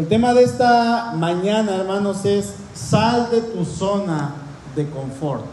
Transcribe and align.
El 0.00 0.08
tema 0.08 0.32
de 0.32 0.44
esta 0.44 1.12
mañana, 1.14 1.76
hermanos, 1.76 2.24
es 2.24 2.54
sal 2.72 3.28
de 3.30 3.42
tu 3.42 3.66
zona 3.66 4.32
de 4.74 4.88
confort. 4.88 5.44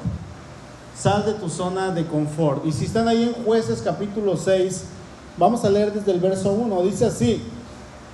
Sal 0.98 1.26
de 1.26 1.34
tu 1.34 1.50
zona 1.50 1.92
de 1.92 2.06
confort. 2.06 2.66
Y 2.66 2.72
si 2.72 2.86
están 2.86 3.10
ahí 3.10 3.24
en 3.24 3.44
jueces 3.44 3.82
capítulo 3.82 4.38
6, 4.38 4.86
vamos 5.36 5.66
a 5.66 5.70
leer 5.70 5.92
desde 5.92 6.14
el 6.14 6.22
verso 6.22 6.54
1. 6.54 6.82
Dice 6.84 7.08
así, 7.08 7.44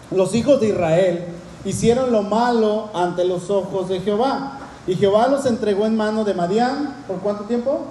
los 0.10 0.34
hijos 0.34 0.60
de 0.60 0.70
Israel 0.70 1.26
hicieron 1.66 2.12
lo 2.12 2.24
malo 2.24 2.90
ante 2.96 3.26
los 3.26 3.52
ojos 3.52 3.88
de 3.88 4.00
Jehová. 4.00 4.58
Y 4.88 4.96
Jehová 4.96 5.28
los 5.28 5.46
entregó 5.46 5.86
en 5.86 5.96
mano 5.96 6.24
de 6.24 6.34
Madián. 6.34 6.96
¿Por 7.08 7.18
cuánto 7.18 7.44
tiempo? 7.44 7.82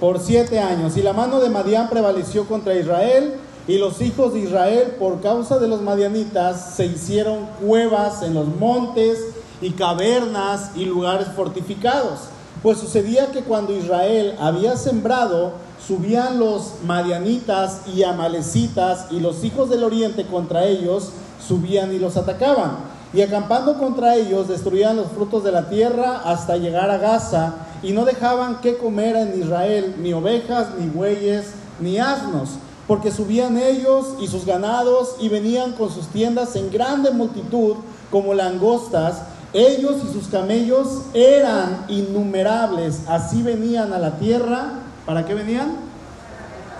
Por 0.00 0.20
siete 0.20 0.58
años. 0.58 0.96
Y 0.96 1.02
la 1.02 1.12
mano 1.12 1.38
de 1.38 1.50
Madián 1.50 1.90
prevaleció 1.90 2.48
contra 2.48 2.74
Israel. 2.74 3.34
Y 3.68 3.76
los 3.76 4.00
hijos 4.00 4.32
de 4.32 4.40
Israel, 4.40 4.96
por 4.98 5.20
causa 5.20 5.58
de 5.58 5.68
los 5.68 5.82
madianitas, 5.82 6.74
se 6.74 6.86
hicieron 6.86 7.46
cuevas 7.60 8.22
en 8.22 8.32
los 8.32 8.46
montes 8.46 9.18
y 9.60 9.72
cavernas 9.72 10.70
y 10.74 10.86
lugares 10.86 11.28
fortificados. 11.36 12.20
Pues 12.62 12.78
sucedía 12.78 13.30
que 13.30 13.42
cuando 13.42 13.76
Israel 13.76 14.36
había 14.40 14.74
sembrado, 14.78 15.52
subían 15.86 16.38
los 16.38 16.76
madianitas 16.86 17.82
y 17.94 18.04
amalecitas 18.04 19.08
y 19.10 19.20
los 19.20 19.44
hijos 19.44 19.68
del 19.68 19.84
oriente 19.84 20.24
contra 20.24 20.64
ellos, 20.64 21.10
subían 21.46 21.94
y 21.94 21.98
los 21.98 22.16
atacaban. 22.16 22.78
Y 23.12 23.20
acampando 23.20 23.78
contra 23.78 24.16
ellos, 24.16 24.48
destruían 24.48 24.96
los 24.96 25.08
frutos 25.08 25.44
de 25.44 25.52
la 25.52 25.68
tierra 25.68 26.22
hasta 26.24 26.56
llegar 26.56 26.90
a 26.90 26.96
Gaza, 26.96 27.54
y 27.82 27.92
no 27.92 28.06
dejaban 28.06 28.62
que 28.62 28.78
comer 28.78 29.14
en 29.14 29.40
Israel 29.40 29.94
ni 29.98 30.14
ovejas, 30.14 30.68
ni 30.78 30.88
bueyes, 30.88 31.52
ni 31.80 31.98
asnos, 31.98 32.50
porque 32.88 33.12
subían 33.12 33.58
ellos 33.58 34.14
y 34.18 34.26
sus 34.26 34.44
ganados 34.44 35.16
y 35.20 35.28
venían 35.28 35.72
con 35.72 35.92
sus 35.92 36.08
tiendas 36.08 36.56
en 36.56 36.72
grande 36.72 37.10
multitud 37.10 37.76
como 38.10 38.34
langostas. 38.34 39.22
Ellos 39.52 39.96
y 40.08 40.12
sus 40.12 40.26
camellos 40.28 41.02
eran 41.12 41.84
innumerables, 41.88 43.02
así 43.06 43.42
venían 43.42 43.92
a 43.92 43.98
la 43.98 44.18
tierra. 44.18 44.80
¿Para 45.06 45.24
qué 45.24 45.34
venían? 45.34 45.88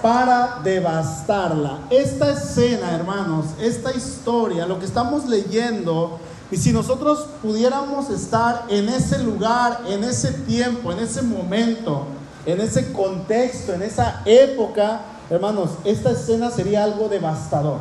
para 0.03 0.61
devastarla. 0.63 1.81
Esta 1.91 2.31
escena, 2.31 2.95
hermanos, 2.95 3.47
esta 3.61 3.93
historia, 3.93 4.65
lo 4.65 4.79
que 4.79 4.85
estamos 4.85 5.27
leyendo, 5.27 6.21
y 6.51 6.57
si 6.57 6.73
nosotros 6.73 7.27
pudiéramos 7.43 8.09
estar 8.11 8.65
en 8.69 8.89
ese 8.89 9.19
lugar, 9.19 9.81
en 9.89 10.05
ese 10.05 10.33
tiempo, 10.33 10.93
en 10.93 11.01
ese 11.01 11.23
momento, 11.23 12.05
en 12.47 12.61
ese 12.61 12.93
contexto, 12.93 13.75
en 13.75 13.83
esa 13.83 14.23
época, 14.25 15.01
hermanos, 15.31 15.71
esta 15.85 16.11
escena 16.11 16.51
sería 16.51 16.85
algo 16.85 17.09
devastador. 17.09 17.79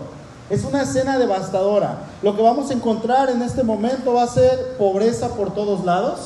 Es 0.49 0.63
una 0.63 0.83
escena 0.83 1.17
devastadora. 1.17 1.99
Lo 2.21 2.35
que 2.35 2.41
vamos 2.41 2.69
a 2.69 2.73
encontrar 2.73 3.29
en 3.29 3.41
este 3.41 3.63
momento 3.63 4.13
va 4.13 4.23
a 4.23 4.27
ser 4.27 4.77
pobreza 4.77 5.29
por 5.35 5.53
todos 5.53 5.83
lados. 5.83 6.19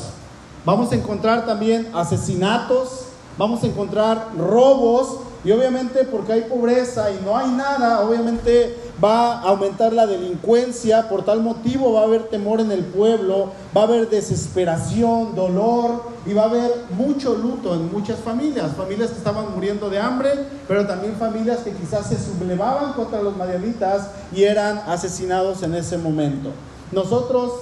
Vamos 0.64 0.92
a 0.92 0.96
encontrar 0.96 1.46
también 1.48 1.90
asesinatos, 1.94 3.06
vamos 3.38 3.64
a 3.64 3.68
encontrar 3.68 4.28
robos, 4.38 5.22
y 5.44 5.52
obviamente 5.52 6.04
porque 6.04 6.34
hay 6.34 6.42
pobreza 6.42 7.10
y 7.12 7.24
no 7.26 7.36
hay 7.36 7.50
nada, 7.50 8.02
obviamente 8.02 8.78
va 9.04 9.40
a 9.40 9.50
aumentar 9.50 9.92
la 9.92 10.06
delincuencia, 10.06 11.10
por 11.10 11.26
tal 11.26 11.42
motivo 11.42 11.94
va 11.94 12.02
a 12.02 12.04
haber 12.04 12.26
temor 12.26 12.62
en 12.62 12.72
el 12.72 12.84
pueblo, 12.86 13.52
va 13.76 13.82
a 13.82 13.84
haber 13.86 14.10
desesperación, 14.10 15.34
dolor 15.34 16.04
y 16.28 16.34
va 16.34 16.44
a 16.44 16.46
haber 16.46 16.72
mucho 16.96 17.36
luto 17.36 17.74
en 17.74 17.92
muchas 17.92 18.20
familias, 18.20 18.76
familias 18.78 19.10
que 19.10 19.18
estaban 19.18 19.52
muriendo 19.56 19.90
de 19.90 20.00
hambre, 20.00 20.30
pero 20.68 20.86
también 20.86 21.16
familias 21.16 21.60
que 21.60 21.72
quizás 21.72 22.08
se 22.08 22.20
sublevaban 22.20 22.94
contra 22.94 23.24
los 23.24 23.36
madianitas 23.36 24.12
y 24.32 24.44
eran 24.44 24.84
asesinados 24.88 25.64
en 25.64 25.74
ese 25.74 25.98
momento. 25.98 26.52
Nosotros, 26.92 27.54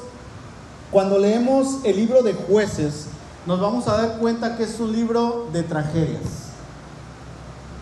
cuando 0.91 1.17
leemos 1.17 1.77
el 1.85 1.95
libro 1.95 2.23
de 2.23 2.33
jueces, 2.33 3.05
nos 3.45 3.61
vamos 3.61 3.87
a 3.87 3.95
dar 3.95 4.17
cuenta 4.17 4.57
que 4.57 4.63
es 4.63 4.77
un 4.81 4.91
libro 4.91 5.47
de 5.53 5.63
tragedias 5.63 6.48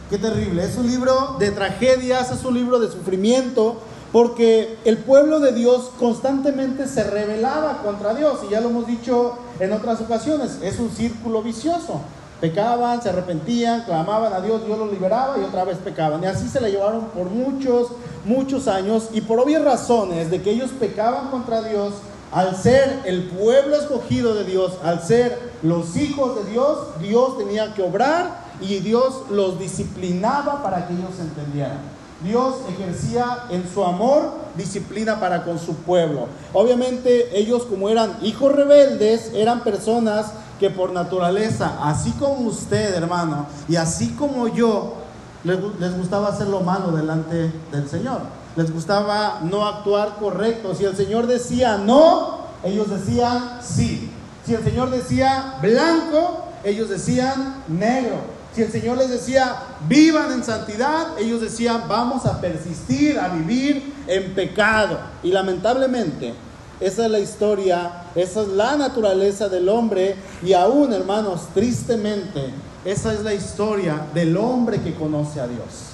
Qué 0.10 0.18
terrible. 0.18 0.64
Es 0.64 0.78
un 0.78 0.88
libro 0.88 1.36
de 1.38 1.52
tragedias, 1.52 2.32
es 2.32 2.46
un 2.46 2.54
libro 2.54 2.80
de 2.80 2.90
sufrimiento, 2.90 3.76
porque 4.14 4.78
el 4.86 5.00
pueblo 5.00 5.42
de 5.42 5.52
Dios 5.52 5.92
constantemente 6.00 6.88
se 6.88 7.04
rebelaba 7.04 7.80
contra 7.84 8.14
Dios, 8.14 8.40
y 8.48 8.52
ya 8.52 8.62
lo 8.62 8.70
hemos 8.70 8.88
dicho 8.88 9.34
en 9.60 9.74
otras 9.74 10.00
ocasiones, 10.00 10.60
es 10.62 10.80
un 10.80 10.90
círculo 10.92 11.44
vicioso. 11.44 12.00
Pecaban, 12.40 13.02
se 13.02 13.10
arrepentían, 13.10 13.84
clamaban 13.84 14.32
a 14.32 14.40
Dios, 14.40 14.66
Dios 14.66 14.80
los 14.80 14.94
liberaba 14.94 15.38
y 15.40 15.44
otra 15.44 15.66
vez 15.66 15.78
pecaban. 15.80 16.24
Y 16.24 16.28
así 16.28 16.48
se 16.48 16.62
la 16.62 16.70
llevaron 16.70 17.08
por 17.08 17.26
muchos, 17.26 17.90
muchos 18.24 18.70
años, 18.70 19.10
y 19.12 19.20
por 19.20 19.42
obvias 19.42 19.66
razones 19.66 20.32
de 20.32 20.42
que 20.42 20.52
ellos 20.52 20.70
pecaban 20.80 21.32
contra 21.32 21.64
Dios, 21.64 21.96
al 22.32 22.56
ser 22.56 23.02
el 23.04 23.24
pueblo 23.24 23.76
escogido 23.76 24.36
de 24.36 24.46
Dios, 24.46 24.74
al 24.84 25.02
ser 25.02 25.38
los 25.64 25.98
hijos 25.98 26.36
de 26.36 26.50
Dios, 26.52 26.78
Dios 27.02 27.38
tenía 27.38 27.74
que 27.74 27.84
obrar 27.84 28.47
y 28.62 28.80
Dios 28.80 29.24
los 29.30 29.60
disciplinaba 29.60 30.64
para 30.64 30.88
que 30.88 30.94
ellos 30.94 31.20
entendieran. 31.20 31.98
Dios 32.24 32.56
ejercía 32.70 33.44
en 33.52 33.64
su 33.72 33.84
amor 33.84 34.32
disciplina 34.56 35.20
para 35.20 35.44
con 35.44 35.60
su 35.60 35.76
pueblo. 35.76 36.28
Obviamente 36.52 37.38
ellos 37.38 37.64
como 37.64 37.90
eran 37.90 38.18
hijos 38.24 38.56
rebeldes, 38.56 39.32
eran 39.36 39.64
personas 39.64 40.32
que 40.60 40.72
por 40.72 40.92
naturaleza, 40.92 41.78
así 41.84 42.12
como 42.14 42.48
usted 42.48 42.96
hermano, 42.96 43.46
y 43.70 43.76
así 43.76 44.10
como 44.14 44.48
yo, 44.48 44.96
les, 45.44 45.60
les 45.80 45.96
gustaba 45.96 46.30
hacer 46.30 46.48
lo 46.48 46.62
malo 46.62 46.92
delante 46.92 47.52
del 47.72 47.88
Señor. 47.88 48.22
Les 48.56 48.74
gustaba 48.74 49.42
no 49.44 49.68
actuar 49.68 50.16
correcto. 50.20 50.74
Si 50.74 50.84
el 50.84 50.96
Señor 50.96 51.28
decía 51.28 51.78
no, 51.78 52.40
ellos 52.64 52.90
decían 52.90 53.60
sí. 53.62 54.10
Si 54.44 54.56
el 54.56 54.64
Señor 54.64 54.90
decía 54.90 55.60
blanco, 55.62 56.46
ellos 56.64 56.90
decían 56.90 57.64
negro. 57.68 58.37
Si 58.58 58.64
el 58.64 58.72
Señor 58.72 58.98
les 58.98 59.12
decía, 59.12 59.56
vivan 59.88 60.32
en 60.32 60.44
santidad, 60.44 61.20
ellos 61.20 61.42
decían, 61.42 61.84
vamos 61.88 62.26
a 62.26 62.42
persistir, 62.42 63.20
a 63.20 63.28
vivir 63.28 63.94
en 64.08 64.34
pecado. 64.34 64.98
Y 65.22 65.32
lamentablemente, 65.32 66.34
esa 66.80 67.06
es 67.06 67.12
la 67.12 67.20
historia, 67.20 68.06
esa 68.16 68.42
es 68.42 68.48
la 68.48 68.76
naturaleza 68.76 69.48
del 69.48 69.70
hombre 69.70 70.16
y 70.42 70.54
aún, 70.54 70.92
hermanos, 70.92 71.50
tristemente, 71.54 72.50
esa 72.84 73.14
es 73.14 73.22
la 73.22 73.36
historia 73.36 74.08
del 74.16 74.36
hombre 74.36 74.82
que 74.82 74.96
conoce 74.96 75.40
a 75.40 75.46
Dios. 75.46 75.92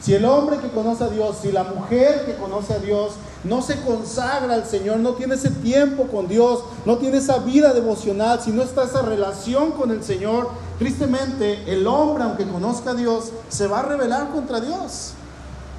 Si 0.00 0.12
el 0.12 0.24
hombre 0.24 0.56
que 0.56 0.70
conoce 0.70 1.04
a 1.04 1.08
Dios, 1.08 1.36
si 1.40 1.52
la 1.52 1.62
mujer 1.62 2.24
que 2.26 2.34
conoce 2.34 2.72
a 2.72 2.78
Dios 2.80 3.12
no 3.44 3.60
se 3.60 3.80
consagra 3.80 4.54
al 4.54 4.66
Señor, 4.66 4.98
no 4.98 5.12
tiene 5.12 5.34
ese 5.34 5.50
tiempo 5.50 6.04
con 6.04 6.28
Dios, 6.28 6.60
no 6.86 6.98
tiene 6.98 7.18
esa 7.18 7.38
vida 7.38 7.72
devocional, 7.72 8.40
si 8.40 8.52
no 8.52 8.62
está 8.62 8.84
esa 8.84 9.02
relación 9.02 9.72
con 9.72 9.90
el 9.90 10.04
Señor, 10.04 10.50
tristemente 10.78 11.72
el 11.72 11.86
hombre, 11.86 12.22
aunque 12.24 12.46
conozca 12.46 12.92
a 12.92 12.94
Dios, 12.94 13.32
se 13.48 13.66
va 13.66 13.80
a 13.80 13.82
rebelar 13.82 14.30
contra 14.30 14.60
Dios. 14.60 15.12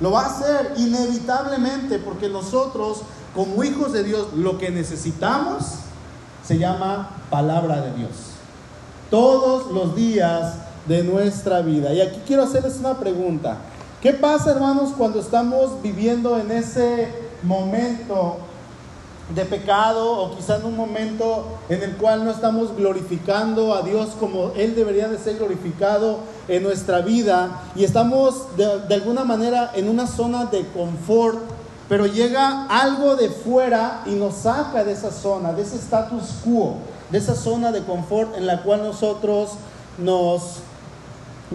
Lo 0.01 0.11
va 0.11 0.23
a 0.23 0.25
hacer 0.27 0.73
inevitablemente 0.77 1.99
porque 1.99 2.27
nosotros, 2.27 3.01
como 3.33 3.63
hijos 3.63 3.93
de 3.93 4.03
Dios, 4.03 4.33
lo 4.35 4.57
que 4.57 4.69
necesitamos 4.69 5.63
se 6.45 6.57
llama 6.57 7.11
palabra 7.29 7.81
de 7.81 7.93
Dios. 7.93 8.11
Todos 9.09 9.71
los 9.71 9.95
días 9.95 10.55
de 10.87 11.03
nuestra 11.03 11.61
vida. 11.61 11.93
Y 11.93 12.01
aquí 12.01 12.21
quiero 12.27 12.43
hacerles 12.43 12.77
una 12.79 12.95
pregunta. 12.95 13.57
¿Qué 14.01 14.11
pasa, 14.11 14.51
hermanos, 14.51 14.91
cuando 14.97 15.21
estamos 15.21 15.81
viviendo 15.81 16.37
en 16.37 16.51
ese 16.51 17.22
momento 17.43 18.37
de 19.33 19.45
pecado 19.45 20.11
o 20.11 20.35
quizá 20.35 20.57
en 20.57 20.65
un 20.65 20.75
momento 20.75 21.45
en 21.69 21.81
el 21.81 21.95
cual 21.95 22.25
no 22.25 22.31
estamos 22.31 22.75
glorificando 22.75 23.73
a 23.73 23.81
Dios 23.81 24.09
como 24.19 24.51
Él 24.55 24.75
debería 24.75 25.07
de 25.07 25.17
ser 25.17 25.37
glorificado 25.37 26.19
en 26.47 26.61
nuestra 26.63 27.01
vida 27.01 27.61
y 27.75 27.83
estamos 27.83 28.55
de, 28.57 28.79
de 28.87 28.95
alguna 28.95 29.23
manera 29.23 29.71
en 29.75 29.87
una 29.87 30.07
zona 30.07 30.45
de 30.45 30.65
confort, 30.67 31.39
pero 31.87 32.05
llega 32.05 32.67
algo 32.67 33.15
de 33.15 33.29
fuera 33.29 34.01
y 34.05 34.11
nos 34.11 34.35
saca 34.35 34.83
de 34.83 34.91
esa 34.91 35.11
zona, 35.11 35.53
de 35.53 35.61
ese 35.61 35.77
status 35.77 36.23
quo, 36.43 36.75
de 37.09 37.17
esa 37.17 37.35
zona 37.35 37.71
de 37.71 37.83
confort 37.83 38.35
en 38.37 38.45
la 38.45 38.61
cual 38.61 38.83
nosotros 38.83 39.51
nos 39.97 40.57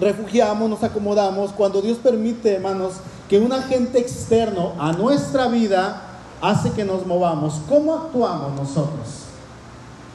refugiamos, 0.01 0.71
nos 0.71 0.83
acomodamos, 0.83 1.53
cuando 1.53 1.83
Dios 1.83 1.99
permite, 1.99 2.55
hermanos, 2.55 2.95
que 3.29 3.39
un 3.39 3.53
agente 3.53 3.99
externo 3.99 4.73
a 4.79 4.93
nuestra 4.93 5.49
vida 5.49 6.03
hace 6.41 6.71
que 6.73 6.85
nos 6.85 7.07
movamos. 7.07 7.61
¿Cómo 7.69 7.95
actuamos 7.95 8.55
nosotros? 8.55 9.25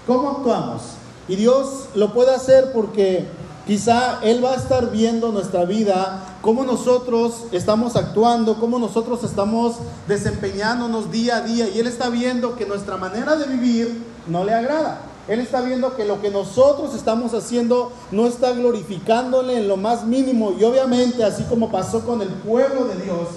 ¿Cómo 0.07 0.30
actuamos? 0.31 0.81
Y 1.27 1.36
Dios 1.36 1.89
lo 1.95 2.13
puede 2.13 2.33
hacer 2.33 2.71
porque 2.74 3.27
quizá 3.65 4.19
Él 4.24 4.44
va 4.44 4.51
a 4.51 4.56
estar 4.56 4.92
viendo 4.92 5.31
nuestra 5.31 5.65
vida, 5.65 6.24
cómo 6.42 6.65
nosotros 6.65 7.45
estamos 7.51 7.95
actuando, 7.95 8.60
cómo 8.60 8.80
nosotros 8.80 9.24
estamos 9.24 9.75
desempeñándonos 10.07 11.12
día 11.12 11.38
a 11.38 11.42
día. 11.42 11.69
Y 11.69 11.80
Él 11.80 11.88
está 11.88 12.09
viendo 12.09 12.56
que 12.56 12.66
nuestra 12.66 12.98
manera 12.98 13.36
de 13.36 13.45
vivir 13.45 14.04
no 14.27 14.44
le 14.44 14.54
agrada. 14.54 15.12
Él 15.28 15.40
está 15.40 15.62
viendo 15.62 15.96
que 15.96 16.06
lo 16.06 16.22
que 16.22 16.30
nosotros 16.30 16.94
estamos 16.96 17.34
haciendo 17.34 17.92
no 18.12 18.28
está 18.28 18.52
glorificándole 18.52 19.58
en 19.58 19.68
lo 19.68 19.78
más 19.78 20.06
mínimo. 20.06 20.54
Y 20.60 20.64
obviamente, 20.64 21.24
así 21.24 21.44
como 21.44 21.72
pasó 21.72 22.06
con 22.06 22.22
el 22.22 22.30
pueblo 22.30 22.86
de 22.86 22.96
Dios, 23.04 23.30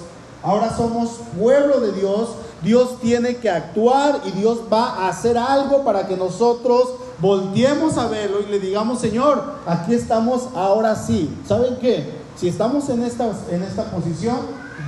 ahora 0.43 0.75
somos 0.77 1.21
pueblo 1.39 1.81
de 1.81 1.93
Dios 1.93 2.31
Dios 2.63 2.99
tiene 3.01 3.37
que 3.37 3.51
actuar 3.51 4.21
y 4.25 4.31
Dios 4.33 4.61
va 4.73 4.87
a 4.87 5.09
hacer 5.09 5.37
algo 5.37 5.85
para 5.85 6.07
que 6.07 6.17
nosotros 6.17 6.95
volteemos 7.21 7.99
a 7.99 8.09
verlo 8.09 8.41
y 8.41 8.51
le 8.51 8.59
digamos, 8.59 9.01
Señor, 9.01 9.43
aquí 9.67 9.95
estamos 9.95 10.49
ahora 10.55 10.97
sí. 10.97 11.31
¿Saben 11.47 11.77
qué? 11.81 12.11
Si 12.37 12.49
estamos 12.49 12.89
en 12.89 13.03
esta, 13.03 13.31
en 13.51 13.63
esta 13.63 13.85
posición, 13.91 14.39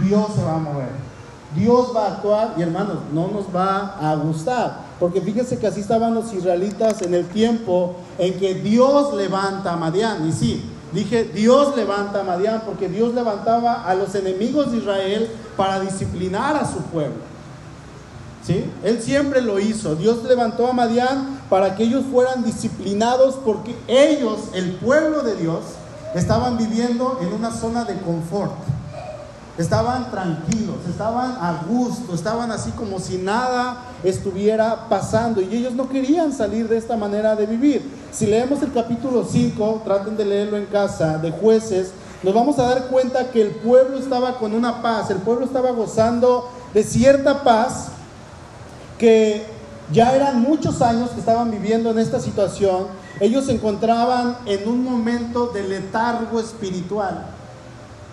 Dios 0.02 0.26
se 0.34 0.42
va 0.42 0.54
a 0.54 0.58
mover. 0.58 1.07
Dios 1.54 1.92
va 1.96 2.04
a 2.04 2.08
actuar 2.14 2.54
y 2.56 2.62
hermanos, 2.62 2.98
no 3.12 3.28
nos 3.28 3.46
va 3.54 3.96
a 4.00 4.14
gustar. 4.16 4.88
Porque 5.00 5.20
fíjense 5.20 5.58
que 5.58 5.66
así 5.66 5.80
estaban 5.80 6.14
los 6.14 6.32
israelitas 6.32 7.00
en 7.02 7.14
el 7.14 7.26
tiempo 7.26 7.96
en 8.18 8.38
que 8.38 8.54
Dios 8.54 9.14
levanta 9.14 9.72
a 9.72 9.76
Madián. 9.76 10.28
Y 10.28 10.32
sí, 10.32 10.64
dije 10.92 11.24
Dios 11.24 11.76
levanta 11.76 12.20
a 12.20 12.24
Madián 12.24 12.62
porque 12.66 12.88
Dios 12.88 13.14
levantaba 13.14 13.84
a 13.84 13.94
los 13.94 14.14
enemigos 14.14 14.72
de 14.72 14.78
Israel 14.78 15.30
para 15.56 15.80
disciplinar 15.80 16.56
a 16.56 16.66
su 16.66 16.78
pueblo. 16.82 17.28
¿Sí? 18.44 18.64
Él 18.82 19.00
siempre 19.00 19.40
lo 19.40 19.58
hizo. 19.58 19.94
Dios 19.94 20.24
levantó 20.24 20.66
a 20.66 20.72
Madián 20.72 21.40
para 21.48 21.76
que 21.76 21.84
ellos 21.84 22.04
fueran 22.10 22.44
disciplinados 22.44 23.36
porque 23.44 23.76
ellos, 23.86 24.48
el 24.54 24.72
pueblo 24.76 25.22
de 25.22 25.36
Dios, 25.36 25.60
estaban 26.14 26.56
viviendo 26.56 27.18
en 27.22 27.32
una 27.32 27.52
zona 27.52 27.84
de 27.84 27.98
confort. 28.00 28.52
Estaban 29.58 30.08
tranquilos, 30.12 30.76
estaban 30.88 31.32
a 31.32 31.64
gusto, 31.68 32.14
estaban 32.14 32.52
así 32.52 32.70
como 32.70 33.00
si 33.00 33.18
nada 33.18 33.86
estuviera 34.04 34.88
pasando 34.88 35.40
y 35.40 35.52
ellos 35.52 35.72
no 35.72 35.88
querían 35.88 36.32
salir 36.32 36.68
de 36.68 36.78
esta 36.78 36.96
manera 36.96 37.34
de 37.34 37.46
vivir. 37.46 37.82
Si 38.12 38.26
leemos 38.26 38.62
el 38.62 38.72
capítulo 38.72 39.26
5, 39.28 39.82
traten 39.84 40.16
de 40.16 40.24
leerlo 40.24 40.56
en 40.56 40.66
casa, 40.66 41.18
de 41.18 41.32
jueces, 41.32 41.90
nos 42.22 42.34
vamos 42.34 42.56
a 42.60 42.68
dar 42.68 42.86
cuenta 42.86 43.32
que 43.32 43.42
el 43.42 43.50
pueblo 43.50 43.98
estaba 43.98 44.38
con 44.38 44.54
una 44.54 44.80
paz, 44.80 45.10
el 45.10 45.18
pueblo 45.18 45.44
estaba 45.44 45.72
gozando 45.72 46.48
de 46.72 46.84
cierta 46.84 47.42
paz 47.42 47.88
que 48.96 49.44
ya 49.92 50.14
eran 50.14 50.40
muchos 50.40 50.82
años 50.82 51.10
que 51.10 51.20
estaban 51.20 51.50
viviendo 51.50 51.90
en 51.90 51.98
esta 51.98 52.20
situación. 52.20 52.86
Ellos 53.18 53.46
se 53.46 53.52
encontraban 53.52 54.38
en 54.46 54.68
un 54.68 54.84
momento 54.84 55.46
de 55.48 55.66
letargo 55.66 56.38
espiritual. 56.38 57.37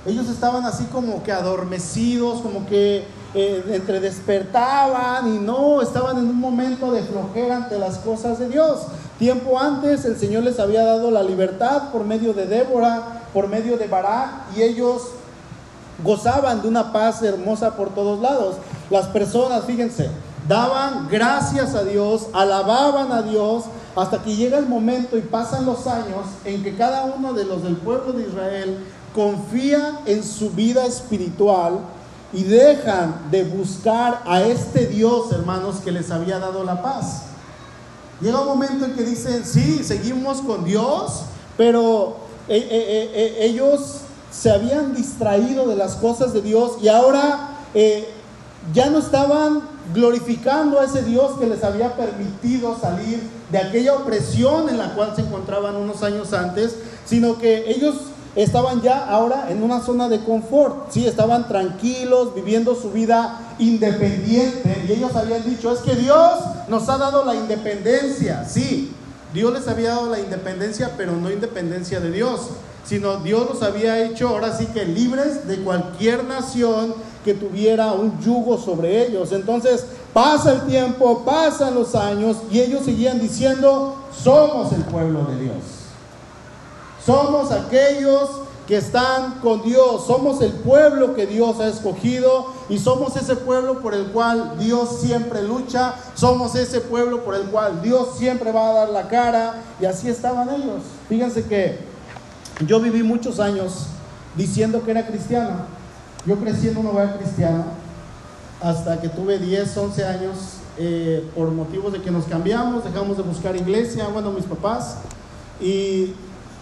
Ellos 0.05 0.29
estaban 0.29 0.65
así 0.65 0.85
como 0.85 1.23
que 1.23 1.31
adormecidos, 1.31 2.41
como 2.41 2.65
que 2.67 3.05
eh, 3.33 3.63
entre 3.73 3.99
despertaban 3.99 5.35
y 5.35 5.39
no, 5.39 5.81
estaban 5.81 6.17
en 6.17 6.29
un 6.29 6.39
momento 6.39 6.91
de 6.91 7.03
flojera 7.03 7.57
ante 7.57 7.79
las 7.79 7.97
cosas 7.97 8.39
de 8.39 8.49
Dios. 8.49 8.81
Tiempo 9.17 9.59
antes 9.59 10.05
el 10.05 10.17
Señor 10.17 10.43
les 10.43 10.59
había 10.59 10.85
dado 10.85 11.09
la 11.09 11.23
libertad 11.23 11.89
por 11.91 12.03
medio 12.03 12.33
de 12.33 12.45
Débora, 12.45 13.23
por 13.33 13.47
medio 13.47 13.77
de 13.77 13.87
Bará, 13.87 14.45
y 14.55 14.61
ellos 14.61 15.03
gozaban 16.03 16.61
de 16.61 16.67
una 16.67 16.91
paz 16.91 17.23
hermosa 17.23 17.75
por 17.75 17.93
todos 17.93 18.21
lados. 18.21 18.57
Las 18.89 19.07
personas, 19.07 19.65
fíjense, 19.65 20.09
daban 20.47 21.07
gracias 21.09 21.73
a 21.73 21.83
Dios, 21.83 22.27
alababan 22.33 23.11
a 23.11 23.21
Dios, 23.21 23.63
hasta 23.95 24.21
que 24.21 24.35
llega 24.35 24.57
el 24.57 24.67
momento 24.67 25.17
y 25.17 25.21
pasan 25.21 25.65
los 25.65 25.87
años 25.87 26.25
en 26.43 26.63
que 26.63 26.75
cada 26.75 27.05
uno 27.05 27.33
de 27.33 27.45
los 27.45 27.63
del 27.63 27.77
pueblo 27.77 28.13
de 28.13 28.27
Israel 28.27 28.77
confía 29.15 30.01
en 30.05 30.23
su 30.23 30.51
vida 30.51 30.85
espiritual 30.85 31.79
y 32.33 32.43
dejan 32.43 33.31
de 33.31 33.45
buscar 33.45 34.21
a 34.25 34.41
este 34.41 34.87
Dios, 34.87 35.31
hermanos, 35.31 35.77
que 35.83 35.91
les 35.91 36.11
había 36.11 36.37
dado 36.37 36.65
la 36.65 36.81
paz. 36.81 37.21
Llega 38.19 38.41
un 38.41 38.47
momento 38.47 38.83
en 38.83 38.93
que 38.93 39.03
dicen, 39.03 39.45
sí, 39.45 39.83
seguimos 39.85 40.41
con 40.41 40.65
Dios, 40.65 41.21
pero 41.55 42.17
eh, 42.49 42.57
eh, 42.57 43.11
eh, 43.13 43.37
ellos 43.45 44.01
se 44.31 44.51
habían 44.51 44.93
distraído 44.93 45.65
de 45.67 45.77
las 45.77 45.95
cosas 45.95 46.33
de 46.33 46.41
Dios 46.41 46.73
y 46.81 46.89
ahora 46.89 47.51
ya 48.73 48.89
no 48.89 48.99
estaban 48.99 49.61
glorificando 49.93 50.79
a 50.79 50.85
ese 50.85 51.03
Dios 51.03 51.37
que 51.39 51.45
les 51.45 51.63
había 51.63 51.95
permitido 51.95 52.77
salir 52.79 53.21
de 53.51 53.57
aquella 53.57 53.93
opresión 53.93 54.69
en 54.69 54.77
la 54.77 54.93
cual 54.95 55.13
se 55.15 55.21
encontraban 55.21 55.75
unos 55.75 56.01
años 56.03 56.33
antes, 56.33 56.75
sino 57.05 57.37
que 57.37 57.69
ellos 57.69 57.95
estaban 58.35 58.81
ya 58.81 59.05
ahora 59.05 59.47
en 59.49 59.63
una 59.63 59.81
zona 59.81 60.09
de 60.09 60.23
confort, 60.23 60.91
sí, 60.91 61.07
estaban 61.07 61.47
tranquilos, 61.47 62.35
viviendo 62.35 62.75
su 62.75 62.91
vida 62.91 63.39
independiente 63.59 64.83
y 64.87 64.91
ellos 64.91 65.15
habían 65.15 65.43
dicho, 65.43 65.71
es 65.71 65.79
que 65.79 65.95
Dios 65.95 66.39
nos 66.67 66.89
ha 66.89 66.97
dado 66.97 67.23
la 67.23 67.35
independencia, 67.35 68.45
sí, 68.45 68.91
Dios 69.33 69.53
les 69.53 69.67
había 69.67 69.89
dado 69.89 70.09
la 70.09 70.19
independencia, 70.19 70.91
pero 70.97 71.13
no 71.13 71.31
independencia 71.31 71.99
de 71.99 72.11
Dios, 72.11 72.49
sino 72.85 73.17
Dios 73.17 73.49
los 73.49 73.63
había 73.63 74.03
hecho 74.03 74.29
ahora 74.29 74.55
sí 74.55 74.67
que 74.67 74.85
libres 74.85 75.47
de 75.47 75.57
cualquier 75.57 76.23
nación 76.23 76.93
que 77.23 77.33
tuviera 77.33 77.91
un 77.93 78.19
yugo 78.21 78.57
sobre 78.57 79.07
ellos. 79.07 79.31
Entonces 79.31 79.85
pasa 80.13 80.53
el 80.53 80.61
tiempo, 80.61 81.23
pasan 81.25 81.73
los 81.75 81.95
años 81.95 82.37
y 82.51 82.59
ellos 82.59 82.85
seguían 82.85 83.19
diciendo, 83.19 83.95
somos 84.23 84.71
el 84.71 84.83
pueblo 84.83 85.25
de 85.25 85.41
Dios. 85.41 85.55
Somos 87.05 87.51
aquellos 87.51 88.29
que 88.67 88.77
están 88.77 89.39
con 89.41 89.61
Dios, 89.61 90.07
somos 90.07 90.41
el 90.41 90.51
pueblo 90.51 91.13
que 91.13 91.27
Dios 91.27 91.59
ha 91.59 91.67
escogido 91.67 92.47
y 92.67 92.79
somos 92.79 93.15
ese 93.15 93.35
pueblo 93.35 93.79
por 93.79 93.93
el 93.93 94.07
cual 94.07 94.57
Dios 94.57 95.01
siempre 95.01 95.43
lucha, 95.43 95.93
somos 96.15 96.55
ese 96.55 96.81
pueblo 96.81 97.23
por 97.23 97.35
el 97.35 97.43
cual 97.43 97.83
Dios 97.83 98.17
siempre 98.17 98.51
va 98.51 98.69
a 98.69 98.73
dar 98.73 98.89
la 98.89 99.07
cara 99.07 99.61
y 99.79 99.85
así 99.85 100.09
estaban 100.09 100.49
ellos. 100.49 100.81
Fíjense 101.07 101.43
que 101.43 101.77
yo 102.65 102.79
viví 102.79 103.03
muchos 103.03 103.39
años 103.39 103.85
diciendo 104.35 104.83
que 104.83 104.91
era 104.91 105.05
cristiano, 105.05 105.57
yo 106.25 106.37
crecí 106.37 106.69
en 106.69 106.77
un 106.77 106.87
hogar 106.87 107.17
cristiano 107.19 107.65
hasta 108.61 108.99
que 108.99 109.09
tuve 109.09 109.37
10, 109.37 109.77
11 109.77 110.05
años 110.05 110.37
eh, 110.79 111.29
por 111.35 111.51
motivos 111.51 111.93
de 111.93 112.01
que 112.01 112.09
nos 112.09 112.25
cambiamos, 112.25 112.83
dejamos 112.83 113.17
de 113.17 113.23
buscar 113.23 113.55
iglesia, 113.55 114.07
bueno, 114.07 114.31
mis 114.31 114.45
papás, 114.45 114.97
y 115.61 116.13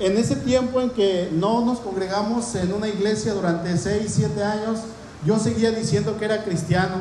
en 0.05 0.17
ese 0.17 0.35
tiempo 0.35 0.81
en 0.81 0.89
que 0.89 1.29
no 1.31 1.63
nos 1.63 1.79
congregamos 1.79 2.55
en 2.55 2.73
una 2.73 2.89
iglesia 2.89 3.33
durante 3.33 3.77
6, 3.77 4.11
7 4.13 4.43
años, 4.43 4.79
yo 5.25 5.39
seguía 5.39 5.71
diciendo 5.71 6.17
que 6.17 6.25
era 6.25 6.43
cristiano, 6.43 6.95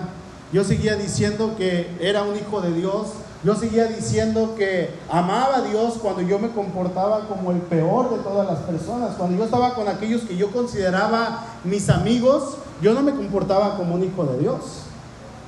yo 0.53 0.63
seguía 0.63 0.95
diciendo 0.95 1.55
que 1.57 1.91
era 2.01 2.23
un 2.23 2.37
hijo 2.37 2.61
de 2.61 2.73
Dios, 2.73 3.09
yo 3.43 3.57
seguía 3.57 3.87
diciendo 3.87 4.55
que 4.57 4.91
amaba 5.11 5.57
a 5.57 5.63
Dios 5.63 5.95
cuando 6.01 6.23
yo 6.23 6.39
me 6.39 6.51
comportaba 6.51 7.27
como 7.27 7.51
el 7.51 7.59
peor 7.59 8.11
de 8.11 8.19
todas 8.23 8.47
las 8.47 8.61
personas, 8.61 9.17
cuando 9.17 9.37
yo 9.37 9.45
estaba 9.45 9.75
con 9.75 9.89
aquellos 9.89 10.23
que 10.23 10.37
yo 10.37 10.53
consideraba 10.53 11.45
mis 11.65 11.89
amigos, 11.89 12.57
yo 12.81 12.95
no 12.95 13.03
me 13.03 13.13
comportaba 13.13 13.77
como 13.77 13.97
un 13.97 14.05
hijo 14.05 14.25
de 14.27 14.39
Dios. 14.39 14.83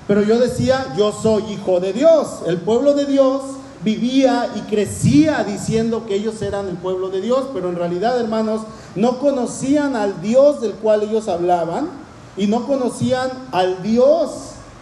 Pero 0.09 0.23
yo 0.23 0.41
decía, 0.41 0.93
yo 0.97 1.12
soy 1.12 1.45
hijo 1.53 1.79
de 1.79 1.93
Dios, 1.93 2.41
el 2.47 2.59
pueblo 2.59 2.95
de 2.95 3.06
Dios 3.06 3.43
vivía 3.84 4.50
y 4.56 4.60
crecía 4.60 5.44
diciendo 5.44 6.06
que 6.06 6.14
ellos 6.14 6.41
eran 6.43 6.69
el 6.69 6.76
pueblo 6.76 7.10
de 7.10 7.20
Dios, 7.20 7.46
pero 7.53 7.69
en 7.69 7.76
realidad, 7.76 8.19
hermanos, 8.19 8.62
no 8.94 9.19
conocían 9.19 9.94
al 9.94 10.20
Dios 10.22 10.60
del 10.60 10.72
cual 10.72 11.03
ellos 11.03 11.29
hablaban 11.29 11.88
y 12.36 12.46
no 12.46 12.67
conocían 12.67 13.31
al 13.53 13.82
Dios 13.82 14.31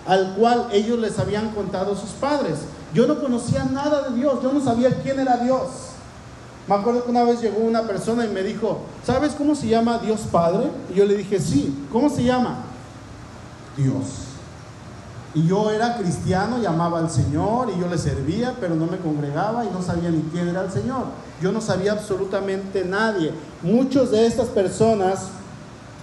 al 0.07 0.35
cual 0.35 0.69
ellos 0.73 0.99
les 0.99 1.19
habían 1.19 1.51
contado 1.51 1.97
sus 1.97 2.11
padres. 2.11 2.59
Yo 2.95 3.07
no 3.07 3.21
conocía 3.21 3.65
nada 3.65 4.09
de 4.09 4.17
Dios, 4.17 4.43
yo 4.43 4.53
no 4.53 4.63
sabía 4.63 5.03
quién 5.03 5.21
era 5.21 5.37
Dios. 5.39 5.69
Me 6.69 6.75
acuerdo 6.77 7.05
que 7.05 7.11
una 7.11 7.25
vez 7.25 7.41
llegó 7.41 7.59
una 7.59 7.83
persona 7.83 8.25
y 8.25 8.29
me 8.29 8.43
dijo, 8.43 8.81
¿sabes 9.05 9.33
cómo 9.33 9.55
se 9.55 9.69
llama 9.69 9.99
Dios 9.99 10.21
Padre? 10.31 10.71
Y 10.93 10.95
yo 10.95 11.05
le 11.05 11.17
dije, 11.17 11.41
sí, 11.41 11.87
¿cómo 11.91 12.09
se 12.09 12.23
llama? 12.25 12.65
Dios. 13.77 14.32
Y 15.35 15.47
yo 15.47 15.71
era 15.71 15.97
cristiano 15.97 16.59
y 16.61 16.67
amaba 16.67 16.99
al 16.99 17.11
Señor 17.11 17.71
y 17.75 17.81
yo 17.81 17.89
le 17.89 17.97
servía, 17.97 18.55
pero 18.61 18.75
no 18.75 18.87
me 18.87 18.99
congregaba 18.99 19.65
y 19.65 19.71
no 19.71 19.81
sabía 19.81 20.11
ni 20.11 20.21
quién 20.31 20.49
era 20.49 20.63
el 20.63 20.71
Señor. 20.71 21.05
Yo 21.41 21.53
no 21.53 21.61
sabía 21.61 21.93
absolutamente 21.93 22.85
nadie. 22.85 23.33
Muchos 23.63 24.11
de 24.11 24.27
estas 24.27 24.49
personas, 24.49 25.29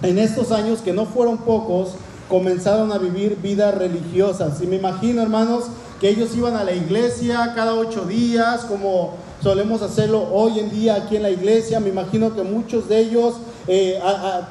en 0.02 0.18
estos 0.18 0.50
años 0.50 0.80
que 0.80 0.92
no 0.92 1.06
fueron 1.06 1.38
pocos, 1.38 1.94
comenzaron 2.28 2.90
a 2.92 2.98
vivir 2.98 3.38
vidas 3.40 3.74
religiosas. 3.74 4.60
Y 4.62 4.66
me 4.66 4.76
imagino, 4.76 5.22
hermanos, 5.22 5.64
que 6.00 6.08
ellos 6.08 6.34
iban 6.34 6.56
a 6.56 6.64
la 6.64 6.72
iglesia 6.72 7.52
cada 7.54 7.74
ocho 7.74 8.06
días, 8.06 8.62
como 8.62 9.14
solemos 9.42 9.82
hacerlo 9.82 10.28
hoy 10.32 10.58
en 10.58 10.70
día 10.70 10.96
aquí 10.96 11.16
en 11.16 11.22
la 11.22 11.30
iglesia. 11.30 11.80
Me 11.80 11.88
imagino 11.88 12.34
que 12.34 12.42
muchos 12.42 12.88
de 12.88 12.98
ellos 13.00 13.34
eh, 13.66 14.00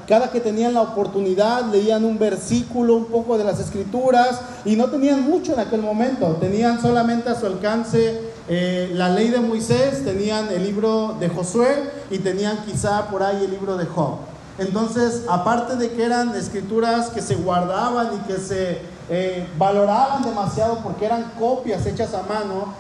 cada 0.08 0.31
que 0.31 0.39
tenían 0.39 0.74
la 0.74 0.81
oportunidad 0.81 1.65
leían 1.72 2.05
un 2.05 2.17
versículo, 2.17 2.96
un 2.96 3.05
poco 3.05 3.38
de 3.38 3.43
las 3.43 3.60
escrituras, 3.60 4.39
y 4.65 4.75
no 4.75 4.86
tenían 4.86 5.24
mucho 5.24 5.53
en 5.53 5.60
aquel 5.60 5.81
momento, 5.81 6.38
tenían 6.39 6.81
solamente 6.81 7.29
a 7.29 7.39
su 7.39 7.46
alcance 7.46 8.22
eh, 8.48 8.91
la 8.93 9.10
ley 9.10 9.29
de 9.29 9.39
Moisés, 9.39 10.03
tenían 10.05 10.50
el 10.51 10.63
libro 10.63 11.17
de 11.19 11.29
Josué 11.29 11.91
y 12.10 12.19
tenían 12.19 12.63
quizá 12.65 13.08
por 13.10 13.24
ahí 13.24 13.43
el 13.43 13.51
libro 13.51 13.77
de 13.77 13.86
Job. 13.86 14.19
Entonces, 14.58 15.24
aparte 15.29 15.75
de 15.75 15.91
que 15.91 16.03
eran 16.03 16.36
escrituras 16.36 17.10
que 17.10 17.22
se 17.22 17.36
guardaban 17.36 18.10
y 18.15 18.27
que 18.27 18.39
se 18.39 18.79
eh, 19.10 19.48
valoraban 19.58 20.24
demasiado 20.24 20.79
porque 20.84 21.05
eran 21.05 21.31
copias 21.39 21.86
hechas 21.86 22.13
a 22.13 22.24
mano, 22.24 22.74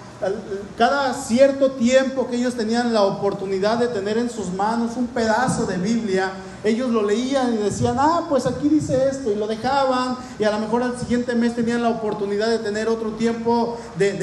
cada 0.77 1.13
cierto 1.13 1.71
tiempo 1.71 2.27
que 2.27 2.35
ellos 2.35 2.55
tenían 2.55 2.93
la 2.93 3.03
oportunidad 3.03 3.77
de 3.77 3.87
tener 3.87 4.17
en 4.17 4.29
sus 4.29 4.51
manos 4.51 4.97
un 4.97 5.07
pedazo 5.07 5.65
de 5.65 5.77
Biblia, 5.77 6.31
ellos 6.63 6.89
lo 6.89 7.03
leían 7.03 7.53
y 7.53 7.57
decían, 7.57 7.95
ah, 7.97 8.25
pues 8.27 8.45
aquí 8.45 8.67
dice 8.67 9.07
esto, 9.09 9.31
y 9.31 9.35
lo 9.35 9.47
dejaban, 9.47 10.17
y 10.37 10.43
a 10.43 10.51
lo 10.51 10.59
mejor 10.59 10.83
al 10.83 10.97
siguiente 10.99 11.33
mes 11.35 11.55
tenían 11.55 11.81
la 11.81 11.89
oportunidad 11.89 12.49
de 12.49 12.59
tener 12.59 12.89
otro 12.89 13.11
tiempo 13.11 13.77
de, 13.97 14.13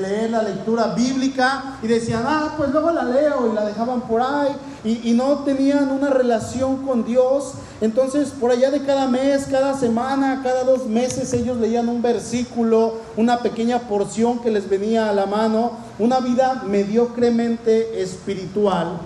leer 0.00 0.30
la 0.30 0.42
lectura 0.42 0.94
bíblica, 0.94 1.78
y 1.82 1.86
decían, 1.86 2.24
ah, 2.26 2.54
pues 2.56 2.70
luego 2.70 2.90
la 2.90 3.04
leo, 3.04 3.50
y 3.50 3.54
la 3.54 3.64
dejaban 3.64 4.00
por 4.02 4.20
ahí, 4.20 4.56
y, 4.82 5.10
y 5.10 5.14
no 5.14 5.40
tenían 5.44 5.90
una 5.90 6.10
relación 6.10 6.84
con 6.86 7.04
Dios. 7.04 7.52
Entonces, 7.80 8.30
por 8.30 8.50
allá 8.50 8.70
de 8.70 8.82
cada 8.82 9.06
mes, 9.06 9.46
cada 9.50 9.78
semana, 9.78 10.40
cada 10.42 10.64
dos 10.64 10.86
meses, 10.86 11.32
ellos 11.32 11.58
leían 11.58 11.88
un 11.88 12.02
versículo, 12.02 12.96
una 13.16 13.38
pequeña 13.38 13.78
porción 13.80 14.40
que 14.40 14.50
les 14.50 14.68
venía 14.68 15.08
a 15.08 15.12
la 15.12 15.26
mano, 15.26 15.72
una 15.98 16.20
vida 16.20 16.62
mediocremente 16.66 18.02
espiritual 18.02 18.98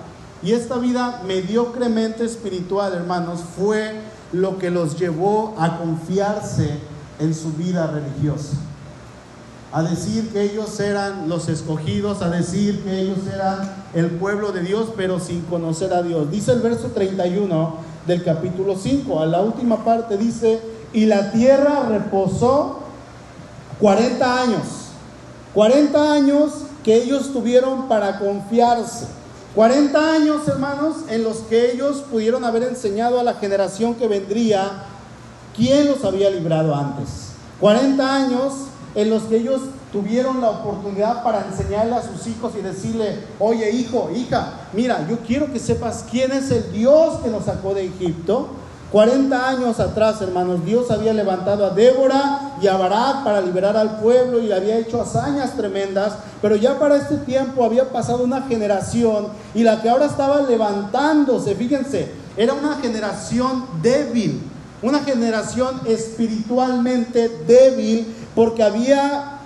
y 0.44 0.52
esta 0.52 0.76
vida 0.76 1.22
mediocremente 1.26 2.24
espiritual, 2.24 2.92
hermanos, 2.92 3.40
fue 3.56 3.94
lo 4.32 4.58
que 4.58 4.70
los 4.70 4.98
llevó 4.98 5.54
a 5.58 5.78
confiarse 5.78 6.78
en 7.18 7.34
su 7.34 7.52
vida 7.52 7.86
religiosa. 7.86 8.56
A 9.72 9.82
decir 9.82 10.30
que 10.32 10.42
ellos 10.42 10.78
eran 10.80 11.30
los 11.30 11.48
escogidos, 11.48 12.20
a 12.20 12.28
decir 12.28 12.84
que 12.84 13.00
ellos 13.00 13.18
eran 13.32 13.72
el 13.94 14.10
pueblo 14.10 14.52
de 14.52 14.60
Dios, 14.60 14.90
pero 14.96 15.18
sin 15.18 15.40
conocer 15.42 15.94
a 15.94 16.02
Dios. 16.02 16.30
Dice 16.30 16.52
el 16.52 16.60
verso 16.60 16.88
31 16.88 17.76
del 18.06 18.22
capítulo 18.22 18.76
5, 18.76 19.20
a 19.20 19.26
la 19.26 19.40
última 19.40 19.82
parte 19.82 20.18
dice, 20.18 20.60
y 20.92 21.06
la 21.06 21.32
tierra 21.32 21.88
reposó 21.88 22.80
40 23.80 24.42
años. 24.42 24.62
40 25.54 26.12
años 26.12 26.52
que 26.84 26.96
ellos 26.96 27.32
tuvieron 27.32 27.88
para 27.88 28.18
confiarse. 28.18 29.23
40 29.54 30.12
años, 30.12 30.48
hermanos, 30.48 30.96
en 31.08 31.22
los 31.22 31.38
que 31.38 31.70
ellos 31.70 32.02
pudieron 32.10 32.44
haber 32.44 32.64
enseñado 32.64 33.20
a 33.20 33.22
la 33.22 33.34
generación 33.34 33.94
que 33.94 34.08
vendría 34.08 34.84
quién 35.56 35.86
los 35.86 36.04
había 36.04 36.28
librado 36.28 36.74
antes. 36.74 37.28
40 37.60 38.16
años 38.16 38.52
en 38.96 39.10
los 39.10 39.22
que 39.24 39.36
ellos 39.36 39.60
tuvieron 39.92 40.40
la 40.40 40.50
oportunidad 40.50 41.22
para 41.22 41.46
enseñarle 41.46 41.94
a 41.94 42.02
sus 42.02 42.26
hijos 42.26 42.52
y 42.58 42.62
decirle, 42.62 43.20
oye 43.38 43.70
hijo, 43.70 44.10
hija, 44.12 44.54
mira, 44.72 45.06
yo 45.08 45.18
quiero 45.20 45.52
que 45.52 45.60
sepas 45.60 46.04
quién 46.10 46.32
es 46.32 46.50
el 46.50 46.72
Dios 46.72 47.20
que 47.22 47.30
nos 47.30 47.44
sacó 47.44 47.74
de 47.74 47.86
Egipto 47.86 48.48
40 48.94 49.48
años 49.48 49.80
atrás, 49.80 50.22
hermanos, 50.22 50.64
Dios 50.64 50.88
había 50.92 51.12
levantado 51.12 51.66
a 51.66 51.70
Débora 51.70 52.52
y 52.62 52.68
a 52.68 52.76
Barak 52.76 53.24
para 53.24 53.40
liberar 53.40 53.76
al 53.76 53.98
pueblo 53.98 54.38
y 54.38 54.52
había 54.52 54.78
hecho 54.78 55.02
hazañas 55.02 55.56
tremendas, 55.56 56.12
pero 56.40 56.54
ya 56.54 56.78
para 56.78 56.94
este 56.98 57.16
tiempo 57.16 57.64
había 57.64 57.90
pasado 57.90 58.22
una 58.22 58.42
generación 58.42 59.30
y 59.52 59.64
la 59.64 59.82
que 59.82 59.88
ahora 59.88 60.06
estaba 60.06 60.42
levantándose, 60.42 61.56
fíjense, 61.56 62.12
era 62.36 62.54
una 62.54 62.76
generación 62.76 63.64
débil, 63.82 64.40
una 64.80 65.00
generación 65.00 65.80
espiritualmente 65.86 67.28
débil 67.48 68.14
porque 68.36 68.62
había, 68.62 69.40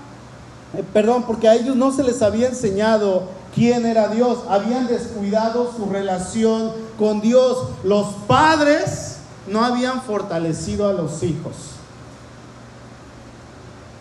eh, 0.75 0.85
perdón, 0.93 1.23
porque 1.23 1.49
a 1.49 1.55
ellos 1.55 1.75
no 1.75 1.91
se 1.91 2.05
les 2.05 2.21
había 2.21 2.49
enseñado 2.49 3.23
quién 3.55 3.87
era 3.87 4.09
Dios, 4.09 4.41
habían 4.51 4.89
descuidado 4.89 5.73
su 5.75 5.87
relación 5.87 6.71
con 6.99 7.23
Dios. 7.23 7.57
Los 7.83 8.09
padres 8.27 9.08
no 9.51 9.65
habían 9.65 10.03
fortalecido 10.03 10.89
a 10.89 10.93
los 10.93 11.23
hijos. 11.23 11.55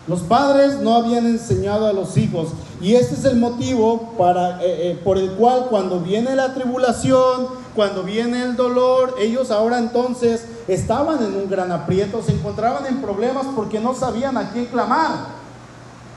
Los 0.08 0.22
padres 0.22 0.80
no 0.80 0.96
habían 0.96 1.25
enseñado 1.25 1.86
a 1.86 1.94
los 1.94 2.16
hijos. 2.16 2.50
Y 2.80 2.96
este 2.96 3.16
es 3.16 3.25
el 3.25 3.36
motivo 3.38 4.13
para, 4.18 4.63
eh, 4.63 4.92
eh, 4.92 5.01
por 5.04 5.18
el 5.18 5.32
cual 5.32 5.68
cuando 5.70 6.00
viene 6.00 6.34
la 6.34 6.54
tribulación, 6.54 7.48
cuando 7.75 8.04
viene 8.04 8.42
el 8.42 8.56
dolor, 8.56 9.16
ellos 9.20 9.51
ahora 9.51 9.80
entonces 9.80 10.46
estaban 10.68 11.22
en 11.24 11.36
un 11.36 11.50
gran 11.50 11.72
aprieto, 11.72 12.24
se 12.24 12.32
encontraban 12.32 12.86
en 12.86 13.01
problemas 13.01 13.48
porque 13.54 13.80
no 13.80 13.94
sabían 13.94 14.38
a 14.38 14.50
quién 14.51 14.66
clamar, 14.68 15.27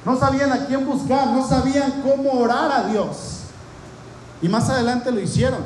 no 0.05 0.19
sabían 0.19 0.53
a 0.53 0.67
quién 0.67 0.87
buscar, 0.87 1.27
no 1.29 1.47
sabían 1.47 2.03
cómo 2.03 2.33
orar 2.41 2.71
a 2.71 2.85
Dios. 2.85 3.41
Y 4.41 4.49
más 4.49 4.71
adelante 4.71 5.11
lo 5.11 5.21
hicieron, 5.21 5.61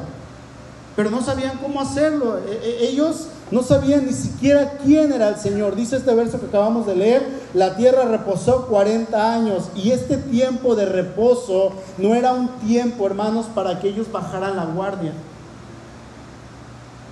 pero 0.97 1.11
no 1.11 1.23
sabían 1.23 1.59
cómo 1.59 1.81
hacerlo. 1.81 2.39
E, 2.39 2.53
e, 2.53 2.89
ellos 2.89 3.29
no 3.51 3.63
sabían 3.63 4.07
ni 4.07 4.13
siquiera 4.13 4.79
quién 4.83 5.13
era 5.13 5.29
el 5.29 5.37
Señor. 5.37 5.77
Dice 5.77 5.97
este 5.97 6.15
verso 6.15 6.41
que 6.41 6.47
acabamos 6.47 6.87
de 6.87 6.97
leer, 6.97 7.27
la 7.53 7.77
tierra 7.77 8.05
reposó 8.05 8.67
40 8.67 9.35
años 9.35 9.71
y 9.75 9.91
este 9.91 10.17
tiempo 10.17 10.75
de 10.75 10.87
reposo 10.87 11.73
no 11.99 12.15
era 12.15 12.33
un 12.33 12.49
tiempo, 12.61 13.07
hermanos, 13.07 13.47
para 13.55 13.81
que 13.81 13.89
ellos 13.89 14.11
bajaran 14.11 14.57
la 14.57 14.65
guardia. 14.67 15.13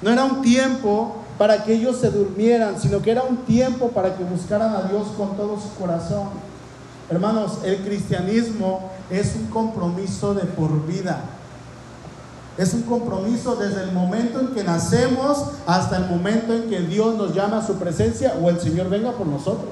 No 0.00 0.10
era 0.10 0.24
un 0.24 0.42
tiempo 0.42 1.16
para 1.38 1.64
que 1.64 1.74
ellos 1.74 1.96
se 1.96 2.10
durmieran, 2.10 2.80
sino 2.80 3.02
que 3.02 3.10
era 3.10 3.22
un 3.22 3.38
tiempo 3.38 3.88
para 3.88 4.16
que 4.16 4.24
buscaran 4.24 4.74
a 4.74 4.82
Dios 4.82 5.08
con 5.16 5.36
todo 5.36 5.58
su 5.60 5.74
corazón. 5.78 6.28
Hermanos, 7.10 7.58
el 7.64 7.78
cristianismo 7.78 8.90
es 9.10 9.34
un 9.36 9.46
compromiso 9.46 10.34
de 10.34 10.44
por 10.44 10.86
vida. 10.86 11.20
Es 12.58 12.74
un 12.74 12.82
compromiso 12.82 13.56
desde 13.56 13.82
el 13.82 13.92
momento 13.92 14.40
en 14.40 14.48
que 14.48 14.62
nacemos 14.62 15.44
hasta 15.66 15.96
el 15.96 16.06
momento 16.06 16.52
en 16.52 16.68
que 16.68 16.80
Dios 16.80 17.16
nos 17.16 17.34
llama 17.34 17.58
a 17.58 17.66
su 17.66 17.76
presencia 17.76 18.34
o 18.42 18.50
el 18.50 18.60
Señor 18.60 18.90
venga 18.90 19.12
por 19.12 19.26
nosotros. 19.26 19.70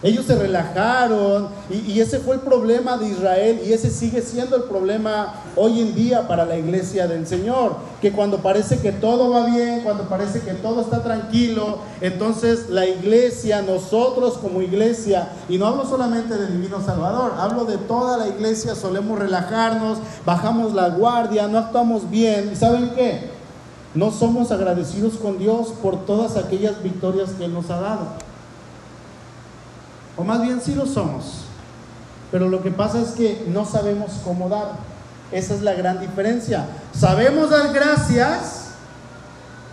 Ellos 0.00 0.26
se 0.26 0.36
relajaron 0.36 1.48
y, 1.68 1.98
ese 1.98 2.20
fue 2.20 2.36
el 2.36 2.40
problema 2.42 2.96
de 2.98 3.08
Israel 3.08 3.60
y 3.66 3.72
ese 3.72 3.90
sigue 3.90 4.22
siendo 4.22 4.54
el 4.54 4.62
problema 4.62 5.34
hoy 5.56 5.80
en 5.80 5.92
día 5.96 6.28
para 6.28 6.46
la 6.46 6.56
iglesia 6.56 7.08
del 7.08 7.26
Señor, 7.26 7.74
que 8.00 8.12
cuando 8.12 8.38
parece 8.38 8.78
que 8.78 8.92
todo 8.92 9.30
va 9.30 9.46
bien, 9.46 9.80
cuando 9.80 10.04
parece 10.04 10.40
que 10.40 10.54
todo 10.54 10.82
está 10.82 11.02
tranquilo, 11.02 11.78
entonces 12.00 12.70
la 12.70 12.86
iglesia, 12.86 13.60
nosotros 13.62 14.38
como 14.38 14.62
iglesia, 14.62 15.30
y 15.48 15.58
no 15.58 15.66
hablo 15.66 15.84
solamente 15.84 16.36
del 16.36 16.52
Divino 16.52 16.80
Salvador, 16.80 17.32
hablo 17.36 17.64
de 17.64 17.78
toda 17.78 18.18
la 18.18 18.28
iglesia, 18.28 18.76
solemos 18.76 19.18
relajarnos, 19.18 19.98
bajamos 20.24 20.74
la 20.74 20.90
guardia, 20.90 21.48
no 21.48 21.58
actuamos 21.58 22.08
bien, 22.08 22.50
¿y 22.52 22.56
saben 22.56 22.92
qué? 22.94 23.30
No 23.94 24.12
somos 24.12 24.52
agradecidos 24.52 25.14
con 25.14 25.38
Dios 25.38 25.72
por 25.82 26.06
todas 26.06 26.36
aquellas 26.36 26.84
victorias 26.84 27.30
que 27.36 27.48
nos 27.48 27.68
ha 27.70 27.80
dado. 27.80 28.27
O 30.18 30.24
más 30.24 30.42
bien 30.42 30.60
sí 30.60 30.74
lo 30.74 30.86
somos. 30.86 31.44
Pero 32.30 32.48
lo 32.48 32.62
que 32.62 32.70
pasa 32.70 33.00
es 33.00 33.10
que 33.10 33.46
no 33.48 33.64
sabemos 33.64 34.20
cómo 34.24 34.48
dar. 34.48 34.72
Esa 35.30 35.54
es 35.54 35.62
la 35.62 35.74
gran 35.74 36.00
diferencia. 36.00 36.66
Sabemos 36.92 37.50
dar 37.50 37.72
gracias 37.72 38.70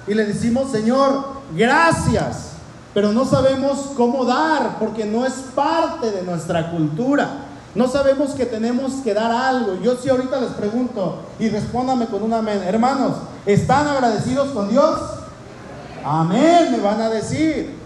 y 0.07 0.13
le 0.13 0.25
decimos, 0.25 0.71
Señor, 0.71 1.25
gracias. 1.55 2.51
Pero 2.93 3.11
no 3.11 3.25
sabemos 3.25 3.91
cómo 3.97 4.23
dar 4.23 4.77
porque 4.79 5.05
no 5.05 5.25
es 5.25 5.33
parte 5.53 6.11
de 6.11 6.23
nuestra 6.23 6.71
cultura. 6.71 7.45
No 7.73 7.89
sabemos 7.89 8.31
que 8.31 8.45
tenemos 8.45 8.93
que 9.03 9.13
dar 9.13 9.31
algo. 9.31 9.81
Yo 9.81 9.97
sí 9.97 10.07
ahorita 10.09 10.39
les 10.39 10.51
pregunto 10.51 11.23
y 11.39 11.49
respóndame 11.49 12.05
con 12.05 12.23
un 12.23 12.33
amén. 12.33 12.61
Hermanos, 12.65 13.17
¿están 13.45 13.87
agradecidos 13.87 14.49
con 14.51 14.69
Dios? 14.69 14.97
Amén, 16.05 16.71
me 16.71 16.79
van 16.79 17.01
a 17.01 17.09
decir. 17.09 17.84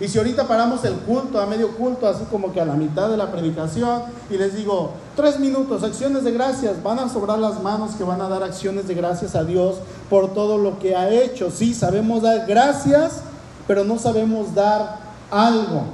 Y 0.00 0.08
si 0.08 0.16
ahorita 0.16 0.48
paramos 0.48 0.82
el 0.84 0.94
culto, 0.94 1.38
a 1.38 1.44
medio 1.44 1.76
culto, 1.76 2.08
así 2.08 2.24
como 2.30 2.52
que 2.52 2.60
a 2.60 2.64
la 2.64 2.72
mitad 2.72 3.10
de 3.10 3.18
la 3.18 3.30
predicación, 3.30 4.02
y 4.30 4.38
les 4.38 4.56
digo, 4.56 4.94
tres 5.14 5.38
minutos, 5.38 5.82
acciones 5.82 6.24
de 6.24 6.32
gracias, 6.32 6.82
van 6.82 6.98
a 6.98 7.08
sobrar 7.10 7.38
las 7.38 7.62
manos 7.62 7.96
que 7.96 8.04
van 8.04 8.22
a 8.22 8.28
dar 8.28 8.42
acciones 8.42 8.88
de 8.88 8.94
gracias 8.94 9.36
a 9.36 9.44
Dios 9.44 9.76
por 10.08 10.32
todo 10.32 10.56
lo 10.56 10.78
que 10.78 10.96
ha 10.96 11.10
hecho. 11.10 11.50
Sí, 11.50 11.74
sabemos 11.74 12.22
dar 12.22 12.46
gracias, 12.46 13.20
pero 13.66 13.84
no 13.84 13.98
sabemos 13.98 14.54
dar 14.54 15.00
algo. 15.30 15.84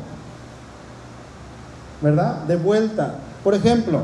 ¿Verdad? 2.01 2.43
De 2.45 2.57
vuelta. 2.57 3.17
Por 3.43 3.55
ejemplo, 3.55 4.03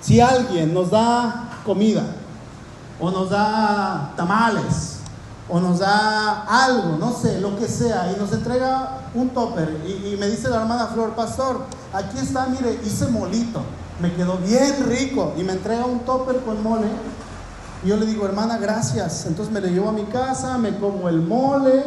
si 0.00 0.20
alguien 0.20 0.72
nos 0.72 0.92
da 0.92 1.58
comida 1.64 2.04
o 3.00 3.10
nos 3.10 3.30
da 3.30 4.12
tamales, 4.16 4.95
o 5.48 5.60
nos 5.60 5.78
da 5.78 6.42
algo, 6.42 6.96
no 6.98 7.12
sé, 7.12 7.40
lo 7.40 7.56
que 7.56 7.68
sea, 7.68 8.12
y 8.12 8.20
nos 8.20 8.32
entrega 8.32 9.02
un 9.14 9.30
topper. 9.30 9.76
Y, 9.86 10.16
me 10.16 10.28
dice 10.28 10.48
la 10.48 10.62
hermana 10.62 10.88
Flor, 10.88 11.14
pastor, 11.14 11.60
aquí 11.92 12.18
está, 12.18 12.46
mire, 12.46 12.80
hice 12.84 13.06
molito, 13.06 13.60
me 14.00 14.12
quedó 14.14 14.38
bien 14.38 14.86
rico, 14.88 15.34
y 15.36 15.44
me 15.44 15.52
entrega 15.52 15.86
un 15.86 16.00
topper 16.00 16.40
con 16.40 16.62
mole. 16.62 16.88
Y 17.84 17.88
yo 17.88 17.96
le 17.96 18.06
digo, 18.06 18.24
hermana, 18.24 18.58
gracias. 18.58 19.26
Entonces 19.26 19.52
me 19.52 19.60
lo 19.60 19.68
llevo 19.68 19.88
a 19.88 19.92
mi 19.92 20.04
casa, 20.04 20.58
me 20.58 20.76
como 20.78 21.08
el 21.08 21.20
mole. 21.20 21.84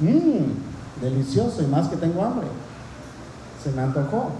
Mmm, 0.00 1.00
delicioso, 1.00 1.62
y 1.62 1.66
más 1.66 1.88
que 1.88 1.96
tengo 1.96 2.24
hambre. 2.24 2.48
Se 3.62 3.70
me 3.70 3.82
antojó. 3.82 4.30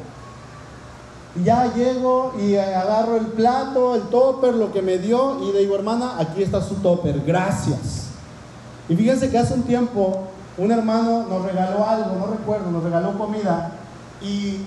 Ya 1.45 1.73
llego 1.75 2.33
y 2.41 2.57
agarro 2.57 3.17
el 3.17 3.27
plato, 3.27 3.95
el 3.95 4.03
topper, 4.03 4.55
lo 4.55 4.73
que 4.73 4.83
me 4.83 4.99
dio, 4.99 5.45
y 5.45 5.53
le 5.53 5.61
digo, 5.61 5.77
hermana, 5.77 6.15
aquí 6.19 6.43
está 6.43 6.63
su 6.63 6.77
topper, 6.77 7.21
gracias. 7.21 8.06
Y 8.89 8.97
fíjense 8.97 9.31
que 9.31 9.39
hace 9.39 9.55
un 9.55 9.63
tiempo 9.63 10.29
un 10.59 10.73
hermano 10.73 11.27
nos 11.29 11.45
regaló 11.45 11.87
algo, 11.87 12.17
no 12.17 12.27
recuerdo, 12.29 12.71
nos 12.71 12.83
regaló 12.83 13.19
comida 13.19 13.73
y 14.23 14.61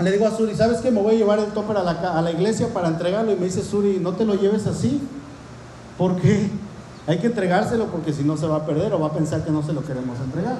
le 0.00 0.10
digo 0.10 0.26
a 0.26 0.36
Suri, 0.36 0.56
¿sabes 0.56 0.80
qué? 0.80 0.90
Me 0.90 1.00
voy 1.00 1.14
a 1.14 1.18
llevar 1.18 1.38
el 1.38 1.52
topper 1.52 1.76
a 1.76 1.82
la, 1.84 1.92
a 1.92 2.20
la 2.20 2.32
iglesia 2.32 2.68
para 2.74 2.88
entregarlo 2.88 3.30
y 3.32 3.36
me 3.36 3.44
dice 3.44 3.62
Suri, 3.62 4.00
no 4.00 4.14
te 4.14 4.24
lo 4.24 4.34
lleves 4.34 4.66
así. 4.66 5.00
¿Por 5.96 6.16
qué? 6.16 6.50
Hay 7.06 7.18
que 7.18 7.28
entregárselo 7.28 7.86
porque 7.86 8.12
si 8.12 8.24
no 8.24 8.36
se 8.36 8.46
va 8.46 8.56
a 8.56 8.66
perder 8.66 8.92
o 8.92 9.00
va 9.00 9.08
a 9.08 9.12
pensar 9.12 9.44
que 9.44 9.52
no 9.52 9.62
se 9.62 9.72
lo 9.72 9.84
queremos 9.84 10.18
entregar. 10.18 10.56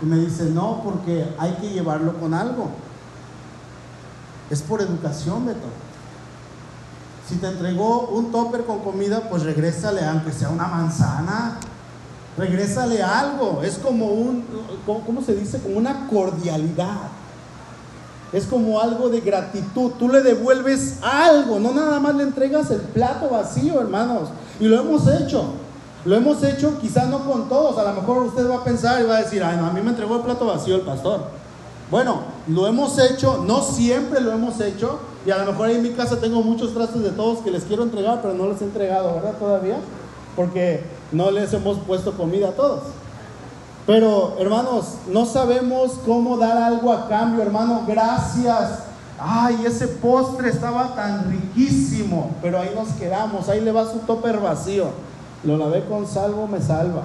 Y 0.00 0.06
me 0.06 0.16
dice, 0.16 0.44
no, 0.44 0.80
porque 0.82 1.26
hay 1.38 1.52
que 1.60 1.70
llevarlo 1.70 2.14
con 2.18 2.32
algo. 2.32 2.70
Es 4.50 4.62
por 4.62 4.80
educación, 4.80 5.46
Beto. 5.46 5.66
Si 7.28 7.36
te 7.36 7.46
entregó 7.46 8.08
un 8.08 8.30
topper 8.30 8.64
con 8.64 8.80
comida, 8.80 9.28
pues 9.30 9.42
regrésale, 9.44 10.04
aunque 10.04 10.32
sea 10.32 10.50
una 10.50 10.66
manzana. 10.66 11.58
Regrésale 12.36 13.02
algo. 13.02 13.62
Es 13.62 13.78
como 13.78 14.06
un, 14.06 14.44
¿cómo 14.84 15.22
se 15.22 15.34
dice? 15.34 15.58
Como 15.60 15.78
una 15.78 16.06
cordialidad. 16.08 17.08
Es 18.32 18.46
como 18.46 18.80
algo 18.80 19.08
de 19.08 19.20
gratitud. 19.20 19.92
Tú 19.92 20.08
le 20.08 20.20
devuelves 20.20 20.98
algo, 21.02 21.60
no 21.60 21.72
nada 21.72 21.98
más 22.00 22.14
le 22.16 22.24
entregas 22.24 22.70
el 22.70 22.80
plato 22.80 23.30
vacío, 23.30 23.80
hermanos. 23.80 24.28
Y 24.60 24.66
lo 24.66 24.80
hemos 24.80 25.06
hecho. 25.08 25.44
Lo 26.04 26.16
hemos 26.16 26.42
hecho 26.42 26.78
quizás 26.80 27.08
no 27.08 27.24
con 27.24 27.48
todos. 27.48 27.78
A 27.78 27.84
lo 27.84 28.00
mejor 28.00 28.24
usted 28.24 28.50
va 28.50 28.56
a 28.56 28.64
pensar 28.64 29.00
y 29.00 29.06
va 29.06 29.16
a 29.16 29.22
decir, 29.22 29.42
ay, 29.42 29.56
no, 29.56 29.66
a 29.66 29.72
mí 29.72 29.80
me 29.80 29.90
entregó 29.90 30.16
el 30.16 30.22
plato 30.22 30.46
vacío 30.46 30.76
el 30.76 30.82
pastor. 30.82 31.22
Bueno, 31.90 32.22
lo 32.48 32.66
hemos 32.66 32.98
hecho, 32.98 33.44
no 33.46 33.62
siempre 33.62 34.20
lo 34.20 34.32
hemos 34.32 34.60
hecho. 34.60 34.98
Y 35.26 35.30
a 35.30 35.38
lo 35.38 35.52
mejor 35.52 35.68
ahí 35.68 35.76
en 35.76 35.82
mi 35.82 35.90
casa 35.90 36.20
tengo 36.20 36.42
muchos 36.42 36.74
trastes 36.74 37.02
de 37.02 37.10
todos 37.10 37.38
que 37.38 37.50
les 37.50 37.64
quiero 37.64 37.82
entregar, 37.82 38.20
pero 38.20 38.34
no 38.34 38.48
les 38.48 38.60
he 38.60 38.64
entregado, 38.64 39.14
¿verdad? 39.14 39.34
Todavía. 39.38 39.76
Porque 40.36 40.84
no 41.12 41.30
les 41.30 41.52
hemos 41.52 41.78
puesto 41.78 42.12
comida 42.12 42.48
a 42.48 42.52
todos. 42.52 42.82
Pero, 43.86 44.36
hermanos, 44.38 44.94
no 45.10 45.26
sabemos 45.26 45.92
cómo 46.06 46.38
dar 46.38 46.56
algo 46.56 46.92
a 46.92 47.08
cambio, 47.08 47.42
hermano. 47.42 47.82
Gracias. 47.86 48.80
Ay, 49.18 49.64
ese 49.66 49.86
postre 49.86 50.48
estaba 50.48 50.94
tan 50.94 51.30
riquísimo. 51.30 52.30
Pero 52.42 52.58
ahí 52.58 52.70
nos 52.74 52.88
quedamos. 52.94 53.48
Ahí 53.48 53.60
le 53.60 53.72
va 53.72 53.90
su 53.90 53.98
topper 54.00 54.40
vacío. 54.40 54.86
Lo 55.44 55.58
lavé 55.58 55.84
con 55.84 56.06
salvo, 56.06 56.46
me 56.46 56.60
salva. 56.60 57.02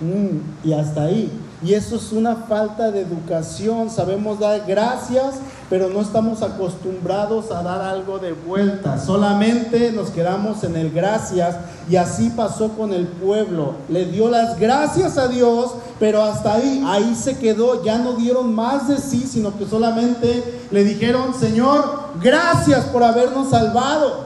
Mm, 0.00 0.66
y 0.68 0.72
hasta 0.72 1.02
ahí. 1.02 1.30
Y 1.62 1.72
eso 1.72 1.96
es 1.96 2.12
una 2.12 2.36
falta 2.36 2.90
de 2.90 3.00
educación. 3.00 3.88
Sabemos 3.88 4.38
dar 4.38 4.64
gracias, 4.66 5.36
pero 5.70 5.88
no 5.88 6.00
estamos 6.00 6.42
acostumbrados 6.42 7.50
a 7.50 7.62
dar 7.62 7.80
algo 7.80 8.18
de 8.18 8.32
vuelta. 8.32 8.98
Solamente 8.98 9.92
nos 9.92 10.10
quedamos 10.10 10.62
en 10.64 10.76
el 10.76 10.90
gracias. 10.90 11.56
Y 11.88 11.96
así 11.96 12.30
pasó 12.30 12.70
con 12.70 12.92
el 12.92 13.06
pueblo. 13.06 13.74
Le 13.88 14.06
dio 14.06 14.28
las 14.28 14.58
gracias 14.58 15.16
a 15.16 15.28
Dios, 15.28 15.72
pero 15.98 16.22
hasta 16.22 16.54
ahí, 16.54 16.84
ahí 16.86 17.14
se 17.14 17.38
quedó. 17.38 17.82
Ya 17.84 17.98
no 17.98 18.14
dieron 18.14 18.54
más 18.54 18.88
de 18.88 18.98
sí, 18.98 19.26
sino 19.26 19.56
que 19.56 19.66
solamente 19.66 20.60
le 20.70 20.84
dijeron, 20.84 21.34
Señor, 21.38 22.10
gracias 22.20 22.84
por 22.86 23.02
habernos 23.02 23.50
salvado. 23.50 24.24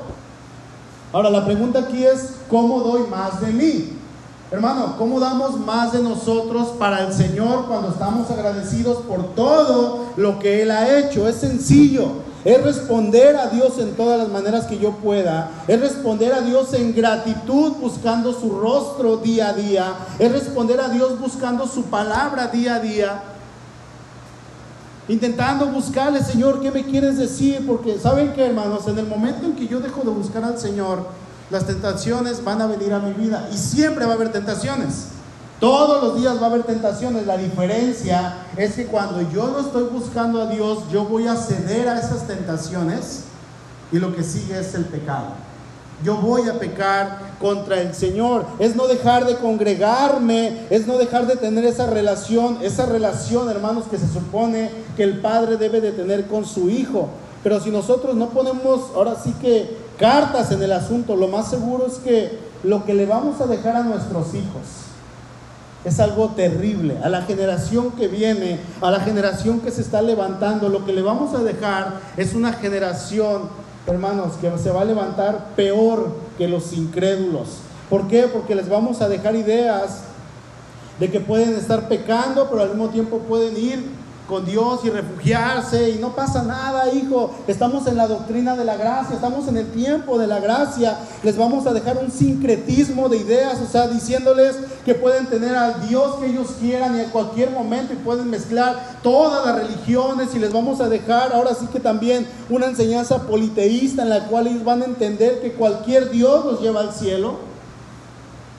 Ahora 1.13 1.31
la 1.31 1.45
pregunta 1.45 1.81
aquí 1.81 2.05
es, 2.05 2.35
¿cómo 2.51 2.81
doy 2.81 3.09
más 3.09 3.41
de 3.41 3.53
mí? 3.53 3.98
Hermano, 4.51 4.95
¿cómo 4.97 5.21
damos 5.21 5.61
más 5.61 5.93
de 5.93 6.03
nosotros 6.03 6.69
para 6.79 7.07
el 7.07 7.13
Señor 7.13 7.67
cuando 7.67 7.91
estamos 7.91 8.31
agradecidos 8.31 9.03
por 9.03 9.35
todo 9.35 10.07
lo 10.17 10.39
que 10.39 10.63
Él 10.63 10.71
ha 10.71 10.99
hecho? 10.99 11.29
Es 11.29 11.37
sencillo. 11.37 12.29
Es 12.47 12.63
responder 12.63 13.37
a 13.37 13.49
Dios 13.49 13.79
en 13.79 13.95
todas 13.95 14.19
las 14.19 14.29
maneras 14.29 14.65
que 14.65 14.79
yo 14.79 14.93
pueda. 14.93 15.51
Es 15.67 15.79
responder 15.79 16.33
a 16.33 16.41
Dios 16.41 16.73
en 16.73 16.95
gratitud 16.95 17.73
buscando 17.73 18.33
su 18.33 18.59
rostro 18.59 19.19
día 19.19 19.51
a 19.51 19.53
día. 19.53 19.95
Es 20.19 20.33
responder 20.33 20.81
a 20.81 20.89
Dios 20.89 21.21
buscando 21.21 21.67
su 21.67 21.83
palabra 21.85 22.47
día 22.47 22.77
a 22.77 22.81
día. 22.81 23.23
Intentando 25.09 25.67
buscarle, 25.67 26.23
Señor, 26.23 26.63
¿qué 26.63 26.71
me 26.71 26.85
quieres 26.85 27.19
decir? 27.19 27.67
Porque 27.67 27.99
saben 27.99 28.33
que, 28.33 28.47
hermanos, 28.47 28.87
en 28.89 28.99
el 28.99 29.07
momento 29.07 29.45
en 29.45 29.55
que 29.55 29.67
yo 29.67 29.81
dejo 29.81 30.01
de 30.03 30.11
buscar 30.11 30.43
al 30.45 30.59
Señor, 30.59 31.07
las 31.51 31.67
tentaciones 31.67 32.45
van 32.45 32.61
a 32.61 32.67
venir 32.67 32.93
a 32.93 32.99
mi 32.99 33.13
vida 33.13 33.49
y 33.53 33.57
siempre 33.57 34.05
va 34.05 34.13
a 34.13 34.15
haber 34.15 34.33
tentaciones. 34.33 35.09
Todos 35.61 36.03
los 36.03 36.21
días 36.21 36.41
va 36.41 36.47
a 36.47 36.51
haber 36.51 36.63
tentaciones. 36.63 37.27
La 37.27 37.37
diferencia 37.37 38.47
es 38.57 38.75
que 38.75 38.87
cuando 38.87 39.23
yo 39.31 39.49
no 39.49 39.61
estoy 39.61 39.85
buscando 39.85 40.43
a 40.43 40.47
Dios, 40.47 40.85
yo 40.93 41.05
voy 41.05 41.27
a 41.27 41.35
ceder 41.35 41.89
a 41.89 41.99
esas 41.99 42.27
tentaciones 42.29 43.25
y 43.91 43.99
lo 43.99 44.15
que 44.15 44.23
sigue 44.23 44.59
es 44.59 44.75
el 44.75 44.85
pecado. 44.85 45.49
Yo 46.05 46.17
voy 46.19 46.49
a 46.49 46.61
pecar 46.61 47.19
contra 47.41 47.81
el 47.81 47.93
Señor. 47.93 48.47
Es 48.61 48.77
no 48.77 48.87
dejar 48.87 49.27
de 49.27 49.37
congregarme, 49.37 50.67
es 50.71 50.87
no 50.87 50.97
dejar 50.97 51.27
de 51.27 51.35
tener 51.35 51.65
esa 51.65 51.87
relación, 51.87 52.59
esa 52.63 52.87
relación, 52.87 53.49
hermanos, 53.49 53.87
que 53.91 53.99
se 53.99 54.07
supone 54.07 54.71
que 54.97 55.03
el 55.03 55.21
Padre 55.21 55.57
debe 55.57 55.81
de 55.81 55.91
tener 55.91 56.27
con 56.27 56.45
su 56.45 56.71
Hijo. 56.71 57.09
Pero 57.43 57.61
si 57.61 57.71
nosotros 57.71 58.17
no 58.17 58.31
ponemos, 58.31 58.91
ahora 58.95 59.15
sí 59.23 59.33
que 59.41 59.77
cartas 59.99 60.51
en 60.51 60.63
el 60.63 60.73
asunto, 60.73 61.17
lo 61.17 61.29
más 61.29 61.49
seguro 61.51 61.87
es 61.87 61.95
que 61.95 62.39
lo 62.65 62.85
que 62.85 62.95
le 62.95 63.07
vamos 63.07 63.41
a 63.41 63.47
dejar 63.47 63.77
a 63.77 63.83
nuestros 63.83 64.35
hijos 64.35 64.89
es 65.85 66.01
algo 66.01 66.31
terrible. 66.31 66.99
A 67.03 67.09
la 67.09 67.23
generación 67.23 67.93
que 67.93 68.09
viene, 68.09 68.61
a 68.81 68.91
la 68.91 69.01
generación 69.01 69.61
que 69.61 69.71
se 69.71 69.81
está 69.81 70.03
levantando, 70.03 70.69
lo 70.69 70.85
que 70.85 70.93
le 70.93 71.03
vamos 71.03 71.35
a 71.35 71.43
dejar 71.43 72.01
es 72.17 72.35
una 72.35 72.53
generación, 72.53 73.43
hermanos, 73.87 74.35
que 74.41 74.51
se 74.59 74.71
va 74.71 74.83
a 74.83 74.85
levantar 74.85 75.51
peor 75.57 76.17
que 76.37 76.49
los 76.49 76.73
incrédulos. 76.73 77.59
¿Por 77.89 78.09
qué? 78.09 78.25
Porque 78.25 78.55
les 78.55 78.69
vamos 78.69 79.01
a 79.01 79.09
dejar 79.09 79.37
ideas 79.37 80.01
de 80.99 81.11
que 81.11 81.21
pueden 81.21 81.55
estar 81.55 81.89
pecando, 81.89 82.49
pero 82.51 82.63
al 82.63 82.71
mismo 82.71 82.89
tiempo 82.89 83.21
pueden 83.21 83.57
ir 83.57 83.85
con 84.29 84.45
Dios 84.45 84.81
y 84.85 84.91
refugiarse 84.91 85.91
y 85.91 85.99
no 85.99 86.15
pasa 86.15 86.43
nada, 86.43 86.93
hijo. 86.93 87.35
Estamos 87.49 87.87
en 87.87 87.97
la 87.97 88.07
doctrina 88.07 88.55
de 88.57 88.65
la 88.65 88.77
gracia, 88.77 89.17
estamos 89.17 89.49
en 89.49 89.57
el 89.57 89.73
tiempo 89.73 90.19
de 90.19 90.27
la 90.27 90.39
gracia. 90.39 90.99
Les 91.23 91.37
vamos 91.37 91.67
a 91.67 91.73
dejar 91.73 91.99
un 91.99 92.11
sincretismo 92.11 93.09
de 93.09 93.17
ideas, 93.17 93.59
o 93.61 93.67
sea, 93.67 93.89
diciéndoles 93.89 94.57
que 94.85 94.95
pueden 94.95 95.27
tener 95.27 95.57
al 95.57 95.89
Dios 95.89 96.17
que 96.17 96.27
ellos 96.27 96.49
quieran 96.61 96.97
y 96.97 97.01
en 97.01 97.11
cualquier 97.11 97.51
momento 97.51 97.95
y 97.95 97.97
pueden 97.97 98.29
mezclar 98.29 98.99
todas 99.03 99.47
las 99.47 99.57
religiones 99.57 100.35
y 100.35 100.39
les 100.39 100.53
vamos 100.53 100.81
a 100.81 100.89
dejar 100.89 101.33
ahora 101.33 101.55
sí 101.55 101.67
que 101.73 101.81
también 101.81 102.27
una 102.51 102.67
enseñanza 102.67 103.23
politeísta 103.23 104.03
en 104.03 104.11
la 104.11 104.27
cual 104.27 104.47
ellos 104.47 104.65
van 104.65 104.83
a 104.83 104.87
entender 104.87 105.41
que 105.41 105.53
cualquier 105.55 106.11
Dios 106.11 106.45
los 106.45 106.61
lleva 106.61 106.81
al 106.81 106.93
cielo 106.93 107.49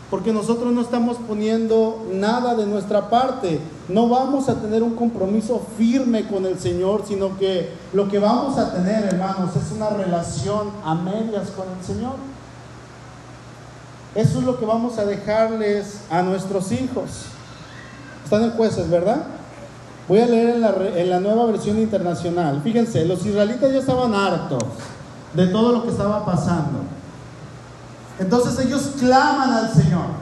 porque 0.10 0.34
nosotros 0.34 0.74
no 0.74 0.82
estamos 0.82 1.18
poniendo 1.18 2.04
nada 2.12 2.56
de 2.56 2.66
nuestra 2.66 3.10
parte. 3.10 3.60
No 3.90 4.08
vamos 4.08 4.48
a 4.50 4.56
tener 4.62 4.84
un 4.84 4.96
compromiso 4.96 5.66
firme 5.78 6.28
con 6.28 6.46
el 6.46 6.60
Señor, 6.60 7.04
sino 7.08 7.38
que 7.40 7.74
lo 7.92 8.08
que 8.08 8.20
vamos 8.20 8.58
a 8.60 8.72
tener, 8.72 9.06
hermanos, 9.06 9.56
es 9.56 9.72
una 9.76 9.90
relación 9.90 10.70
a 10.86 10.94
medias 10.94 11.50
con 11.50 11.66
el 11.68 11.84
Señor. 11.84 12.14
Eso 14.14 14.40
es 14.40 14.46
lo 14.46 14.60
que 14.60 14.66
vamos 14.66 15.00
a 15.00 15.06
dejarles 15.06 16.02
a 16.12 16.22
nuestros 16.22 16.72
hijos. 16.72 17.26
Están 18.24 18.44
en 18.44 18.52
jueces, 18.52 18.88
¿verdad? 18.92 19.24
Voy 20.08 20.20
a 20.20 20.28
leer 20.28 20.50
en 20.50 20.62
la, 20.62 20.76
en 20.96 21.10
la 21.10 21.20
nueva 21.20 21.48
versión 21.48 21.80
internacional. 21.80 22.62
Fíjense, 22.64 23.06
los 23.06 23.26
israelitas 23.26 23.72
ya 23.72 23.80
estaban 23.80 24.14
hartos 24.14 24.64
de 25.34 25.48
todo 25.48 25.72
lo 25.72 25.84
que 25.84 25.90
estaba 25.90 26.24
pasando. 26.26 26.80
Entonces 28.20 28.64
ellos 28.64 28.92
claman 29.00 29.52
al 29.52 29.74
Señor. 29.74 30.19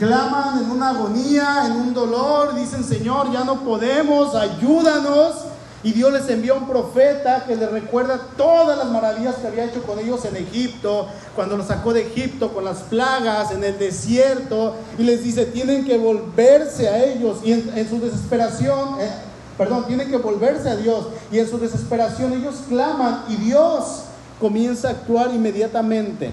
Claman 0.00 0.64
en 0.64 0.70
una 0.70 0.88
agonía, 0.88 1.66
en 1.66 1.72
un 1.72 1.92
dolor, 1.92 2.54
dicen, 2.54 2.82
Señor, 2.82 3.30
ya 3.30 3.44
no 3.44 3.60
podemos, 3.60 4.34
ayúdanos. 4.34 5.34
Y 5.82 5.92
Dios 5.92 6.10
les 6.10 6.26
envía 6.30 6.54
un 6.54 6.66
profeta 6.66 7.44
que 7.46 7.54
les 7.54 7.70
recuerda 7.70 8.18
todas 8.34 8.78
las 8.78 8.88
maravillas 8.88 9.34
que 9.34 9.48
había 9.48 9.66
hecho 9.66 9.82
con 9.82 9.98
ellos 9.98 10.24
en 10.24 10.36
Egipto, 10.36 11.06
cuando 11.36 11.58
los 11.58 11.66
sacó 11.66 11.92
de 11.92 12.06
Egipto 12.06 12.54
con 12.54 12.64
las 12.64 12.78
plagas 12.78 13.50
en 13.50 13.62
el 13.62 13.78
desierto, 13.78 14.74
y 14.96 15.02
les 15.02 15.22
dice, 15.22 15.44
tienen 15.44 15.84
que 15.84 15.98
volverse 15.98 16.88
a 16.88 17.04
ellos. 17.04 17.40
Y 17.44 17.52
en, 17.52 17.86
su 17.86 18.00
desesperación, 18.00 19.02
eh, 19.02 19.10
perdón, 19.58 19.86
tienen 19.86 20.10
que 20.10 20.16
volverse 20.16 20.70
a 20.70 20.76
Dios. 20.76 21.08
Y 21.30 21.40
en 21.40 21.50
su 21.50 21.58
desesperación 21.58 22.32
ellos 22.32 22.54
claman 22.70 23.24
y 23.28 23.36
Dios 23.36 24.04
comienza 24.40 24.88
a 24.88 24.92
actuar 24.92 25.34
inmediatamente. 25.34 26.32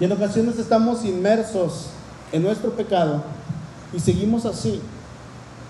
Y 0.00 0.06
en 0.06 0.12
ocasiones 0.12 0.58
estamos 0.58 1.04
inmersos 1.04 1.88
en 2.32 2.42
nuestro 2.42 2.70
pecado 2.70 3.22
y 3.92 4.00
seguimos 4.00 4.44
así. 4.46 4.80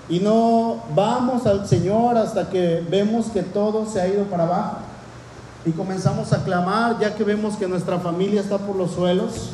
Y 0.09 0.21
no 0.21 0.83
vamos 0.95 1.47
al 1.47 1.67
Señor 1.69 2.17
hasta 2.17 2.49
que 2.49 2.85
vemos 2.89 3.27
que 3.27 3.43
todo 3.43 3.87
se 3.87 4.01
ha 4.01 4.09
ido 4.09 4.25
para 4.25 4.45
abajo. 4.45 4.77
Y 5.65 5.71
comenzamos 5.71 6.33
a 6.33 6.43
clamar 6.43 6.99
ya 6.99 7.15
que 7.15 7.25
vemos 7.25 7.57
que 7.57 7.69
nuestra 7.69 7.99
familia 7.99 8.41
está 8.41 8.59
por 8.59 8.77
los 8.77 8.93
suelos. 8.93 9.51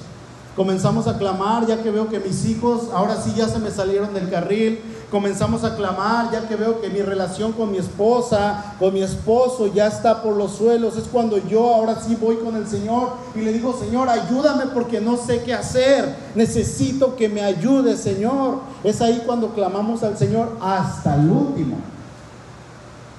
Comenzamos 0.56 1.06
a 1.06 1.18
clamar 1.18 1.66
ya 1.66 1.82
que 1.82 1.90
veo 1.90 2.08
que 2.08 2.18
mis 2.18 2.44
hijos 2.46 2.88
ahora 2.92 3.16
sí 3.16 3.32
ya 3.36 3.48
se 3.48 3.58
me 3.58 3.70
salieron 3.70 4.14
del 4.14 4.28
carril 4.30 4.80
comenzamos 5.10 5.64
a 5.64 5.74
clamar, 5.74 6.30
ya 6.30 6.46
que 6.46 6.56
veo 6.56 6.80
que 6.80 6.90
mi 6.90 7.00
relación 7.00 7.52
con 7.52 7.70
mi 7.70 7.78
esposa, 7.78 8.74
con 8.78 8.92
mi 8.92 9.02
esposo 9.02 9.66
ya 9.66 9.86
está 9.86 10.22
por 10.22 10.36
los 10.36 10.52
suelos, 10.52 10.96
es 10.96 11.04
cuando 11.04 11.38
yo 11.38 11.74
ahora 11.74 11.98
sí 12.00 12.16
voy 12.20 12.36
con 12.36 12.56
el 12.56 12.66
Señor 12.66 13.12
y 13.34 13.40
le 13.40 13.52
digo, 13.52 13.74
Señor, 13.78 14.08
ayúdame 14.08 14.66
porque 14.66 15.00
no 15.00 15.16
sé 15.16 15.42
qué 15.42 15.54
hacer, 15.54 16.14
necesito 16.34 17.16
que 17.16 17.28
me 17.28 17.40
ayude, 17.40 17.96
Señor. 17.96 18.60
Es 18.84 19.00
ahí 19.00 19.22
cuando 19.24 19.54
clamamos 19.54 20.02
al 20.02 20.18
Señor 20.18 20.56
hasta 20.60 21.14
el 21.14 21.30
último. 21.30 21.78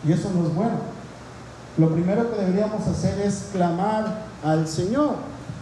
Y 0.08 0.12
eso 0.12 0.30
no 0.34 0.47
es 0.47 0.56
bueno. 0.56 0.99
Lo 1.78 1.89
primero 1.89 2.30
que 2.30 2.39
deberíamos 2.39 2.86
hacer 2.88 3.19
es 3.21 3.47
clamar 3.52 4.25
al 4.43 4.67
Señor. 4.67 5.15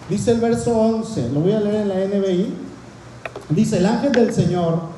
Dice 0.10 0.32
el 0.32 0.40
verso 0.40 0.78
11, 0.78 1.30
lo 1.30 1.42
voy 1.42 1.54
a 1.54 1.60
leer 1.60 1.82
en 1.82 1.90
la 1.90 1.96
NBI. 1.96 2.54
Dice, 3.50 3.78
el 3.78 3.86
ángel 3.86 4.12
del 4.12 4.34
Señor 4.34 4.97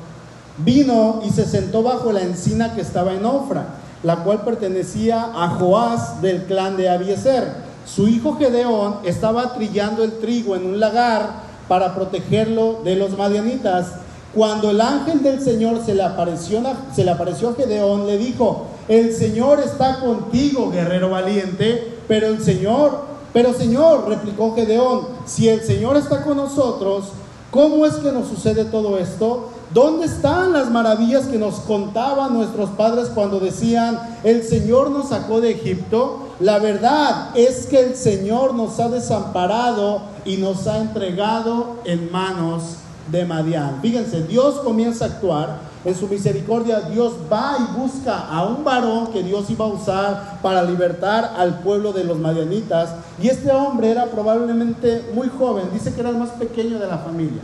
vino 0.64 1.20
y 1.26 1.30
se 1.30 1.44
sentó 1.44 1.82
bajo 1.82 2.12
la 2.12 2.22
encina 2.22 2.74
que 2.74 2.80
estaba 2.80 3.14
en 3.14 3.24
Ofra, 3.24 3.66
la 4.02 4.24
cual 4.24 4.42
pertenecía 4.42 5.30
a 5.34 5.48
Joás 5.58 6.20
del 6.22 6.44
clan 6.44 6.76
de 6.76 6.88
Abieser. 6.88 7.70
Su 7.86 8.08
hijo 8.08 8.36
Gedeón 8.36 8.96
estaba 9.04 9.54
trillando 9.54 10.04
el 10.04 10.18
trigo 10.18 10.56
en 10.56 10.66
un 10.66 10.80
lagar 10.80 11.28
para 11.68 11.94
protegerlo 11.94 12.80
de 12.84 12.96
los 12.96 13.16
madianitas. 13.16 13.92
Cuando 14.34 14.70
el 14.70 14.80
ángel 14.80 15.22
del 15.22 15.42
Señor 15.42 15.84
se 15.84 15.94
le 15.94 16.02
apareció, 16.02 16.62
se 16.94 17.04
le 17.04 17.10
apareció 17.10 17.50
a 17.50 17.54
Gedeón, 17.54 18.06
le 18.06 18.16
dijo, 18.16 18.66
el 18.88 19.12
Señor 19.12 19.60
está 19.60 20.00
contigo, 20.00 20.70
guerrero 20.70 21.10
valiente, 21.10 21.98
pero 22.06 22.28
el 22.28 22.42
Señor 22.42 23.10
pero 23.32 23.54
Señor, 23.54 24.08
replicó 24.08 24.54
Gedeón, 24.54 25.06
si 25.24 25.48
el 25.48 25.62
Señor 25.62 25.96
está 25.96 26.24
con 26.24 26.36
nosotros, 26.36 27.06
¿cómo 27.50 27.86
es 27.86 27.94
que 27.94 28.10
nos 28.10 28.28
sucede 28.28 28.64
todo 28.64 28.98
esto? 28.98 29.50
¿Dónde 29.72 30.06
están 30.06 30.52
las 30.52 30.70
maravillas 30.70 31.26
que 31.26 31.38
nos 31.38 31.60
contaban 31.60 32.34
nuestros 32.34 32.70
padres 32.70 33.08
cuando 33.14 33.38
decían, 33.38 33.98
el 34.24 34.42
Señor 34.42 34.90
nos 34.90 35.10
sacó 35.10 35.40
de 35.40 35.52
Egipto? 35.52 36.28
La 36.40 36.58
verdad 36.58 37.30
es 37.34 37.66
que 37.66 37.80
el 37.80 37.94
Señor 37.94 38.54
nos 38.54 38.80
ha 38.80 38.88
desamparado 38.88 40.02
y 40.24 40.38
nos 40.38 40.66
ha 40.66 40.78
entregado 40.78 41.76
en 41.84 42.10
manos 42.10 42.76
de 43.12 43.24
Madián. 43.24 43.78
Fíjense, 43.80 44.22
Dios 44.22 44.56
comienza 44.60 45.04
a 45.04 45.08
actuar 45.08 45.70
en 45.82 45.94
su 45.94 46.08
misericordia 46.08 46.80
Dios 46.80 47.14
va 47.32 47.56
y 47.58 47.80
busca 47.80 48.26
a 48.28 48.44
un 48.44 48.64
varón 48.64 49.06
que 49.08 49.22
Dios 49.22 49.48
iba 49.48 49.64
a 49.64 49.68
usar 49.68 50.38
para 50.42 50.62
libertar 50.62 51.32
al 51.38 51.60
pueblo 51.60 51.92
de 51.92 52.04
los 52.04 52.18
madianitas. 52.18 52.90
Y 53.20 53.28
este 53.28 53.50
hombre 53.50 53.90
era 53.90 54.06
probablemente 54.06 55.10
muy 55.14 55.28
joven, 55.28 55.70
dice 55.72 55.94
que 55.94 56.00
era 56.00 56.10
el 56.10 56.18
más 56.18 56.30
pequeño 56.30 56.78
de 56.78 56.86
la 56.86 56.98
familia. 56.98 57.40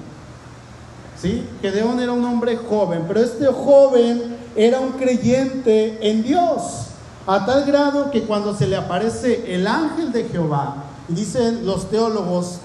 ¿Sí? 1.26 1.44
Gedeón 1.60 1.98
era 1.98 2.12
un 2.12 2.24
hombre 2.24 2.56
joven, 2.56 3.04
pero 3.08 3.18
este 3.18 3.46
joven 3.46 4.36
era 4.54 4.78
un 4.78 4.92
creyente 4.92 5.98
en 6.08 6.22
Dios. 6.22 6.86
A 7.26 7.44
tal 7.44 7.64
grado 7.64 8.12
que 8.12 8.22
cuando 8.22 8.54
se 8.54 8.68
le 8.68 8.76
aparece 8.76 9.52
el 9.52 9.66
ángel 9.66 10.12
de 10.12 10.28
Jehová, 10.28 10.84
dicen 11.08 11.66
los 11.66 11.90
teólogos 11.90 12.58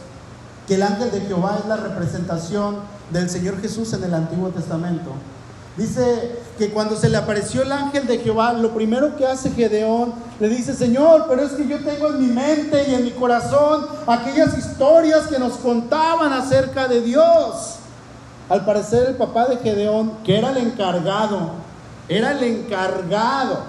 que 0.68 0.76
el 0.76 0.84
ángel 0.84 1.10
de 1.10 1.22
Jehová 1.22 1.58
es 1.60 1.68
la 1.68 1.78
representación 1.78 2.76
del 3.10 3.32
Señor 3.32 3.60
Jesús 3.62 3.94
en 3.94 4.04
el 4.04 4.14
Antiguo 4.14 4.50
Testamento. 4.50 5.10
Dice 5.76 6.38
que 6.60 6.70
cuando 6.70 6.96
se 6.96 7.10
le 7.10 7.18
apareció 7.18 7.64
el 7.64 7.72
ángel 7.72 8.06
de 8.06 8.20
Jehová, 8.20 8.54
lo 8.54 8.76
primero 8.76 9.16
que 9.16 9.26
hace 9.26 9.50
Gedeón, 9.50 10.14
le 10.40 10.50
dice, 10.50 10.76
Señor, 10.76 11.26
pero 11.28 11.42
es 11.42 11.54
que 11.54 11.68
yo 11.68 11.80
tengo 11.80 12.10
en 12.10 12.20
mi 12.20 12.28
mente 12.28 12.86
y 12.88 12.94
en 12.94 13.06
mi 13.06 13.12
corazón 13.12 13.88
aquellas 14.06 14.56
historias 14.56 15.26
que 15.26 15.40
nos 15.40 15.54
contaban 15.54 16.32
acerca 16.32 16.88
de 16.88 17.02
Dios. 17.02 17.80
Al 18.52 18.66
parecer 18.66 19.08
el 19.08 19.16
papá 19.16 19.48
de 19.48 19.56
Gedeón, 19.60 20.12
que 20.26 20.38
era 20.38 20.50
el 20.50 20.58
encargado, 20.58 21.52
era 22.10 22.32
el 22.32 22.44
encargado 22.44 23.60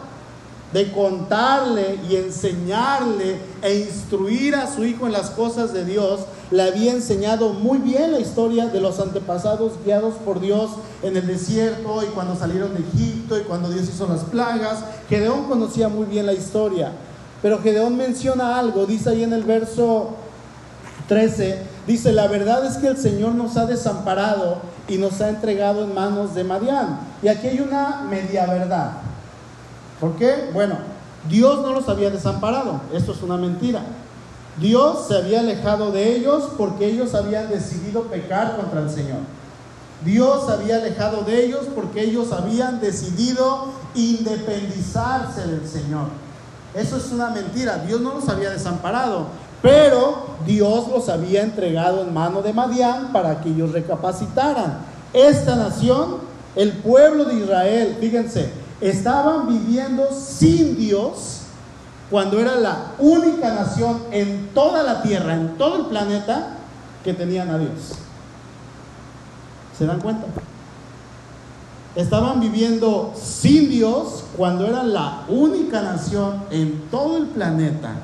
de 0.72 0.90
contarle 0.90 2.00
y 2.10 2.16
enseñarle 2.16 3.36
e 3.62 3.76
instruir 3.76 4.56
a 4.56 4.66
su 4.66 4.84
hijo 4.84 5.06
en 5.06 5.12
las 5.12 5.30
cosas 5.30 5.72
de 5.72 5.84
Dios, 5.84 6.22
le 6.50 6.64
había 6.64 6.90
enseñado 6.90 7.50
muy 7.50 7.78
bien 7.78 8.10
la 8.10 8.18
historia 8.18 8.66
de 8.66 8.80
los 8.80 8.98
antepasados 8.98 9.74
guiados 9.84 10.14
por 10.14 10.40
Dios 10.40 10.72
en 11.04 11.16
el 11.16 11.28
desierto 11.28 12.02
y 12.02 12.06
cuando 12.06 12.34
salieron 12.34 12.74
de 12.74 12.80
Egipto 12.80 13.38
y 13.38 13.42
cuando 13.42 13.68
Dios 13.68 13.88
hizo 13.88 14.08
las 14.08 14.24
plagas. 14.24 14.80
Gedeón 15.08 15.44
conocía 15.44 15.88
muy 15.88 16.06
bien 16.06 16.26
la 16.26 16.32
historia, 16.32 16.90
pero 17.40 17.62
Gedeón 17.62 17.96
menciona 17.96 18.58
algo, 18.58 18.84
dice 18.86 19.10
ahí 19.10 19.22
en 19.22 19.32
el 19.32 19.44
verso 19.44 20.16
13, 21.06 21.62
dice, 21.86 22.12
la 22.12 22.26
verdad 22.26 22.64
es 22.64 22.78
que 22.78 22.88
el 22.88 22.96
Señor 22.96 23.36
nos 23.36 23.56
ha 23.56 23.66
desamparado 23.66 24.71
y 24.92 24.98
nos 24.98 25.22
ha 25.22 25.30
entregado 25.30 25.84
en 25.84 25.94
manos 25.94 26.34
de 26.34 26.44
Madián. 26.44 27.00
Y 27.22 27.28
aquí 27.28 27.46
hay 27.46 27.60
una 27.60 28.02
media 28.10 28.44
verdad. 28.44 28.92
¿Por 29.98 30.16
qué? 30.16 30.50
Bueno, 30.52 30.76
Dios 31.30 31.62
no 31.62 31.72
los 31.72 31.88
había 31.88 32.10
desamparado. 32.10 32.78
Esto 32.92 33.12
es 33.12 33.22
una 33.22 33.38
mentira. 33.38 33.80
Dios 34.58 35.06
se 35.08 35.16
había 35.16 35.40
alejado 35.40 35.92
de 35.92 36.14
ellos 36.14 36.50
porque 36.58 36.84
ellos 36.84 37.14
habían 37.14 37.48
decidido 37.48 38.02
pecar 38.02 38.54
contra 38.56 38.80
el 38.80 38.90
Señor. 38.90 39.20
Dios 40.04 40.44
se 40.44 40.52
había 40.52 40.76
alejado 40.76 41.22
de 41.22 41.42
ellos 41.42 41.68
porque 41.74 42.02
ellos 42.02 42.30
habían 42.30 42.78
decidido 42.78 43.68
independizarse 43.94 45.46
del 45.46 45.66
Señor. 45.66 46.08
Eso 46.74 46.98
es 46.98 47.10
una 47.12 47.30
mentira. 47.30 47.78
Dios 47.78 48.02
no 48.02 48.12
los 48.12 48.28
había 48.28 48.50
desamparado, 48.50 49.28
pero 49.62 50.26
Dios 50.44 50.88
los 50.88 51.08
había 51.08 51.42
entregado 51.42 52.02
en 52.02 52.12
mano 52.12 52.42
de 52.42 52.52
Madián 52.52 53.12
para 53.12 53.40
que 53.40 53.50
ellos 53.50 53.70
recapacitaran. 53.72 54.78
Esta 55.12 55.54
nación, 55.54 56.16
el 56.56 56.72
pueblo 56.72 57.24
de 57.24 57.34
Israel, 57.34 57.96
fíjense, 58.00 58.50
estaban 58.80 59.46
viviendo 59.46 60.08
sin 60.12 60.76
Dios 60.76 61.42
cuando 62.10 62.40
era 62.40 62.56
la 62.56 62.92
única 62.98 63.54
nación 63.54 64.02
en 64.10 64.48
toda 64.52 64.82
la 64.82 65.00
tierra, 65.00 65.34
en 65.34 65.56
todo 65.56 65.76
el 65.76 65.86
planeta, 65.86 66.56
que 67.04 67.14
tenían 67.14 67.48
a 67.50 67.58
Dios. 67.58 67.70
¿Se 69.78 69.86
dan 69.86 70.00
cuenta? 70.00 70.26
Estaban 71.94 72.40
viviendo 72.40 73.12
sin 73.20 73.70
Dios 73.70 74.24
cuando 74.36 74.66
eran 74.66 74.92
la 74.92 75.24
única 75.28 75.82
nación 75.82 76.42
en 76.50 76.88
todo 76.90 77.18
el 77.18 77.26
planeta 77.26 77.96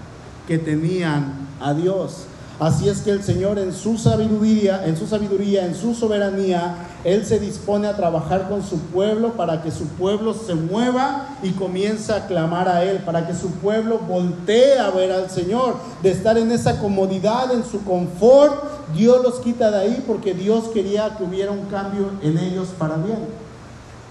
que 0.48 0.58
tenían 0.58 1.46
a 1.61 1.74
Dios. 1.74 2.24
Así 2.58 2.88
es 2.88 3.02
que 3.02 3.12
el 3.12 3.22
Señor 3.22 3.56
en 3.61 3.72
su 3.72 3.98
sabiduría, 3.98 4.84
en 4.84 4.96
su 4.96 5.06
sabiduría, 5.06 5.64
en 5.64 5.76
su 5.76 5.94
soberanía, 5.94 6.88
él 7.04 7.24
se 7.24 7.38
dispone 7.38 7.87
a 7.87 7.94
trabajar 7.94 8.48
con 8.48 8.64
su 8.64 8.80
pueblo 8.80 9.34
para 9.34 9.62
que 9.62 9.70
su 9.70 9.87
pueblo 9.87 10.34
se 10.34 10.56
mueva 10.56 11.37
y 11.44 11.50
comience 11.52 12.12
a 12.12 12.26
clamar 12.26 12.68
a 12.68 12.82
Él, 12.82 12.98
para 13.04 13.28
que 13.28 13.34
su 13.34 13.52
pueblo 13.52 14.00
voltee 14.00 14.80
a 14.80 14.90
ver 14.90 15.12
al 15.12 15.30
Señor, 15.30 15.76
de 16.02 16.11
estar 16.11 16.37
en 16.37 16.50
esa 16.50 16.80
comodidad, 16.80 17.52
en 17.52 17.64
su 17.64 17.84
confort. 17.84 18.64
Dios 18.92 19.22
los 19.22 19.38
quita 19.38 19.70
de 19.70 19.78
ahí 19.78 20.04
porque 20.04 20.34
Dios 20.34 20.64
quería 20.74 21.16
que 21.16 21.22
hubiera 21.22 21.52
un 21.52 21.66
cambio 21.66 22.11
en 22.22 22.38
ellos 22.38 22.70
para 22.76 22.96
bien. 22.96 23.20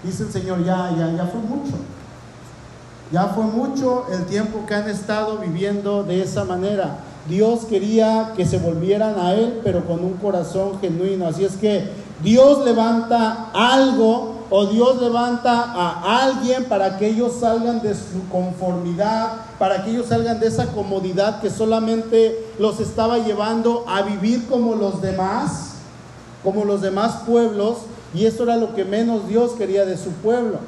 Dice 0.03 0.23
el 0.23 0.31
Señor, 0.31 0.63
ya, 0.63 0.95
ya, 0.97 1.11
ya 1.11 1.25
fue 1.25 1.41
mucho. 1.41 1.73
Ya 3.11 3.27
fue 3.27 3.45
mucho 3.45 4.05
el 4.11 4.25
tiempo 4.25 4.65
que 4.67 4.75
han 4.75 4.89
estado 4.89 5.37
viviendo 5.37 6.03
de 6.03 6.21
esa 6.21 6.43
manera. 6.43 6.99
Dios 7.29 7.65
quería 7.65 8.33
que 8.35 8.45
se 8.45 8.57
volvieran 8.57 9.17
a 9.19 9.33
Él, 9.33 9.61
pero 9.63 9.85
con 9.85 10.03
un 10.03 10.13
corazón 10.13 10.79
genuino. 10.81 11.27
Así 11.27 11.45
es 11.45 11.55
que 11.55 11.89
Dios 12.21 12.65
levanta 12.65 13.49
algo 13.53 14.35
o 14.49 14.65
Dios 14.65 15.01
levanta 15.01 15.63
a 15.63 16.23
alguien 16.23 16.65
para 16.65 16.97
que 16.97 17.07
ellos 17.07 17.33
salgan 17.39 17.81
de 17.81 17.93
su 17.93 18.27
conformidad, 18.31 19.33
para 19.59 19.83
que 19.83 19.91
ellos 19.91 20.07
salgan 20.07 20.39
de 20.39 20.47
esa 20.47 20.67
comodidad 20.67 21.41
que 21.41 21.49
solamente 21.49 22.45
los 22.57 22.79
estaba 22.79 23.19
llevando 23.19 23.85
a 23.87 24.01
vivir 24.03 24.47
como 24.47 24.75
los 24.75 25.01
demás, 25.01 25.71
como 26.43 26.63
los 26.63 26.81
demás 26.81 27.23
pueblos, 27.25 27.79
y 28.13 28.25
eso 28.25 28.43
era 28.43 28.55
lo 28.55 28.73
que 28.73 28.85
menos 28.85 29.27
Dios 29.27 29.51
quería 29.51 29.85
de 29.85 29.97
su 29.97 30.11
pueblo. 30.11 30.59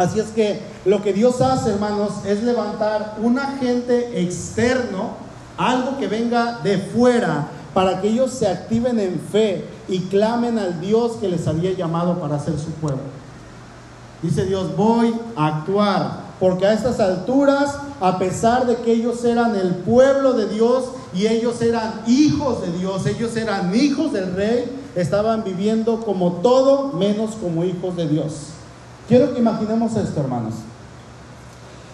Así 0.00 0.18
es 0.18 0.28
que 0.28 0.62
lo 0.86 1.02
que 1.02 1.12
Dios 1.12 1.42
hace, 1.42 1.72
hermanos, 1.72 2.24
es 2.24 2.42
levantar 2.42 3.16
un 3.22 3.38
agente 3.38 4.22
externo, 4.22 5.10
algo 5.58 5.98
que 5.98 6.08
venga 6.08 6.60
de 6.64 6.78
fuera, 6.78 7.48
para 7.74 8.00
que 8.00 8.08
ellos 8.08 8.30
se 8.30 8.48
activen 8.48 8.98
en 8.98 9.20
fe 9.20 9.62
y 9.88 9.98
clamen 10.04 10.58
al 10.58 10.80
Dios 10.80 11.18
que 11.20 11.28
les 11.28 11.46
había 11.46 11.72
llamado 11.72 12.18
para 12.18 12.38
ser 12.38 12.58
su 12.58 12.70
pueblo. 12.80 13.02
Dice 14.22 14.46
Dios, 14.46 14.74
voy 14.74 15.14
a 15.36 15.58
actuar, 15.58 16.20
porque 16.40 16.64
a 16.64 16.72
estas 16.72 16.98
alturas, 16.98 17.76
a 18.00 18.18
pesar 18.18 18.66
de 18.66 18.76
que 18.76 18.92
ellos 18.92 19.22
eran 19.22 19.54
el 19.54 19.74
pueblo 19.74 20.32
de 20.32 20.48
Dios 20.48 20.84
y 21.12 21.26
ellos 21.26 21.60
eran 21.60 22.04
hijos 22.06 22.62
de 22.62 22.72
Dios, 22.72 23.04
ellos 23.04 23.36
eran 23.36 23.74
hijos 23.76 24.14
del 24.14 24.34
rey, 24.34 24.64
estaban 24.94 25.44
viviendo 25.44 26.00
como 26.00 26.40
todo 26.40 26.94
menos 26.94 27.32
como 27.32 27.64
hijos 27.64 27.96
de 27.96 28.08
Dios. 28.08 28.54
Quiero 29.10 29.34
que 29.34 29.40
imaginemos 29.40 29.96
esto, 29.96 30.20
hermanos. 30.20 30.54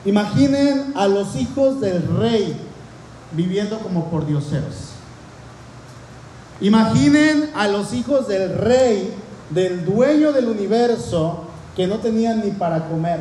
Imaginen 0.04 0.92
a 0.94 1.08
los 1.08 1.34
hijos 1.34 1.80
del 1.80 2.06
rey 2.18 2.54
viviendo 3.32 3.78
como 3.78 4.10
por 4.10 4.26
dioseros. 4.26 4.90
Imaginen 6.60 7.52
a 7.54 7.68
los 7.68 7.94
hijos 7.94 8.28
del 8.28 8.58
rey, 8.58 9.14
del 9.48 9.86
dueño 9.86 10.32
del 10.32 10.48
universo, 10.48 11.44
que 11.74 11.86
no 11.86 12.00
tenían 12.00 12.44
ni 12.44 12.50
para 12.50 12.86
comer. 12.86 13.20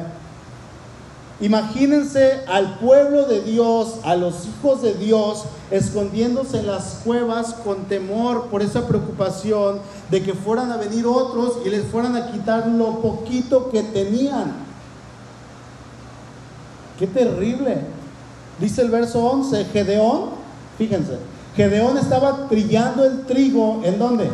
Imagínense 1.42 2.44
al 2.48 2.80
pueblo 2.80 3.26
de 3.26 3.42
Dios, 3.42 4.00
a 4.04 4.16
los 4.16 4.46
hijos 4.46 4.82
de 4.82 4.94
Dios, 4.94 5.44
escondiéndose 5.70 6.60
en 6.60 6.68
las 6.68 7.02
cuevas 7.04 7.54
con 7.56 7.86
temor 7.86 8.46
por 8.46 8.62
esa 8.62 8.88
preocupación 8.88 9.80
de 10.10 10.24
que 10.24 10.34
fueran 10.34 10.72
a 10.72 10.78
venir 10.78 11.06
otros 11.06 11.58
y 11.66 11.70
les 11.70 11.86
fueran 11.88 12.16
a 12.16 12.32
quitar 12.32 12.68
lo 12.68 13.02
poquito 13.02 13.70
que 13.70 13.84
tenían. 13.84 14.54
Qué 16.98 17.08
terrible. 17.08 17.82
Dice 18.60 18.82
el 18.82 18.90
verso 18.90 19.26
11, 19.26 19.66
Gedeón, 19.66 20.30
fíjense, 20.78 21.18
Gedeón 21.58 21.98
estaba 21.98 22.48
trillando 22.48 23.04
el 23.04 23.26
trigo, 23.26 23.82
¿en 23.84 24.00
dónde? 24.00 24.30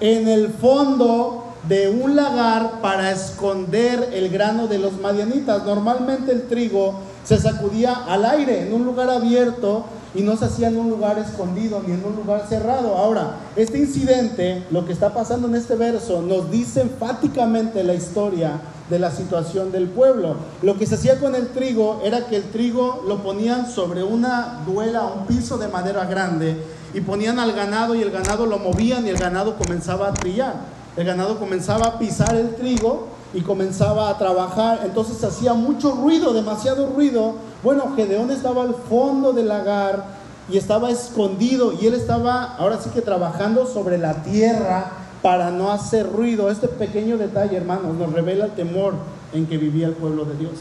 En 0.00 0.26
el 0.26 0.48
fondo 0.48 1.41
de 1.68 1.88
un 1.88 2.16
lagar 2.16 2.80
para 2.80 3.12
esconder 3.12 4.10
el 4.12 4.28
grano 4.30 4.66
de 4.66 4.78
los 4.78 4.98
madianitas. 5.00 5.64
Normalmente 5.64 6.32
el 6.32 6.48
trigo 6.48 7.00
se 7.24 7.38
sacudía 7.38 7.92
al 7.92 8.24
aire, 8.24 8.66
en 8.66 8.72
un 8.72 8.84
lugar 8.84 9.10
abierto, 9.10 9.84
y 10.14 10.22
no 10.22 10.36
se 10.36 10.44
hacía 10.44 10.68
en 10.68 10.76
un 10.76 10.90
lugar 10.90 11.18
escondido 11.18 11.82
ni 11.86 11.94
en 11.94 12.04
un 12.04 12.16
lugar 12.16 12.46
cerrado. 12.48 12.96
Ahora, 12.96 13.36
este 13.56 13.78
incidente, 13.78 14.64
lo 14.70 14.84
que 14.84 14.92
está 14.92 15.14
pasando 15.14 15.48
en 15.48 15.54
este 15.54 15.74
verso, 15.74 16.20
nos 16.20 16.50
dice 16.50 16.82
enfáticamente 16.82 17.82
la 17.82 17.94
historia 17.94 18.60
de 18.90 18.98
la 18.98 19.10
situación 19.10 19.72
del 19.72 19.88
pueblo. 19.88 20.36
Lo 20.60 20.76
que 20.76 20.86
se 20.86 20.96
hacía 20.96 21.18
con 21.18 21.34
el 21.34 21.48
trigo 21.48 22.02
era 22.04 22.26
que 22.26 22.36
el 22.36 22.50
trigo 22.50 23.04
lo 23.08 23.22
ponían 23.22 23.70
sobre 23.70 24.02
una 24.02 24.62
duela, 24.66 25.06
un 25.06 25.26
piso 25.26 25.56
de 25.56 25.68
madera 25.68 26.04
grande, 26.04 26.56
y 26.92 27.00
ponían 27.00 27.38
al 27.38 27.52
ganado 27.52 27.94
y 27.94 28.02
el 28.02 28.10
ganado 28.10 28.44
lo 28.44 28.58
movían 28.58 29.06
y 29.06 29.10
el 29.10 29.16
ganado 29.16 29.56
comenzaba 29.56 30.08
a 30.08 30.12
trillar. 30.12 30.81
El 30.96 31.06
ganado 31.06 31.38
comenzaba 31.38 31.86
a 31.86 31.98
pisar 31.98 32.34
el 32.34 32.54
trigo 32.54 33.08
y 33.32 33.40
comenzaba 33.40 34.10
a 34.10 34.18
trabajar. 34.18 34.80
Entonces 34.84 35.22
hacía 35.24 35.54
mucho 35.54 35.92
ruido, 35.92 36.32
demasiado 36.32 36.86
ruido. 36.86 37.34
Bueno, 37.62 37.94
Gedeón 37.96 38.30
estaba 38.30 38.62
al 38.62 38.74
fondo 38.74 39.32
del 39.32 39.48
lagar 39.48 40.04
y 40.50 40.58
estaba 40.58 40.90
escondido 40.90 41.72
y 41.72 41.86
él 41.86 41.94
estaba 41.94 42.56
ahora 42.56 42.78
sí 42.80 42.90
que 42.90 43.00
trabajando 43.00 43.66
sobre 43.66 43.96
la 43.96 44.22
tierra 44.22 44.92
para 45.22 45.50
no 45.50 45.70
hacer 45.70 46.10
ruido. 46.12 46.50
Este 46.50 46.68
pequeño 46.68 47.16
detalle, 47.16 47.56
hermanos, 47.56 47.94
nos 47.96 48.12
revela 48.12 48.46
el 48.46 48.52
temor 48.52 48.94
en 49.32 49.46
que 49.46 49.56
vivía 49.56 49.86
el 49.86 49.94
pueblo 49.94 50.24
de 50.24 50.36
Dios. 50.36 50.52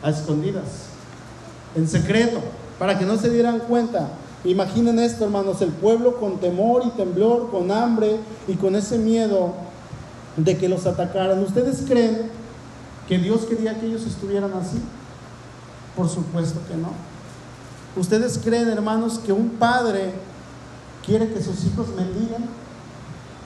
A 0.00 0.10
escondidas, 0.10 0.86
en 1.74 1.88
secreto, 1.88 2.38
para 2.78 2.96
que 2.96 3.04
no 3.04 3.16
se 3.16 3.30
dieran 3.30 3.58
cuenta. 3.60 4.10
Imaginen 4.44 4.98
esto, 5.00 5.24
hermanos, 5.24 5.60
el 5.62 5.70
pueblo 5.70 6.18
con 6.18 6.38
temor 6.38 6.82
y 6.86 6.90
temblor, 6.90 7.50
con 7.50 7.70
hambre 7.72 8.18
y 8.46 8.54
con 8.54 8.76
ese 8.76 8.98
miedo 8.98 9.54
de 10.36 10.56
que 10.56 10.68
los 10.68 10.86
atacaran. 10.86 11.42
¿Ustedes 11.42 11.82
creen 11.86 12.30
que 13.08 13.18
Dios 13.18 13.42
quería 13.42 13.78
que 13.78 13.86
ellos 13.86 14.06
estuvieran 14.06 14.52
así? 14.52 14.78
Por 15.96 16.08
supuesto 16.08 16.60
que 16.68 16.76
no. 16.76 16.90
¿Ustedes 17.96 18.38
creen, 18.38 18.68
hermanos, 18.68 19.18
que 19.18 19.32
un 19.32 19.50
padre 19.50 20.12
quiere 21.04 21.32
que 21.32 21.42
sus 21.42 21.64
hijos 21.64 21.88
mendiguen? 21.96 22.44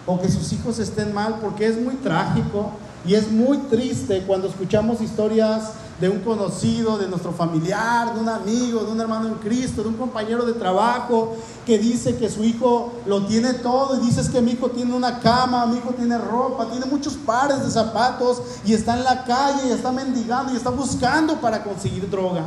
¿O 0.05 0.21
que 0.21 0.29
sus 0.29 0.53
hijos 0.53 0.79
estén 0.79 1.15
mal? 1.15 1.39
Porque 1.41 1.67
es 1.67 1.81
muy 1.81 1.95
trágico 1.95 2.73
y 3.07 3.15
es 3.15 3.31
muy 3.31 3.57
triste 3.59 4.25
cuando 4.27 4.49
escuchamos 4.49 5.01
historias 5.01 5.73
de 6.03 6.09
un 6.09 6.19
conocido, 6.19 6.99
de 6.99 7.07
nuestro 7.07 7.31
familiar, 7.31 8.13
de 8.13 8.19
un 8.19 8.29
amigo, 8.29 8.81
de 8.81 8.91
un 8.91 9.01
hermano 9.01 9.29
en 9.29 9.35
Cristo, 9.35 9.85
de 9.85 9.89
un 9.89 9.95
compañero 9.95 10.45
de 10.45 10.53
trabajo 10.53 11.37
que 11.65 11.79
dice 11.79 12.17
que 12.17 12.29
su 12.29 12.43
hijo 12.43 12.93
lo 13.07 13.25
tiene 13.27 13.55
todo 13.55 13.97
y 13.97 14.07
dices 14.07 14.29
que 14.29 14.41
mi 14.41 14.51
hijo 14.51 14.69
tiene 14.71 14.97
una 14.97 15.21
cama, 15.21 15.65
mi 15.67 15.77
hijo 15.77 15.91
tiene 15.91 16.19
ropa, 16.19 16.69
tiene 16.69 16.87
muchos 16.87 17.15
pares 17.15 17.63
de 17.63 17.71
zapatos 17.71 18.43
y 18.65 18.75
está 18.75 18.97
en 18.97 19.05
la 19.05 19.23
calle 19.23 19.69
y 19.69 19.71
está 19.71 19.93
mendigando 19.93 20.53
y 20.53 20.57
está 20.57 20.71
buscando 20.71 21.41
para 21.41 21.63
conseguir 21.63 22.11
droga. 22.11 22.47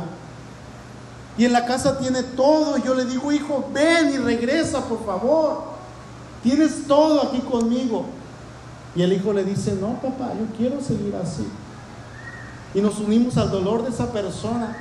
Y 1.38 1.46
en 1.46 1.54
la 1.54 1.64
casa 1.64 1.98
tiene 1.98 2.22
todo. 2.24 2.76
Y 2.76 2.82
yo 2.82 2.94
le 2.94 3.06
digo, 3.06 3.32
hijo, 3.32 3.70
ven 3.72 4.12
y 4.12 4.18
regresa, 4.18 4.82
por 4.82 5.02
favor. 5.06 5.62
Tienes 6.42 6.86
todo 6.86 7.22
aquí 7.22 7.38
conmigo. 7.38 8.04
Y 8.94 9.00
el 9.00 9.14
hijo 9.14 9.32
le 9.32 9.44
dice, 9.44 9.78
no, 9.80 9.94
papá, 9.94 10.32
yo 10.38 10.44
quiero 10.58 10.82
seguir 10.82 11.16
así. 11.16 11.46
Y 12.76 12.82
nos 12.82 13.00
unimos 13.00 13.38
al 13.38 13.50
dolor 13.50 13.82
de 13.82 13.88
esa 13.88 14.12
persona. 14.12 14.76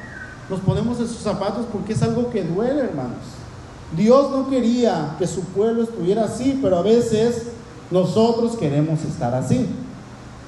Nos 0.49 0.59
ponemos 0.59 0.99
en 0.99 1.07
sus 1.07 1.19
zapatos 1.19 1.65
porque 1.71 1.93
es 1.93 2.03
algo 2.03 2.29
que 2.29 2.43
duele, 2.43 2.81
hermanos. 2.81 3.23
Dios 3.95 4.31
no 4.31 4.49
quería 4.49 5.15
que 5.17 5.25
su 5.25 5.39
pueblo 5.39 5.83
estuviera 5.83 6.25
así, 6.25 6.59
pero 6.61 6.77
a 6.77 6.81
veces 6.81 7.43
nosotros 7.89 8.57
queremos 8.57 9.01
estar 9.05 9.33
así. 9.33 9.67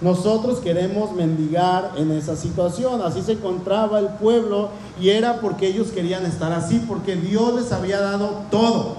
Nosotros 0.02 0.60
queremos 0.60 1.14
mendigar 1.14 1.94
en 1.96 2.12
esa 2.12 2.36
situación. 2.36 3.02
Así 3.02 3.22
se 3.22 3.32
encontraba 3.32 4.00
el 4.00 4.08
pueblo 4.08 4.68
y 5.00 5.12
era 5.12 5.40
porque 5.40 5.68
ellos 5.68 5.92
querían 5.92 6.26
estar 6.26 6.52
así, 6.52 6.84
porque 6.86 7.16
Dios 7.16 7.54
les 7.56 7.72
había 7.72 8.02
dado 8.02 8.42
todo. 8.52 8.98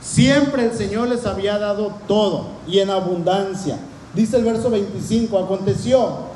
Siempre 0.00 0.66
el 0.66 0.74
Señor 0.74 1.08
les 1.08 1.26
había 1.26 1.58
dado 1.58 1.90
todo 2.06 2.46
y 2.68 2.78
en 2.78 2.90
abundancia. 2.90 3.78
Dice 4.14 4.36
el 4.36 4.44
verso 4.44 4.70
25, 4.70 5.36
aconteció 5.36 6.33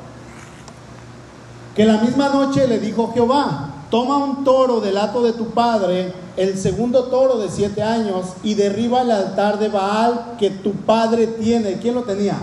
que 1.79 1.85
la 1.85 1.95
misma 1.99 2.27
noche 2.27 2.67
le 2.67 2.77
dijo 2.77 3.13
Jehová, 3.13 3.69
toma 3.89 4.17
un 4.17 4.43
toro 4.43 4.81
del 4.81 4.97
hato 4.97 5.23
de 5.23 5.31
tu 5.31 5.51
padre, 5.51 6.13
el 6.35 6.57
segundo 6.57 7.05
toro 7.05 7.37
de 7.37 7.47
siete 7.47 7.81
años, 7.81 8.33
y 8.43 8.55
derriba 8.55 9.03
el 9.03 9.11
altar 9.11 9.59
de 9.59 9.69
Baal 9.69 10.35
que 10.37 10.49
tu 10.49 10.73
padre 10.73 11.25
tiene. 11.25 11.79
¿Quién 11.79 11.95
lo 11.95 12.03
tenía? 12.03 12.35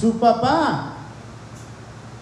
Su 0.00 0.12
papá 0.20 0.92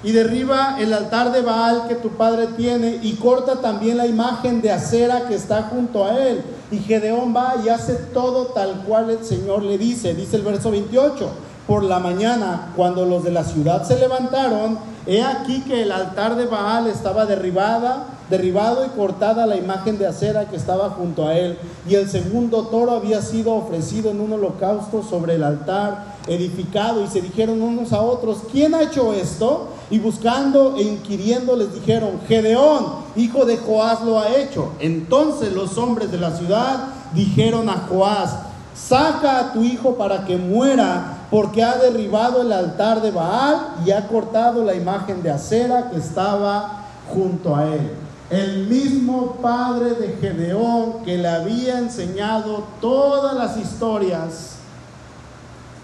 y 0.02 0.12
derriba 0.12 0.80
el 0.80 0.94
altar 0.94 1.30
de 1.30 1.42
Baal 1.42 1.88
que 1.88 1.96
tu 1.96 2.08
padre 2.12 2.46
tiene 2.56 2.98
y 3.02 3.16
corta 3.16 3.56
también 3.56 3.98
la 3.98 4.06
imagen 4.06 4.62
de 4.62 4.72
acera 4.72 5.28
que 5.28 5.34
está 5.34 5.64
junto 5.64 6.06
a 6.06 6.18
él. 6.26 6.42
Y 6.70 6.78
Gedeón 6.78 7.36
va 7.36 7.56
y 7.62 7.68
hace 7.68 7.96
todo 8.14 8.46
tal 8.46 8.82
cual 8.88 9.10
el 9.10 9.22
Señor 9.26 9.62
le 9.62 9.76
dice. 9.76 10.14
Dice 10.14 10.36
el 10.36 10.42
verso 10.42 10.70
28. 10.70 11.28
Por 11.66 11.84
la 11.84 11.98
mañana, 11.98 12.72
cuando 12.74 13.04
los 13.04 13.22
de 13.22 13.30
la 13.30 13.44
ciudad 13.44 13.84
se 13.84 13.98
levantaron, 13.98 14.78
he 15.06 15.22
aquí 15.22 15.60
que 15.62 15.82
el 15.82 15.92
altar 15.92 16.36
de 16.36 16.46
Baal 16.46 16.88
estaba 16.88 17.26
derribada, 17.26 18.06
derribado 18.28 18.84
y 18.84 18.88
cortada 18.90 19.46
la 19.46 19.56
imagen 19.56 19.98
de 19.98 20.06
acera 20.06 20.48
que 20.48 20.56
estaba 20.56 20.90
junto 20.90 21.26
a 21.26 21.36
él. 21.36 21.58
Y 21.88 21.94
el 21.94 22.08
segundo 22.08 22.66
toro 22.66 22.92
había 22.92 23.22
sido 23.22 23.54
ofrecido 23.54 24.10
en 24.10 24.20
un 24.20 24.32
holocausto 24.32 25.02
sobre 25.02 25.34
el 25.34 25.44
altar 25.44 26.04
edificado. 26.26 27.04
Y 27.04 27.08
se 27.08 27.20
dijeron 27.20 27.60
unos 27.60 27.92
a 27.92 28.00
otros, 28.00 28.38
¿quién 28.50 28.74
ha 28.74 28.82
hecho 28.82 29.12
esto? 29.12 29.68
Y 29.90 29.98
buscando 29.98 30.76
e 30.76 30.82
inquiriendo 30.82 31.56
les 31.56 31.74
dijeron, 31.74 32.20
Gedeón, 32.28 32.86
hijo 33.16 33.44
de 33.44 33.56
Joás, 33.56 34.02
lo 34.02 34.18
ha 34.18 34.36
hecho. 34.36 34.72
Entonces 34.78 35.52
los 35.52 35.76
hombres 35.76 36.12
de 36.12 36.18
la 36.18 36.36
ciudad 36.36 36.88
dijeron 37.12 37.68
a 37.68 37.86
Joás, 37.88 38.49
saca 38.74 39.38
a 39.38 39.52
tu 39.52 39.62
hijo 39.62 39.96
para 39.96 40.24
que 40.24 40.36
muera, 40.36 41.26
porque 41.30 41.62
ha 41.62 41.76
derribado 41.76 42.42
el 42.42 42.52
altar 42.52 43.02
de 43.02 43.10
Baal 43.10 43.74
y 43.84 43.90
ha 43.90 44.08
cortado 44.08 44.64
la 44.64 44.74
imagen 44.74 45.22
de 45.22 45.30
acera 45.30 45.90
que 45.90 45.98
estaba 45.98 46.86
junto 47.12 47.54
a 47.54 47.66
él. 47.66 47.90
El 48.30 48.68
mismo 48.68 49.38
padre 49.42 49.90
de 49.90 50.16
Gedeón 50.20 51.04
que 51.04 51.18
le 51.18 51.28
había 51.28 51.78
enseñado 51.78 52.64
todas 52.80 53.34
las 53.34 53.56
historias 53.56 54.56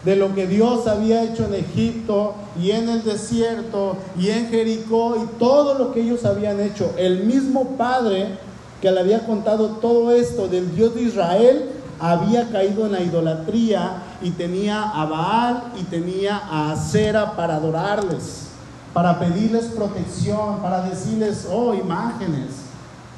de 0.04 0.14
lo 0.14 0.32
que 0.32 0.46
Dios 0.46 0.86
había 0.86 1.24
hecho 1.24 1.46
en 1.46 1.54
Egipto 1.54 2.34
y 2.60 2.70
en 2.70 2.88
el 2.88 3.02
desierto 3.02 3.96
y 4.16 4.30
en 4.30 4.48
Jericó 4.48 5.16
y 5.20 5.38
todo 5.38 5.74
lo 5.74 5.92
que 5.92 6.02
ellos 6.02 6.24
habían 6.24 6.60
hecho. 6.60 6.92
El 6.96 7.24
mismo 7.24 7.70
Padre 7.76 8.38
que 8.80 8.92
le 8.92 9.00
había 9.00 9.26
contado 9.26 9.68
todo 9.80 10.12
esto 10.12 10.46
del 10.46 10.72
Dios 10.76 10.94
de 10.94 11.02
Israel 11.02 11.70
había 12.00 12.48
caído 12.50 12.86
en 12.86 12.92
la 12.92 13.00
idolatría 13.00 14.02
y 14.20 14.30
tenía 14.30 14.82
a 14.82 15.04
Baal 15.06 15.72
y 15.78 15.84
tenía 15.84 16.36
a 16.36 16.72
Acera 16.72 17.32
para 17.36 17.56
adorarles, 17.56 18.48
para 18.92 19.18
pedirles 19.18 19.66
protección, 19.66 20.60
para 20.60 20.82
decirles, 20.82 21.46
oh, 21.50 21.74
imágenes, 21.74 22.50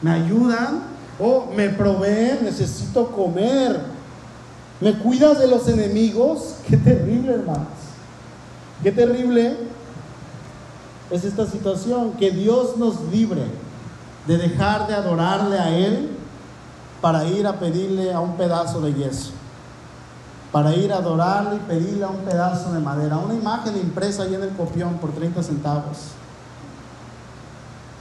¿me 0.03 0.13
ayudan? 0.13 0.83
Oh, 1.19 1.47
me 1.55 1.69
proveen, 1.71 2.45
necesito 2.45 3.11
comer. 3.11 3.81
¿Me 4.81 4.97
cuidas 4.99 5.41
de 5.41 5.49
los 5.49 5.67
enemigos? 5.69 6.57
Qué 6.69 6.77
terrible, 6.77 7.35
hermanos. 7.35 7.67
Qué 8.83 8.93
terrible 8.93 9.57
es 11.11 11.25
esta 11.25 11.47
situación. 11.47 12.13
Que 12.13 12.31
Dios 12.31 12.77
nos 12.77 13.01
libre 13.11 13.43
de 14.29 14.37
dejar 14.37 14.87
de 14.87 14.95
adorarle 14.95 15.59
a 15.59 15.77
Él 15.77 16.18
para 17.01 17.25
ir 17.25 17.47
a 17.47 17.59
pedirle 17.59 18.13
a 18.13 18.21
un 18.21 18.37
pedazo 18.37 18.81
de 18.81 18.95
yeso. 18.95 19.31
Para 20.51 20.75
ir 20.75 20.93
a 20.93 20.97
adorarle 20.97 21.57
y 21.57 21.61
pedirle 21.61 22.05
a 22.05 22.09
un 22.09 22.19
pedazo 22.19 22.73
de 22.73 22.81
madera. 22.81 23.19
Una 23.19 23.35
imagen 23.35 23.77
impresa 23.77 24.23
ahí 24.23 24.35
en 24.35 24.43
el 24.43 24.51
copión 24.51 24.95
por 24.95 25.13
30 25.13 25.43
centavos. 25.43 25.99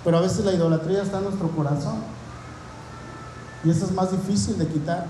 Pero 0.04 0.18
a 0.18 0.22
veces 0.22 0.46
la 0.46 0.54
idolatría 0.54 1.04
está 1.04 1.18
en 1.18 1.26
nuestro 1.26 1.50
corazón. 1.50 1.96
Y 3.64 3.70
eso 3.70 3.86
es 3.86 3.92
más 3.92 4.12
difícil 4.12 4.58
de 4.58 4.68
quitar. 4.68 5.06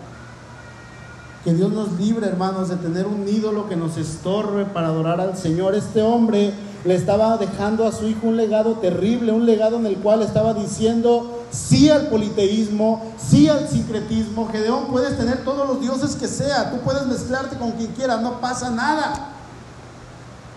Que 1.43 1.53
Dios 1.53 1.71
nos 1.71 1.93
libre, 1.93 2.27
hermanos, 2.27 2.69
de 2.69 2.75
tener 2.77 3.05
un 3.05 3.27
ídolo 3.27 3.69
que 3.69 3.75
nos 3.75 3.95
estorbe 3.97 4.65
para 4.65 4.87
adorar 4.87 5.21
al 5.21 5.37
Señor. 5.37 5.75
Este 5.75 6.01
hombre 6.01 6.53
le 6.83 6.95
estaba 6.95 7.37
dejando 7.37 7.85
a 7.85 7.91
su 7.91 8.07
hijo 8.07 8.27
un 8.27 8.37
legado 8.37 8.73
terrible, 8.75 9.31
un 9.31 9.45
legado 9.45 9.77
en 9.77 9.85
el 9.85 9.97
cual 9.97 10.23
estaba 10.23 10.53
diciendo 10.53 11.36
sí 11.51 11.89
al 11.89 12.07
politeísmo, 12.07 13.11
sí 13.17 13.47
al 13.49 13.67
sincretismo. 13.67 14.47
Gedeón, 14.49 14.87
puedes 14.87 15.17
tener 15.17 15.43
todos 15.43 15.67
los 15.67 15.81
dioses 15.81 16.15
que 16.15 16.27
sea, 16.27 16.71
tú 16.71 16.79
puedes 16.79 17.05
mezclarte 17.05 17.57
con 17.57 17.71
quien 17.71 17.91
quieras, 17.93 18.21
no 18.21 18.39
pasa 18.39 18.69
nada. 18.69 19.33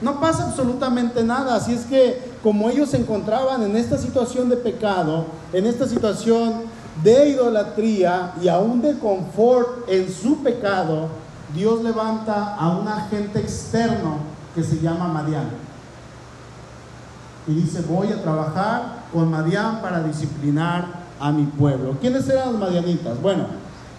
No 0.01 0.19
pasa 0.19 0.45
absolutamente 0.45 1.23
nada. 1.23 1.57
Así 1.57 1.75
es 1.75 1.85
que 1.85 2.33
como 2.43 2.71
ellos 2.71 2.91
se 2.91 2.97
encontraban 2.97 3.63
en 3.63 3.77
esta 3.77 3.99
situación 3.99 4.49
de 4.49 4.57
pecado, 4.57 5.27
en 5.53 5.67
esta 5.67 5.87
situación 5.87 6.63
de 7.03 7.31
idolatría 7.31 8.33
y 8.43 8.49
aún 8.49 8.81
de 8.81 8.99
confort 8.99 9.89
en 9.89 10.11
su 10.11 10.43
pecado, 10.43 11.09
Dios 11.55 11.83
levanta 11.83 12.55
a 12.55 12.79
un 12.79 12.89
agente 12.89 13.41
externo 13.41 14.19
que 14.55 14.63
se 14.63 14.81
llama 14.81 15.09
Madián. 15.09 15.51
Y 17.47 17.55
dice, 17.55 17.83
voy 17.83 18.09
a 18.13 18.23
trabajar 18.23 19.00
con 19.13 19.31
Madián 19.31 19.81
para 19.81 20.03
disciplinar 20.03 20.87
a 21.19 21.31
mi 21.33 21.45
pueblo. 21.45 21.97
¿Quiénes 22.01 22.29
eran 22.29 22.53
los 22.53 22.61
madianitas? 22.61 23.21
Bueno, 23.21 23.47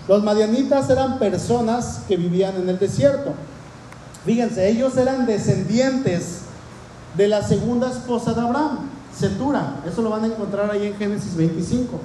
los 0.08 0.24
madianitas 0.24 0.90
eran 0.90 1.20
personas 1.20 2.02
que 2.08 2.18
vivían 2.18 2.56
en 2.56 2.68
el 2.68 2.80
desierto. 2.80 3.34
Fíjense, 4.26 4.70
ellos 4.70 4.98
eran 4.98 5.26
descendientes 5.26 6.42
de 7.16 7.28
la 7.28 7.44
segunda 7.44 7.90
esposa 7.90 8.34
de 8.34 8.42
Abraham, 8.42 8.90
Setura. 9.16 9.82
Eso 9.88 10.02
lo 10.02 10.10
van 10.10 10.24
a 10.24 10.28
encontrar 10.28 10.70
ahí 10.72 10.88
en 10.88 10.96
Génesis 10.96 11.36
25. 11.36 12.00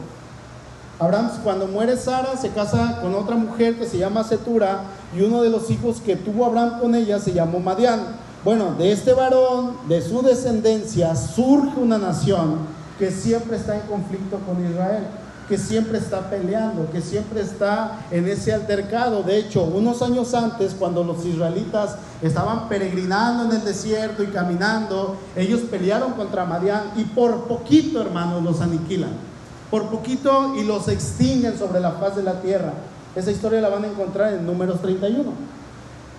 Abraham, 0.98 1.30
cuando 1.44 1.66
muere 1.66 1.96
Sara, 1.96 2.36
se 2.36 2.50
casa 2.50 3.00
con 3.02 3.14
otra 3.14 3.36
mujer 3.36 3.78
que 3.78 3.86
se 3.86 3.98
llama 3.98 4.24
Setura 4.24 4.80
y 5.16 5.20
uno 5.22 5.42
de 5.42 5.50
los 5.50 5.70
hijos 5.70 6.00
que 6.00 6.16
tuvo 6.16 6.46
Abraham 6.46 6.80
con 6.80 6.94
ella 6.94 7.18
se 7.18 7.32
llamó 7.32 7.60
Madián. 7.60 8.00
Bueno, 8.44 8.74
de 8.78 8.92
este 8.92 9.12
varón, 9.12 9.76
de 9.88 10.00
su 10.00 10.22
descendencia, 10.22 11.14
surge 11.16 11.78
una 11.78 11.98
nación 11.98 12.75
que 12.98 13.10
siempre 13.10 13.56
está 13.56 13.76
en 13.76 13.82
conflicto 13.82 14.38
con 14.40 14.64
Israel, 14.64 15.04
que 15.48 15.58
siempre 15.58 15.98
está 15.98 16.28
peleando, 16.28 16.90
que 16.90 17.00
siempre 17.00 17.40
está 17.40 18.00
en 18.10 18.26
ese 18.26 18.52
altercado. 18.52 19.22
De 19.22 19.38
hecho, 19.38 19.62
unos 19.64 20.02
años 20.02 20.34
antes, 20.34 20.74
cuando 20.74 21.04
los 21.04 21.24
israelitas 21.24 21.96
estaban 22.22 22.68
peregrinando 22.68 23.44
en 23.44 23.52
el 23.52 23.64
desierto 23.64 24.22
y 24.22 24.28
caminando, 24.28 25.16
ellos 25.36 25.60
pelearon 25.70 26.12
contra 26.12 26.44
Madián 26.44 26.92
y 26.96 27.04
por 27.04 27.44
poquito, 27.44 28.00
hermanos, 28.00 28.42
los 28.42 28.60
aniquilan 28.60 29.36
por 29.70 29.88
poquito 29.88 30.54
y 30.56 30.64
los 30.64 30.88
extinguen 30.88 31.58
sobre 31.58 31.80
la 31.80 31.92
faz 31.92 32.16
de 32.16 32.22
la 32.22 32.40
tierra. 32.40 32.72
Esa 33.14 33.30
historia 33.30 33.60
la 33.60 33.68
van 33.68 33.84
a 33.84 33.88
encontrar 33.88 34.32
en 34.34 34.46
números 34.46 34.80
31. 34.80 35.24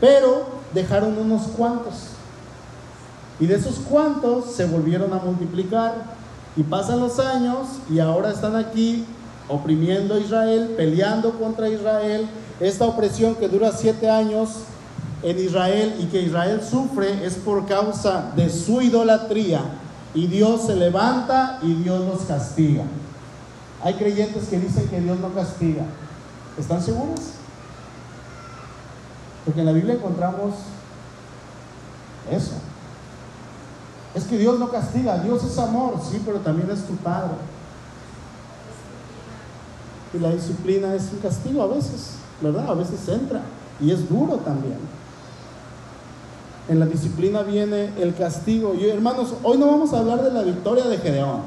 Pero 0.01 0.45
dejaron 0.73 1.17
unos 1.17 1.43
cuantos. 1.47 2.09
Y 3.39 3.45
de 3.45 3.55
esos 3.55 3.75
cuantos 3.75 4.51
se 4.53 4.65
volvieron 4.65 5.13
a 5.13 5.17
multiplicar. 5.17 6.16
Y 6.57 6.63
pasan 6.63 6.99
los 6.99 7.19
años 7.19 7.67
y 7.89 7.99
ahora 7.99 8.31
están 8.31 8.55
aquí 8.55 9.05
oprimiendo 9.47 10.15
a 10.15 10.19
Israel, 10.19 10.73
peleando 10.75 11.37
contra 11.37 11.69
Israel. 11.69 12.27
Esta 12.59 12.85
opresión 12.85 13.35
que 13.35 13.47
dura 13.47 13.71
siete 13.71 14.09
años 14.09 14.49
en 15.21 15.37
Israel 15.37 15.95
y 15.99 16.05
que 16.05 16.23
Israel 16.23 16.61
sufre 16.67 17.25
es 17.25 17.35
por 17.35 17.67
causa 17.67 18.31
de 18.35 18.49
su 18.49 18.81
idolatría. 18.81 19.61
Y 20.15 20.25
Dios 20.25 20.63
se 20.65 20.75
levanta 20.75 21.59
y 21.61 21.73
Dios 21.75 22.03
los 22.05 22.21
castiga. 22.21 22.85
Hay 23.83 23.93
creyentes 23.93 24.47
que 24.47 24.59
dicen 24.59 24.87
que 24.87 24.99
Dios 24.99 25.19
no 25.19 25.31
castiga. 25.33 25.83
¿Están 26.57 26.81
seguros? 26.81 27.19
Porque 29.45 29.59
en 29.59 29.65
la 29.67 29.73
Biblia 29.73 29.93
encontramos 29.93 30.55
eso. 32.31 32.53
Es 34.17 34.23
que 34.23 34.35
Dios 34.39 34.57
no 34.57 34.71
castiga, 34.71 35.19
Dios 35.19 35.43
es 35.43 35.59
amor, 35.59 35.93
sí, 36.01 36.19
pero 36.25 36.39
también 36.39 36.71
es 36.71 36.83
tu 36.87 36.95
Padre. 36.95 37.35
Y 40.11 40.17
la 40.17 40.31
disciplina 40.31 40.95
es 40.95 41.11
un 41.13 41.19
castigo 41.19 41.61
a 41.61 41.67
veces, 41.67 42.13
¿verdad? 42.41 42.67
A 42.67 42.73
veces 42.73 43.07
entra 43.07 43.41
y 43.79 43.91
es 43.91 44.09
duro 44.09 44.37
también. 44.37 44.79
En 46.67 46.79
la 46.79 46.87
disciplina 46.87 47.43
viene 47.43 47.91
el 47.99 48.15
castigo. 48.15 48.73
Y 48.73 48.89
hermanos, 48.89 49.35
hoy 49.43 49.59
no 49.59 49.67
vamos 49.67 49.93
a 49.93 49.99
hablar 49.99 50.23
de 50.23 50.31
la 50.31 50.41
victoria 50.41 50.85
de 50.85 50.97
Gedeón. 50.97 51.41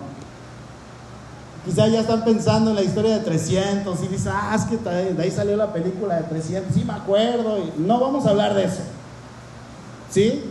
Quizá 1.65 1.89
ya 1.89 2.03
están 2.03 2.25
pensando 2.25 2.71
en 2.71 2.77
la 2.77 2.85
historia 2.85 3.19
de 3.19 3.25
300 3.25 4.01
y 4.05 4.07
dicen, 4.07 4.33
ah, 4.33 4.55
es 4.55 4.63
que 4.67 4.77
de 4.77 5.21
ahí 5.21 5.31
salió 5.33 5.57
la 5.57 5.73
película 5.73 6.19
de 6.19 6.23
300, 6.23 6.73
sí 6.73 6.85
me 6.85 6.93
acuerdo. 6.93 7.59
No 7.79 7.99
vamos 7.99 8.27
a 8.27 8.31
hablar 8.31 8.55
de 8.55 8.67
eso. 8.67 8.83
¿Sí? 10.09 10.45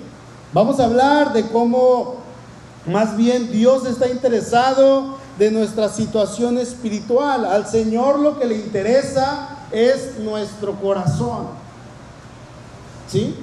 Vamos 0.51 0.79
a 0.79 0.85
hablar 0.85 1.31
de 1.33 1.47
cómo 1.47 2.15
más 2.87 3.15
bien 3.15 3.51
Dios 3.51 3.85
está 3.85 4.09
interesado 4.09 5.17
de 5.37 5.51
nuestra 5.51 5.89
situación 5.89 6.57
espiritual. 6.57 7.45
Al 7.45 7.67
Señor 7.67 8.17
lo 8.17 8.39
que 8.39 8.45
le 8.45 8.55
interesa 8.55 9.57
es 9.71 10.17
nuestro 10.19 10.73
corazón. 10.73 11.49
¿Sí? 13.07 13.35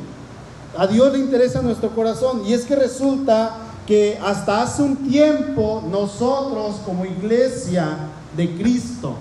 A 0.77 0.89
Dios 0.89 1.13
le 1.13 1.21
interesa 1.21 1.63
nuestro 1.63 1.91
corazón. 1.91 2.43
Y 2.45 2.55
es 2.55 2.65
que 2.65 2.75
resulta 2.75 3.57
que 3.87 4.19
hasta 4.25 4.63
hace 4.63 4.83
un 4.83 4.97
tiempo 5.09 5.85
nosotros 5.89 6.77
como 6.85 7.05
iglesia 7.05 7.99
de 8.37 8.53
Cristo, 8.57 9.15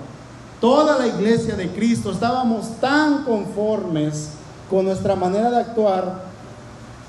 toda 0.60 0.98
la 0.98 1.06
iglesia 1.06 1.56
de 1.56 1.70
Cristo, 1.70 2.12
estábamos 2.12 2.82
tan 2.82 3.26
conformes 3.26 4.30
con 4.72 4.86
nuestra 4.86 5.16
manera 5.16 5.52
de 5.52 5.58
actuar 5.58 6.35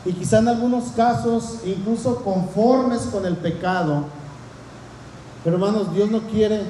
y 0.06 0.12
quizá 0.12 0.38
en 0.38 0.48
algunos 0.48 0.90
casos 0.92 1.58
incluso 1.64 2.22
conformes 2.22 3.02
con 3.12 3.26
el 3.26 3.36
pecado. 3.36 4.04
Pero 5.44 5.56
hermanos, 5.56 5.92
Dios 5.94 6.10
no 6.10 6.20
quiere 6.22 6.62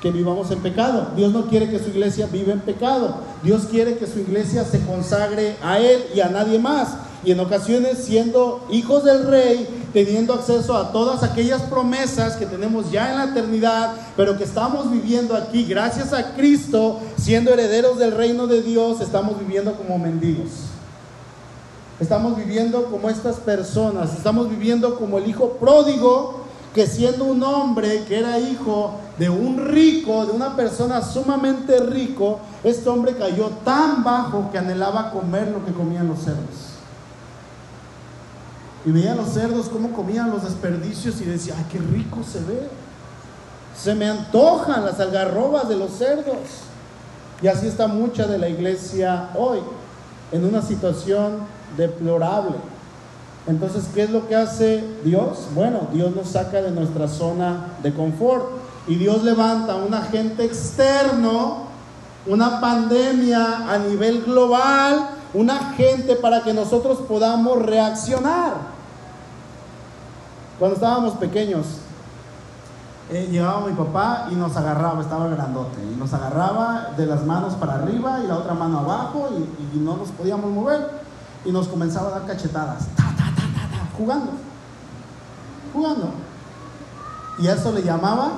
que 0.00 0.10
vivamos 0.10 0.50
en 0.50 0.60
pecado. 0.60 1.08
Dios 1.16 1.32
no 1.32 1.46
quiere 1.46 1.70
que 1.70 1.78
su 1.78 1.90
iglesia 1.90 2.26
viva 2.26 2.52
en 2.52 2.60
pecado. 2.60 3.16
Dios 3.42 3.66
quiere 3.70 3.96
que 3.96 4.06
su 4.06 4.18
iglesia 4.18 4.64
se 4.64 4.84
consagre 4.84 5.56
a 5.62 5.78
Él 5.78 6.04
y 6.14 6.20
a 6.20 6.28
nadie 6.28 6.58
más 6.58 6.88
y 7.24 7.30
en 7.30 7.40
ocasiones 7.40 7.98
siendo 7.98 8.66
hijos 8.70 9.04
del 9.04 9.26
rey, 9.26 9.68
teniendo 9.92 10.34
acceso 10.34 10.76
a 10.76 10.90
todas 10.92 11.22
aquellas 11.22 11.62
promesas 11.62 12.36
que 12.36 12.46
tenemos 12.46 12.90
ya 12.90 13.12
en 13.12 13.18
la 13.18 13.24
eternidad, 13.26 13.94
pero 14.16 14.36
que 14.36 14.44
estamos 14.44 14.90
viviendo 14.90 15.36
aquí 15.36 15.64
gracias 15.64 16.12
a 16.12 16.34
Cristo, 16.34 17.00
siendo 17.16 17.52
herederos 17.52 17.98
del 17.98 18.12
reino 18.12 18.46
de 18.46 18.62
Dios, 18.62 19.00
estamos 19.00 19.38
viviendo 19.38 19.74
como 19.74 19.98
mendigos. 19.98 20.71
Estamos 22.02 22.36
viviendo 22.36 22.86
como 22.86 23.08
estas 23.08 23.36
personas, 23.36 24.14
estamos 24.14 24.50
viviendo 24.50 24.96
como 24.96 25.18
el 25.18 25.28
hijo 25.28 25.50
pródigo 25.60 26.42
que 26.74 26.84
siendo 26.84 27.26
un 27.26 27.40
hombre 27.44 28.02
que 28.08 28.18
era 28.18 28.40
hijo 28.40 28.94
de 29.20 29.30
un 29.30 29.68
rico, 29.68 30.26
de 30.26 30.32
una 30.32 30.56
persona 30.56 31.00
sumamente 31.00 31.78
rico, 31.78 32.40
este 32.64 32.88
hombre 32.88 33.14
cayó 33.14 33.50
tan 33.64 34.02
bajo 34.02 34.50
que 34.50 34.58
anhelaba 34.58 35.12
comer 35.12 35.46
lo 35.52 35.64
que 35.64 35.72
comían 35.72 36.08
los 36.08 36.18
cerdos. 36.18 36.72
Y 38.84 38.90
veía 38.90 39.14
los 39.14 39.28
cerdos 39.28 39.68
cómo 39.68 39.92
comían 39.92 40.28
los 40.28 40.42
desperdicios 40.42 41.20
y 41.20 41.24
decía, 41.26 41.54
ay, 41.56 41.66
qué 41.70 41.78
rico 41.78 42.24
se 42.24 42.40
ve. 42.40 42.68
Se 43.80 43.94
me 43.94 44.08
antojan 44.08 44.84
las 44.84 44.98
algarrobas 44.98 45.68
de 45.68 45.76
los 45.76 45.92
cerdos. 45.92 46.64
Y 47.40 47.46
así 47.46 47.68
está 47.68 47.86
mucha 47.86 48.26
de 48.26 48.38
la 48.38 48.48
iglesia 48.48 49.30
hoy, 49.36 49.60
en 50.32 50.44
una 50.44 50.62
situación 50.62 51.61
deplorable. 51.76 52.56
Entonces, 53.46 53.88
¿qué 53.92 54.04
es 54.04 54.10
lo 54.10 54.28
que 54.28 54.36
hace 54.36 54.84
Dios? 55.04 55.48
Bueno, 55.54 55.88
Dios 55.92 56.14
nos 56.14 56.28
saca 56.28 56.62
de 56.62 56.70
nuestra 56.70 57.08
zona 57.08 57.66
de 57.82 57.92
confort 57.92 58.46
y 58.86 58.94
Dios 58.94 59.24
levanta 59.24 59.76
un 59.76 59.94
agente 59.94 60.44
externo, 60.44 61.64
una 62.26 62.60
pandemia 62.60 63.72
a 63.72 63.78
nivel 63.78 64.22
global, 64.22 65.10
un 65.34 65.50
agente 65.50 66.14
para 66.16 66.42
que 66.42 66.52
nosotros 66.54 66.98
podamos 67.08 67.62
reaccionar. 67.62 68.54
Cuando 70.58 70.76
estábamos 70.76 71.14
pequeños, 71.14 71.66
eh, 73.10 73.28
llegaba 73.30 73.66
mi 73.66 73.74
papá 73.74 74.28
y 74.30 74.34
nos 74.36 74.56
agarraba, 74.56 75.02
estaba 75.02 75.26
grandote, 75.28 75.82
y 75.82 75.96
nos 75.96 76.14
agarraba 76.14 76.90
de 76.96 77.06
las 77.06 77.26
manos 77.26 77.54
para 77.54 77.74
arriba 77.74 78.20
y 78.24 78.26
la 78.26 78.38
otra 78.38 78.54
mano 78.54 78.78
abajo 78.78 79.28
y, 79.36 79.78
no 79.78 79.96
nos 79.96 80.10
podíamos 80.10 80.50
mover 80.50 81.01
y 81.44 81.50
nos 81.50 81.68
comenzaba 81.68 82.08
a 82.08 82.20
dar 82.20 82.26
cachetadas, 82.26 82.84
jugando, 83.96 84.32
jugando. 85.72 86.12
Y 87.38 87.46
eso 87.46 87.72
le 87.72 87.82
llamaba 87.82 88.32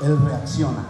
el 0.00 0.18
reacciona. 0.20 0.84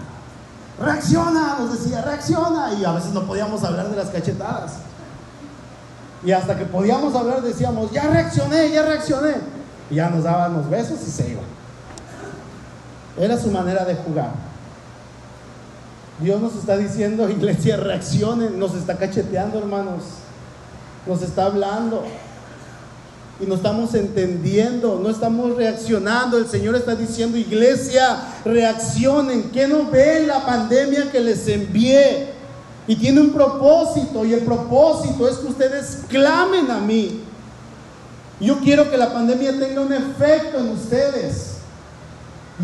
Reacciona, 0.81 1.57
nos 1.59 1.73
decía, 1.73 2.03
reacciona. 2.03 2.73
Y 2.75 2.85
a 2.85 2.93
veces 2.93 3.13
no 3.13 3.25
podíamos 3.25 3.63
hablar 3.65 3.89
de 3.91 3.97
las 3.97 4.09
cachetadas. 4.09 4.75
Y 6.25 6.33
hasta 6.33 6.57
que 6.57 6.65
podíamos 6.65 7.15
hablar 7.15 7.43
decíamos, 7.43 7.91
ya 7.93 8.09
reaccioné, 8.09 8.71
ya 8.71 8.83
reaccioné. 8.83 9.37
Y 9.91 9.97
ya 9.97 10.11
nos 10.11 10.25
daban 10.25 10.55
los 10.55 10.69
besos 10.69 10.99
y 11.07 11.11
se 11.11 11.31
iba. 11.31 11.43
Era 13.17 13.39
su 13.39 13.51
manera 13.51 13.85
de 13.85 13.95
jugar. 13.97 14.31
Dios 16.21 16.41
nos 16.41 16.55
está 16.57 16.77
diciendo, 16.77 17.29
iglesia, 17.31 17.77
reaccionen, 17.77 18.59
nos 18.59 18.75
está 18.75 18.97
cacheteando, 18.97 19.59
hermanos. 19.59 20.03
Nos 21.07 21.23
está 21.23 21.47
hablando. 21.47 22.05
Y 23.41 23.47
no 23.47 23.55
estamos 23.55 23.95
entendiendo, 23.95 24.99
no 25.01 25.11
estamos 25.11 25.55
reaccionando. 25.55 26.39
El 26.39 26.49
Señor 26.49 26.75
está 26.75 26.97
diciendo, 26.97 27.37
iglesia, 27.37 28.21
reaccionen. 28.45 29.51
¿Qué 29.51 29.69
no 29.69 29.89
ven 29.91 30.27
la 30.27 30.45
pandemia 30.45 31.11
que 31.11 31.21
les 31.21 31.47
envié? 31.47 32.39
Y 32.89 32.97
tiene 32.97 33.21
un 33.21 33.31
propósito, 33.31 34.25
y 34.25 34.33
el 34.33 34.41
propósito 34.41 35.29
es 35.29 35.37
que 35.37 35.47
ustedes 35.47 35.99
clamen 36.09 36.71
a 36.71 36.79
mí. 36.79 37.21
Yo 38.41 38.59
quiero 38.61 38.91
que 38.91 38.97
la 38.97 39.13
pandemia 39.13 39.59
tenga 39.59 39.83
un 39.83 39.93
efecto 39.93 40.59
en 40.59 40.71
ustedes. 40.71 41.59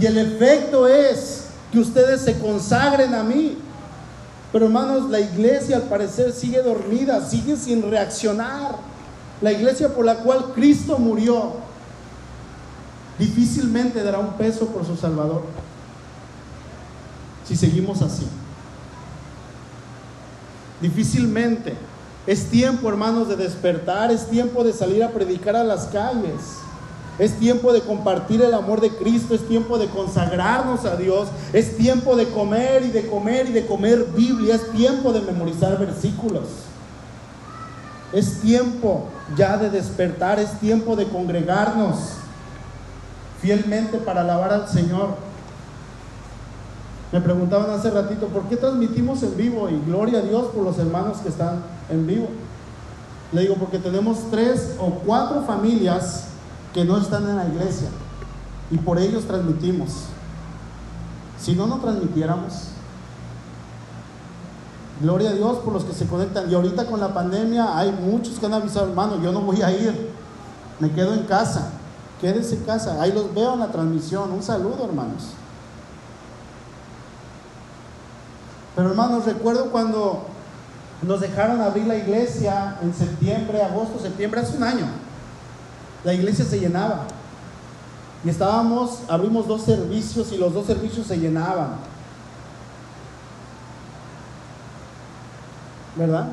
Y 0.00 0.06
el 0.06 0.18
efecto 0.18 0.88
es 0.88 1.44
que 1.70 1.78
ustedes 1.78 2.22
se 2.22 2.38
consagren 2.38 3.14
a 3.14 3.22
mí. 3.22 3.58
Pero 4.54 4.66
hermanos, 4.66 5.10
la 5.10 5.18
iglesia 5.18 5.74
al 5.74 5.82
parecer 5.82 6.32
sigue 6.32 6.62
dormida, 6.62 7.28
sigue 7.28 7.56
sin 7.56 7.90
reaccionar. 7.90 8.76
La 9.42 9.50
iglesia 9.50 9.92
por 9.92 10.04
la 10.04 10.18
cual 10.18 10.52
Cristo 10.54 10.96
murió 10.96 11.54
difícilmente 13.18 14.00
dará 14.04 14.20
un 14.20 14.34
peso 14.34 14.68
por 14.68 14.86
su 14.86 14.96
Salvador 14.96 15.42
si 17.44 17.56
seguimos 17.56 18.00
así. 18.00 18.28
Difícilmente. 20.80 21.74
Es 22.24 22.48
tiempo, 22.48 22.88
hermanos, 22.88 23.28
de 23.28 23.34
despertar, 23.34 24.12
es 24.12 24.30
tiempo 24.30 24.62
de 24.62 24.72
salir 24.72 25.02
a 25.02 25.10
predicar 25.10 25.56
a 25.56 25.64
las 25.64 25.86
calles. 25.86 26.60
Es 27.18 27.34
tiempo 27.38 27.72
de 27.72 27.80
compartir 27.80 28.42
el 28.42 28.54
amor 28.54 28.80
de 28.80 28.90
Cristo, 28.90 29.34
es 29.34 29.46
tiempo 29.46 29.78
de 29.78 29.86
consagrarnos 29.86 30.84
a 30.84 30.96
Dios, 30.96 31.28
es 31.52 31.76
tiempo 31.76 32.16
de 32.16 32.28
comer 32.28 32.82
y 32.82 32.90
de 32.90 33.06
comer 33.06 33.48
y 33.48 33.52
de 33.52 33.66
comer 33.66 34.06
Biblia, 34.16 34.56
es 34.56 34.72
tiempo 34.72 35.12
de 35.12 35.20
memorizar 35.20 35.78
versículos. 35.78 36.44
Es 38.12 38.40
tiempo 38.40 39.04
ya 39.36 39.56
de 39.56 39.70
despertar, 39.70 40.40
es 40.40 40.58
tiempo 40.58 40.96
de 40.96 41.06
congregarnos 41.06 41.98
fielmente 43.40 43.98
para 43.98 44.22
alabar 44.22 44.52
al 44.52 44.68
Señor. 44.68 45.10
Me 47.12 47.20
preguntaban 47.20 47.70
hace 47.70 47.90
ratito, 47.90 48.26
¿por 48.26 48.48
qué 48.48 48.56
transmitimos 48.56 49.22
en 49.22 49.36
vivo? 49.36 49.68
Y 49.68 49.80
gloria 49.86 50.18
a 50.18 50.22
Dios 50.22 50.46
por 50.48 50.64
los 50.64 50.78
hermanos 50.78 51.18
que 51.18 51.28
están 51.28 51.62
en 51.90 52.08
vivo. 52.08 52.26
Le 53.30 53.42
digo, 53.42 53.54
porque 53.54 53.78
tenemos 53.78 54.18
tres 54.32 54.74
o 54.80 54.90
cuatro 55.04 55.42
familias 55.42 56.28
que 56.74 56.84
no 56.84 56.98
están 56.98 57.28
en 57.28 57.36
la 57.36 57.46
iglesia 57.46 57.88
y 58.70 58.76
por 58.78 58.98
ellos 58.98 59.24
transmitimos. 59.24 59.90
Si 61.40 61.54
no, 61.54 61.66
no 61.66 61.78
transmitiéramos. 61.78 62.70
Gloria 65.00 65.30
a 65.30 65.32
Dios 65.32 65.58
por 65.58 65.72
los 65.72 65.84
que 65.84 65.92
se 65.92 66.06
conectan. 66.06 66.50
Y 66.50 66.54
ahorita 66.54 66.86
con 66.86 67.00
la 67.00 67.14
pandemia 67.14 67.78
hay 67.78 67.92
muchos 67.92 68.38
que 68.38 68.46
han 68.46 68.54
avisado, 68.54 68.88
hermano, 68.88 69.22
yo 69.22 69.30
no 69.32 69.40
voy 69.40 69.62
a 69.62 69.70
ir, 69.70 70.10
me 70.80 70.90
quedo 70.90 71.14
en 71.14 71.24
casa. 71.24 71.70
Quédese 72.20 72.56
en 72.56 72.64
casa, 72.64 73.00
ahí 73.00 73.12
los 73.12 73.32
veo 73.34 73.54
en 73.54 73.60
la 73.60 73.70
transmisión. 73.70 74.32
Un 74.32 74.42
saludo, 74.42 74.84
hermanos. 74.84 75.30
Pero 78.74 78.90
hermanos, 78.90 79.24
recuerdo 79.24 79.70
cuando 79.70 80.24
nos 81.02 81.20
dejaron 81.20 81.60
abrir 81.60 81.86
la 81.86 81.96
iglesia 81.96 82.78
en 82.82 82.94
septiembre, 82.94 83.62
agosto, 83.62 84.00
septiembre, 84.00 84.40
hace 84.40 84.56
un 84.56 84.64
año. 84.64 84.86
La 86.04 86.12
iglesia 86.12 86.44
se 86.44 86.60
llenaba. 86.60 87.06
Y 88.24 88.28
estábamos, 88.28 89.00
abrimos 89.08 89.48
dos 89.48 89.62
servicios 89.62 90.32
y 90.32 90.38
los 90.38 90.52
dos 90.52 90.66
servicios 90.66 91.06
se 91.06 91.18
llenaban. 91.18 91.76
¿Verdad? 95.96 96.28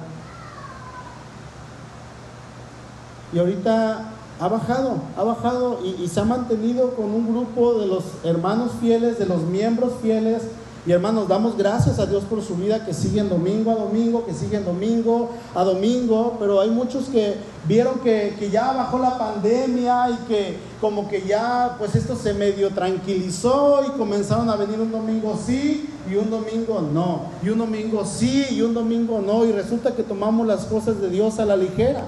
Y 3.34 3.40
ahorita 3.40 4.12
ha 4.40 4.48
bajado, 4.48 4.96
ha 5.18 5.24
bajado 5.24 5.80
y, 5.84 6.04
y, 6.04 6.08
se 6.08 6.20
ha 6.20 6.26
mantenido 6.26 6.96
con 6.96 7.06
un 7.06 7.28
grupo 7.28 7.80
de 7.80 7.86
los 7.86 8.04
hermanos 8.24 8.72
fieles, 8.82 9.20
de 9.20 9.26
los 9.26 9.44
miembros 9.44 9.94
fieles, 10.02 10.44
y 10.86 10.92
hermanos, 10.92 11.28
damos 11.28 11.58
gracias 11.58 12.00
a 12.00 12.08
Dios 12.08 12.24
por 12.24 12.42
su 12.42 12.56
vida 12.56 12.84
que 12.84 12.94
siguen 12.94 13.30
domingo 13.30 13.70
a 13.70 13.76
domingo, 13.76 14.26
que 14.26 14.34
siguen 14.34 14.66
domingo 14.66 15.30
a 15.54 15.64
domingo, 15.64 16.38
pero 16.40 16.60
hay 16.60 16.72
muchos 16.72 17.06
que 17.06 17.36
vieron 17.68 18.00
que, 18.00 18.36
que, 18.40 18.50
ya 18.50 18.72
bajó 18.72 19.00
la 19.00 19.18
pandemia 19.18 20.10
y 20.10 20.28
que 20.28 20.58
como 20.80 21.08
que 21.08 21.22
ya 21.28 21.76
pues 21.78 21.96
esto 21.96 22.16
se 22.16 22.34
medio 22.34 22.70
tranquilizó 22.72 23.84
y 23.88 23.98
comenzaron 23.98 24.50
a 24.50 24.56
venir 24.56 24.80
un 24.80 24.92
domingo 24.92 25.40
sí 25.46 25.90
y 26.10 26.16
un 26.16 26.30
domingo 26.30 26.82
no, 26.82 27.24
y 27.44 27.50
un 27.50 27.60
domingo 27.60 28.06
sí 28.06 28.48
y 28.52 28.62
un 28.62 28.74
domingo 28.74 29.22
no, 29.22 29.46
y 29.46 29.52
resulta 29.52 29.96
que 29.96 30.04
tomamos 30.04 30.48
las 30.48 30.66
cosas 30.66 31.00
de 31.00 31.10
Dios 31.10 31.40
a 31.40 31.46
la 31.46 31.56
ligera. 31.56 32.04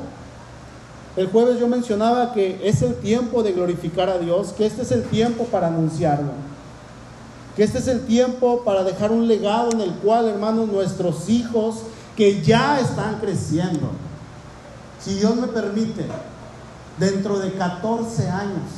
El 1.16 1.28
jueves 1.28 1.60
yo 1.60 1.68
mencionaba 1.68 2.34
que 2.34 2.60
es 2.68 2.82
el 2.82 2.96
tiempo 2.96 3.44
de 3.44 3.52
glorificar 3.52 4.10
a 4.10 4.18
Dios, 4.18 4.52
que 4.54 4.66
este 4.66 4.82
es 4.82 4.92
el 4.92 5.04
tiempo 5.04 5.44
para 5.46 5.68
anunciarlo 5.68 6.32
que 7.56 7.64
este 7.64 7.78
es 7.78 7.88
el 7.88 8.02
tiempo 8.06 8.64
para 8.64 8.84
dejar 8.84 9.12
un 9.12 9.28
legado 9.28 9.72
en 9.72 9.82
el 9.82 9.92
cual, 9.96 10.28
hermanos, 10.28 10.70
nuestros 10.70 11.30
hijos 11.30 11.84
que 12.16 12.42
ya 12.42 12.80
están 12.80 13.20
creciendo, 13.20 13.90
si 15.04 15.16
Dios 15.16 15.36
me 15.36 15.48
permite, 15.48 16.08
dentro 16.98 17.40
de 17.40 17.54
14 17.54 18.30
años, 18.30 18.70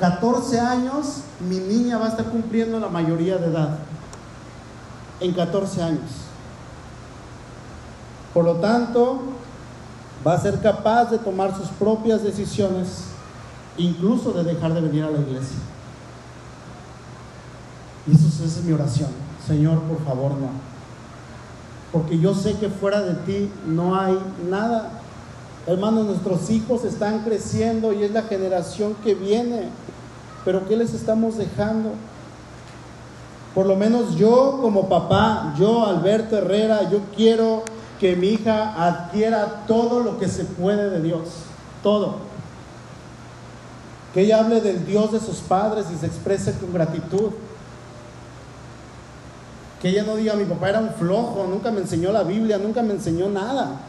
14 0.00 0.58
años, 0.58 1.22
mi 1.48 1.58
niña 1.58 1.98
va 1.98 2.06
a 2.06 2.08
estar 2.08 2.26
cumpliendo 2.26 2.80
la 2.80 2.88
mayoría 2.88 3.36
de 3.36 3.46
edad. 3.46 3.78
En 5.20 5.34
14 5.34 5.82
años. 5.82 6.10
Por 8.32 8.46
lo 8.46 8.56
tanto, 8.56 9.20
va 10.26 10.34
a 10.34 10.40
ser 10.40 10.60
capaz 10.60 11.10
de 11.10 11.18
tomar 11.18 11.54
sus 11.54 11.68
propias 11.68 12.22
decisiones, 12.22 13.04
incluso 13.76 14.32
de 14.32 14.44
dejar 14.44 14.72
de 14.72 14.80
venir 14.80 15.04
a 15.04 15.10
la 15.10 15.18
iglesia. 15.18 15.58
Y 18.06 18.12
eso 18.12 18.44
es 18.44 18.64
mi 18.64 18.72
oración. 18.72 19.10
Señor, 19.46 19.80
por 19.82 20.02
favor, 20.04 20.32
no. 20.32 20.69
Porque 21.92 22.18
yo 22.18 22.34
sé 22.34 22.54
que 22.54 22.68
fuera 22.68 23.02
de 23.02 23.14
ti 23.14 23.50
no 23.66 23.98
hay 23.98 24.18
nada. 24.48 25.00
Hermanos, 25.66 26.06
nuestros 26.06 26.50
hijos 26.50 26.84
están 26.84 27.24
creciendo 27.24 27.92
y 27.92 28.04
es 28.04 28.12
la 28.12 28.22
generación 28.22 28.94
que 29.02 29.14
viene. 29.14 29.68
Pero 30.44 30.66
¿qué 30.68 30.76
les 30.76 30.94
estamos 30.94 31.36
dejando? 31.36 31.90
Por 33.54 33.66
lo 33.66 33.76
menos 33.76 34.14
yo 34.16 34.58
como 34.62 34.88
papá, 34.88 35.54
yo 35.58 35.84
Alberto 35.84 36.36
Herrera, 36.36 36.88
yo 36.88 37.00
quiero 37.16 37.64
que 37.98 38.16
mi 38.16 38.28
hija 38.28 38.86
adquiera 38.86 39.64
todo 39.66 40.00
lo 40.00 40.18
que 40.18 40.28
se 40.28 40.44
puede 40.44 40.88
de 40.90 41.02
Dios. 41.02 41.28
Todo. 41.82 42.16
Que 44.14 44.22
ella 44.22 44.40
hable 44.40 44.60
del 44.60 44.86
Dios 44.86 45.12
de 45.12 45.20
sus 45.20 45.38
padres 45.38 45.86
y 45.92 45.98
se 45.98 46.06
exprese 46.06 46.54
con 46.58 46.72
gratitud. 46.72 47.30
Que 49.80 49.88
ella 49.88 50.02
no 50.04 50.16
diga, 50.16 50.34
mi 50.34 50.44
papá 50.44 50.68
era 50.68 50.80
un 50.80 50.90
flojo, 50.90 51.46
nunca 51.48 51.70
me 51.70 51.80
enseñó 51.80 52.12
la 52.12 52.22
Biblia, 52.22 52.58
nunca 52.58 52.82
me 52.82 52.92
enseñó 52.92 53.28
nada. 53.28 53.80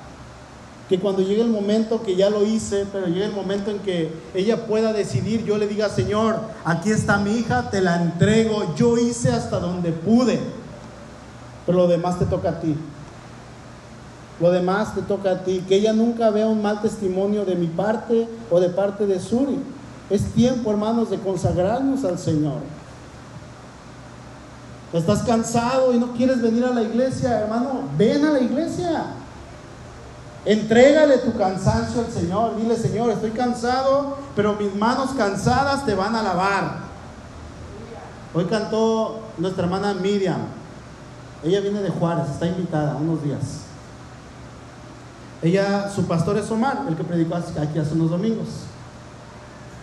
Que 0.87 0.99
cuando 0.99 1.21
llegue 1.21 1.41
el 1.41 1.49
momento 1.49 2.01
que 2.03 2.15
ya 2.15 2.29
lo 2.29 2.45
hice, 2.45 2.85
pero 2.91 3.07
llegue 3.07 3.25
el 3.25 3.33
momento 3.33 3.71
en 3.71 3.79
que 3.79 4.11
ella 4.33 4.65
pueda 4.67 4.93
decidir, 4.93 5.43
yo 5.45 5.57
le 5.57 5.67
diga, 5.67 5.89
Señor, 5.89 6.39
aquí 6.65 6.91
está 6.91 7.17
mi 7.17 7.31
hija, 7.37 7.69
te 7.69 7.81
la 7.81 8.01
entrego, 8.01 8.73
yo 8.75 8.97
hice 8.97 9.31
hasta 9.31 9.59
donde 9.59 9.91
pude, 9.91 10.39
pero 11.65 11.77
lo 11.77 11.87
demás 11.87 12.19
te 12.19 12.25
toca 12.25 12.49
a 12.49 12.59
ti. 12.59 12.75
Lo 14.41 14.51
demás 14.51 14.95
te 14.95 15.01
toca 15.03 15.31
a 15.31 15.43
ti. 15.43 15.63
Que 15.67 15.75
ella 15.75 15.93
nunca 15.93 16.31
vea 16.31 16.47
un 16.47 16.61
mal 16.61 16.81
testimonio 16.81 17.45
de 17.45 17.55
mi 17.55 17.67
parte 17.67 18.27
o 18.49 18.59
de 18.59 18.69
parte 18.69 19.05
de 19.05 19.19
Suri. 19.19 19.59
Es 20.09 20.33
tiempo, 20.33 20.71
hermanos, 20.71 21.11
de 21.11 21.19
consagrarnos 21.19 22.03
al 22.03 22.17
Señor. 22.17 22.80
Estás 24.93 25.23
cansado 25.23 25.93
y 25.93 25.99
no 25.99 26.11
quieres 26.13 26.41
venir 26.41 26.65
a 26.65 26.71
la 26.71 26.81
iglesia, 26.81 27.39
hermano, 27.39 27.83
ven 27.97 28.25
a 28.25 28.31
la 28.31 28.39
iglesia. 28.39 29.05
Entrégale 30.43 31.19
tu 31.19 31.37
cansancio 31.37 32.01
al 32.01 32.11
Señor. 32.11 32.57
Dile, 32.57 32.75
Señor, 32.75 33.09
estoy 33.11 33.31
cansado, 33.31 34.17
pero 34.35 34.55
mis 34.55 34.73
manos 34.75 35.11
cansadas 35.11 35.85
te 35.85 35.93
van 35.93 36.15
a 36.15 36.23
lavar. 36.23 36.79
Hoy 38.33 38.45
cantó 38.45 39.19
nuestra 39.37 39.63
hermana 39.63 39.93
Miriam. 39.93 40.41
Ella 41.43 41.59
viene 41.61 41.81
de 41.81 41.89
Juárez, 41.89 42.29
está 42.29 42.47
invitada 42.47 42.95
unos 42.95 43.23
días. 43.23 43.61
Ella, 45.41 45.89
su 45.89 46.05
pastor 46.05 46.37
es 46.37 46.49
Omar, 46.51 46.85
el 46.87 46.95
que 46.95 47.03
predicó 47.03 47.35
aquí 47.35 47.79
hace 47.79 47.93
unos 47.93 48.11
domingos. 48.11 48.47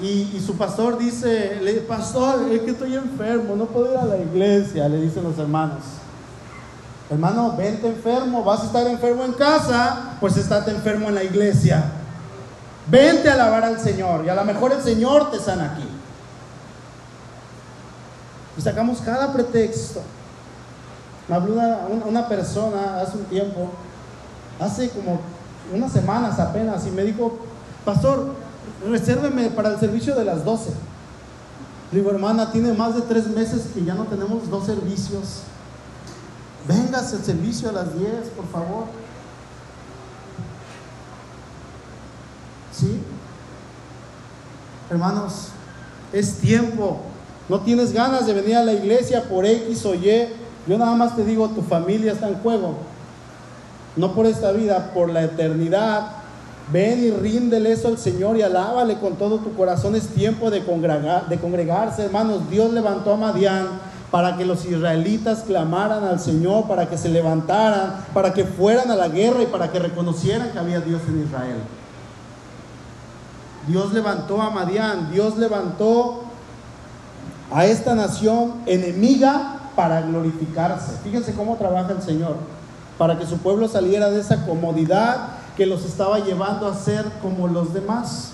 Y, 0.01 0.41
su 0.45 0.57
pastor 0.57 0.97
dice, 0.97 1.61
pastor, 1.89 2.53
es 2.53 2.61
que 2.61 2.71
estoy 2.71 2.95
enfermo, 2.95 3.57
no 3.57 3.67
puedo 3.67 3.93
ir 3.93 3.99
a 3.99 4.05
la 4.05 4.17
iglesia, 4.17 4.89
le 4.89 5.01
dicen 5.01 5.25
los 5.25 5.37
hermanos. 5.39 5.83
Hermano, 7.11 7.57
vente 7.57 7.89
enfermo, 7.89 8.45
vas 8.45 8.61
a 8.61 8.67
estar 8.67 8.87
enfermo 8.87 9.25
en 9.25 9.33
casa, 9.33 10.17
pues 10.21 10.37
estate 10.37 10.71
enfermo 10.71 11.09
en 11.09 11.17
la 11.17 11.25
iglesia. 11.25 11.85
Vente 12.87 13.29
a 13.29 13.33
alabar 13.33 13.65
al 13.65 13.81
Señor 13.81 14.25
y 14.25 14.29
a 14.29 14.35
lo 14.35 14.45
mejor 14.45 14.73
el 14.73 14.83
Señor 14.83 15.33
te 15.33 15.41
sana 15.41 15.73
aquí. 15.73 15.89
Y 18.57 18.61
sacamos 18.61 19.01
cada 19.01 19.33
pretexto. 19.33 20.03
Me 21.29 21.35
habló 21.35 21.55
una, 21.55 21.79
una 22.07 22.29
persona 22.29 23.01
hace 23.01 23.17
un 23.17 23.25
tiempo, 23.25 23.71
hace 24.61 24.91
como 24.91 25.21
unas 25.75 25.93
semanas 25.93 26.39
apenas, 26.39 26.87
y 26.87 26.91
me 26.91 27.03
dijo, 27.03 27.39
pastor, 27.85 28.35
resérveme 28.87 29.51
para 29.51 29.71
el 29.71 29.81
servicio 29.81 30.15
de 30.15 30.25
las 30.25 30.45
12. 30.45 30.71
Digo, 31.93 32.11
hermana, 32.11 32.53
tiene 32.53 32.73
más 32.73 32.95
de 32.95 33.03
tres 33.03 33.29
meses 33.29 33.69
que 33.73 33.85
ya 33.85 33.95
no 33.95 34.05
tenemos 34.05 34.49
dos 34.51 34.67
servicios. 34.67 35.43
Vengas 36.67 37.13
el 37.15 37.25
servicio 37.25 37.71
a 37.71 37.73
las 37.73 37.99
10, 37.99 38.11
por 38.37 38.47
favor. 38.49 38.85
¿Sí? 42.73 43.01
Hermanos, 44.91 45.49
es 46.13 46.35
tiempo 46.35 47.01
no 47.49 47.61
tienes 47.61 47.93
ganas 47.93 48.27
de 48.27 48.35
venir 48.35 48.57
a 48.57 48.65
la 48.65 48.75
iglesia 48.75 49.25
por 49.25 49.47
X 49.47 49.85
o 49.87 49.95
Y, 49.95 50.29
yo 50.67 50.77
nada 50.77 50.95
más 50.95 51.17
te 51.17 51.25
digo, 51.25 51.49
tu 51.49 51.63
familia 51.63 52.13
está 52.13 52.29
en 52.29 52.37
juego. 52.41 52.77
No 53.97 54.15
por 54.15 54.27
esta 54.27 54.53
vida, 54.53 54.93
por 54.93 55.09
la 55.09 55.25
eternidad. 55.25 56.18
Ven 56.73 57.03
y 57.03 57.11
ríndele 57.11 57.73
eso 57.73 57.89
al 57.89 57.99
Señor 57.99 58.37
y 58.37 58.43
alábale 58.43 58.99
con 58.99 59.17
todo 59.17 59.39
tu 59.39 59.55
corazón. 59.55 59.95
Es 59.95 60.09
tiempo 60.09 60.51
de, 60.51 60.65
congregarse, 60.65 62.05
hermanos. 62.05 62.51
Dios 62.51 62.73
levantó 62.73 63.15
a 63.15 63.17
Madián 63.17 63.67
para 64.11 64.37
que 64.37 64.45
los 64.45 64.65
israelitas 64.67 65.45
clamaran 65.47 66.05
al 66.05 66.21
Señor, 66.21 66.67
para 66.67 66.89
que 66.89 66.99
se 66.99 67.09
levantaran, 67.09 68.05
para 68.13 68.35
que 68.35 68.45
fueran 68.45 68.91
a 68.91 68.97
la 68.97 69.09
guerra 69.09 69.43
y 69.43 69.47
para 69.47 69.71
que 69.71 69.79
reconocieran 69.79 70.51
que 70.51 70.59
había 70.59 70.81
Dios 70.81 71.01
en 71.09 71.25
Israel. 71.25 71.59
Dios 73.67 73.93
levantó 73.93 74.41
a 74.41 74.51
Madián, 74.51 75.11
Dios 75.11 75.37
levantó 75.37 76.23
a 77.51 77.65
esta 77.65 77.95
nación 77.95 78.55
enemiga 78.67 79.71
para 79.75 80.03
glorificarse. 80.03 80.99
Fíjense 81.03 81.35
cómo 81.35 81.57
trabaja 81.57 81.93
el 81.93 82.03
Señor, 82.03 82.37
para 82.99 83.19
que 83.19 83.27
su 83.27 83.39
pueblo 83.39 83.69
saliera 83.69 84.11
de 84.11 84.21
esa 84.21 84.45
comodidad 84.45 85.38
que 85.59 85.67
los 85.67 85.85
estaba 85.85 86.21
llevando 86.21 86.69
a 86.69 86.75
ser 86.77 87.05
como 87.21 87.49
los 87.49 87.75
demás. 87.75 88.31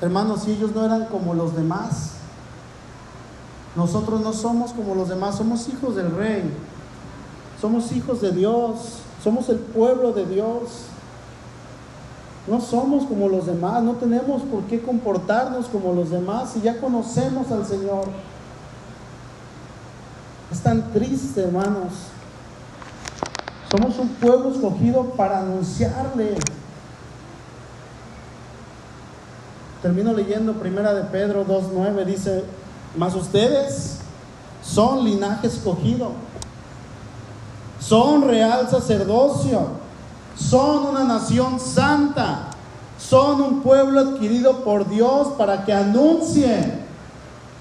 Hermanos, 0.00 0.42
si 0.42 0.50
ellos 0.50 0.74
no 0.74 0.84
eran 0.84 1.04
como 1.04 1.34
los 1.34 1.54
demás, 1.54 2.14
nosotros 3.76 4.20
no 4.20 4.32
somos 4.32 4.72
como 4.72 4.96
los 4.96 5.08
demás, 5.08 5.36
somos 5.36 5.68
hijos 5.68 5.94
del 5.94 6.10
rey, 6.10 6.52
somos 7.60 7.92
hijos 7.92 8.20
de 8.20 8.32
Dios, 8.32 9.02
somos 9.22 9.48
el 9.50 9.58
pueblo 9.58 10.12
de 10.12 10.26
Dios. 10.26 10.86
No 12.48 12.60
somos 12.60 13.04
como 13.04 13.28
los 13.28 13.46
demás, 13.46 13.80
no 13.84 13.92
tenemos 13.92 14.42
por 14.42 14.64
qué 14.64 14.82
comportarnos 14.82 15.66
como 15.66 15.92
los 15.92 16.10
demás 16.10 16.50
si 16.54 16.60
ya 16.60 16.80
conocemos 16.80 17.52
al 17.52 17.64
Señor. 17.64 18.06
Es 20.50 20.60
tan 20.60 20.90
triste, 20.90 21.42
hermanos. 21.42 21.92
Somos 23.70 23.96
un 23.98 24.08
pueblo 24.08 24.50
escogido 24.50 25.04
para 25.16 25.38
anunciarle. 25.38 26.36
Termino 29.80 30.12
leyendo 30.12 30.54
primera 30.54 30.92
de 30.92 31.04
Pedro 31.04 31.46
2.9, 31.46 32.04
dice, 32.04 32.44
mas 32.96 33.14
ustedes 33.14 33.98
son 34.62 35.04
linaje 35.04 35.46
escogido, 35.46 36.10
son 37.78 38.28
real 38.28 38.68
sacerdocio, 38.68 39.68
son 40.36 40.86
una 40.86 41.04
nación 41.04 41.60
santa, 41.60 42.50
son 42.98 43.40
un 43.40 43.62
pueblo 43.62 44.00
adquirido 44.00 44.64
por 44.64 44.88
Dios 44.88 45.28
para 45.38 45.64
que 45.64 45.72
anuncien. 45.72 46.84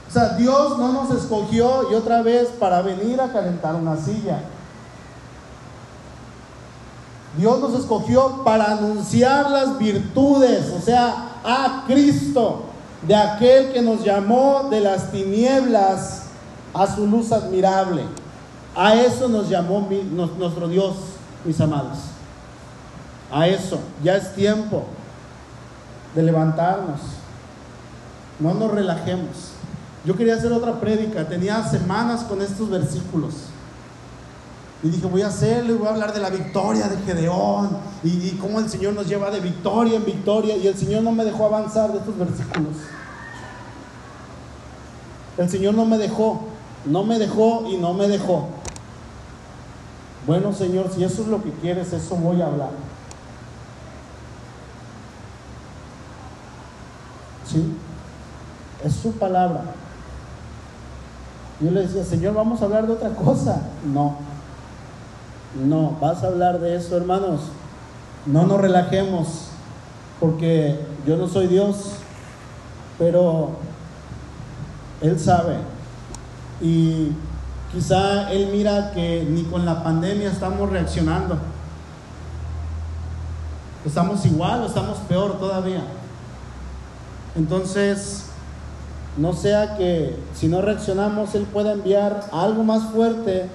O 0.09 0.11
sea, 0.11 0.29
Dios 0.29 0.77
no 0.79 0.91
nos 0.91 1.11
escogió 1.11 1.91
y 1.91 1.93
otra 1.93 2.23
vez 2.23 2.49
para 2.59 2.81
venir 2.81 3.21
a 3.21 3.31
calentar 3.31 3.75
una 3.75 3.95
silla. 3.95 4.41
Dios 7.37 7.59
nos 7.59 7.79
escogió 7.79 8.43
para 8.43 8.71
anunciar 8.71 9.49
las 9.51 9.77
virtudes, 9.77 10.73
o 10.75 10.81
sea, 10.81 11.39
a 11.43 11.83
Cristo 11.87 12.63
de 13.07 13.15
aquel 13.15 13.71
que 13.71 13.81
nos 13.81 14.03
llamó 14.03 14.67
de 14.69 14.81
las 14.81 15.11
tinieblas 15.11 16.23
a 16.73 16.87
su 16.93 17.07
luz 17.07 17.31
admirable. 17.31 18.03
A 18.75 18.95
eso 18.95 19.27
nos 19.27 19.49
llamó 19.49 19.87
nuestro 20.37 20.67
Dios, 20.67 20.95
mis 21.45 21.59
amados. 21.61 21.97
A 23.31 23.47
eso, 23.47 23.79
ya 24.03 24.15
es 24.15 24.33
tiempo 24.33 24.85
de 26.15 26.23
levantarnos. 26.23 26.99
No 28.39 28.53
nos 28.53 28.71
relajemos. 28.71 29.51
Yo 30.05 30.15
quería 30.15 30.35
hacer 30.35 30.51
otra 30.51 30.79
prédica, 30.79 31.27
tenía 31.27 31.63
semanas 31.63 32.23
con 32.23 32.41
estos 32.41 32.69
versículos. 32.69 33.33
Y 34.81 34.89
dije, 34.89 35.07
voy 35.07 35.21
a 35.21 35.27
hacerlo 35.27 35.73
y 35.73 35.77
voy 35.77 35.87
a 35.87 35.91
hablar 35.91 36.13
de 36.13 36.21
la 36.21 36.29
victoria 36.29 36.87
de 36.87 36.97
Gedeón 36.99 37.77
y, 38.01 38.09
y, 38.09 38.37
cómo 38.39 38.59
el 38.59 38.69
Señor 38.69 38.93
nos 38.93 39.07
lleva 39.07 39.29
de 39.29 39.41
victoria 39.41 39.97
en 39.97 40.05
victoria. 40.05 40.55
Y 40.55 40.67
el 40.67 40.75
Señor 40.77 41.03
no 41.03 41.11
me 41.11 41.25
dejó 41.25 41.45
avanzar 41.45 41.91
de 41.91 41.99
estos 41.99 42.17
versículos. 42.17 42.75
El 45.37 45.49
Señor 45.49 45.73
no 45.73 45.85
me 45.85 45.97
dejó, 45.97 46.41
no 46.85 47.03
me 47.03 47.19
dejó 47.19 47.65
y 47.67 47.77
no 47.77 47.93
me 47.93 48.07
dejó. 48.07 48.47
Bueno, 50.27 50.53
Señor, 50.53 50.91
si 50.93 51.03
eso 51.03 51.23
es 51.23 51.27
lo 51.27 51.41
que 51.41 51.51
quieres, 51.51 51.91
eso 51.91 52.15
voy 52.15 52.41
a 52.41 52.47
hablar. 52.47 52.71
¿Sí? 57.45 57.73
Es 58.83 58.93
su 58.93 59.11
palabra. 59.13 59.63
Yo 61.59 61.71
le 61.71 61.81
decía, 61.81 62.03
Señor, 62.03 62.33
vamos 62.33 62.61
a 62.61 62.65
hablar 62.65 62.87
de 62.87 62.93
otra 62.93 63.09
cosa. 63.09 63.61
No. 63.91 64.17
No, 65.55 65.97
vas 65.99 66.23
a 66.23 66.27
hablar 66.27 66.59
de 66.59 66.75
eso, 66.75 66.95
hermanos. 66.95 67.41
No 68.25 68.45
nos 68.45 68.61
relajemos, 68.61 69.47
porque 70.19 70.79
yo 71.07 71.17
no 71.17 71.27
soy 71.27 71.47
Dios, 71.47 71.93
pero 72.97 73.51
Él 75.01 75.19
sabe. 75.19 75.55
Y 76.61 77.13
quizá 77.71 78.31
Él 78.31 78.49
mira 78.51 78.91
que 78.91 79.25
ni 79.27 79.43
con 79.43 79.65
la 79.65 79.83
pandemia 79.83 80.29
estamos 80.29 80.69
reaccionando. 80.69 81.37
Estamos 83.85 84.25
igual 84.25 84.61
o 84.61 84.65
estamos 84.67 84.97
peor 85.07 85.39
todavía. 85.39 85.81
Entonces, 87.35 88.25
no 89.17 89.33
sea 89.33 89.77
que 89.77 90.15
si 90.35 90.47
no 90.47 90.61
reaccionamos, 90.61 91.33
Él 91.33 91.43
pueda 91.43 91.71
enviar 91.71 92.27
algo 92.31 92.63
más 92.63 92.91
fuerte 92.91 93.49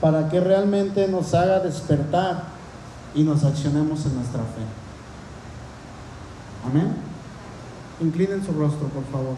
para 0.00 0.28
que 0.28 0.40
realmente 0.40 1.08
nos 1.08 1.34
haga 1.34 1.60
despertar 1.60 2.44
y 3.14 3.22
nos 3.22 3.44
accionemos 3.44 4.04
en 4.06 4.16
nuestra 4.16 4.40
fe. 4.40 4.62
Amén. 6.66 6.94
Inclinen 8.00 8.44
su 8.44 8.52
rostro, 8.52 8.88
por 8.88 9.04
favor. 9.04 9.36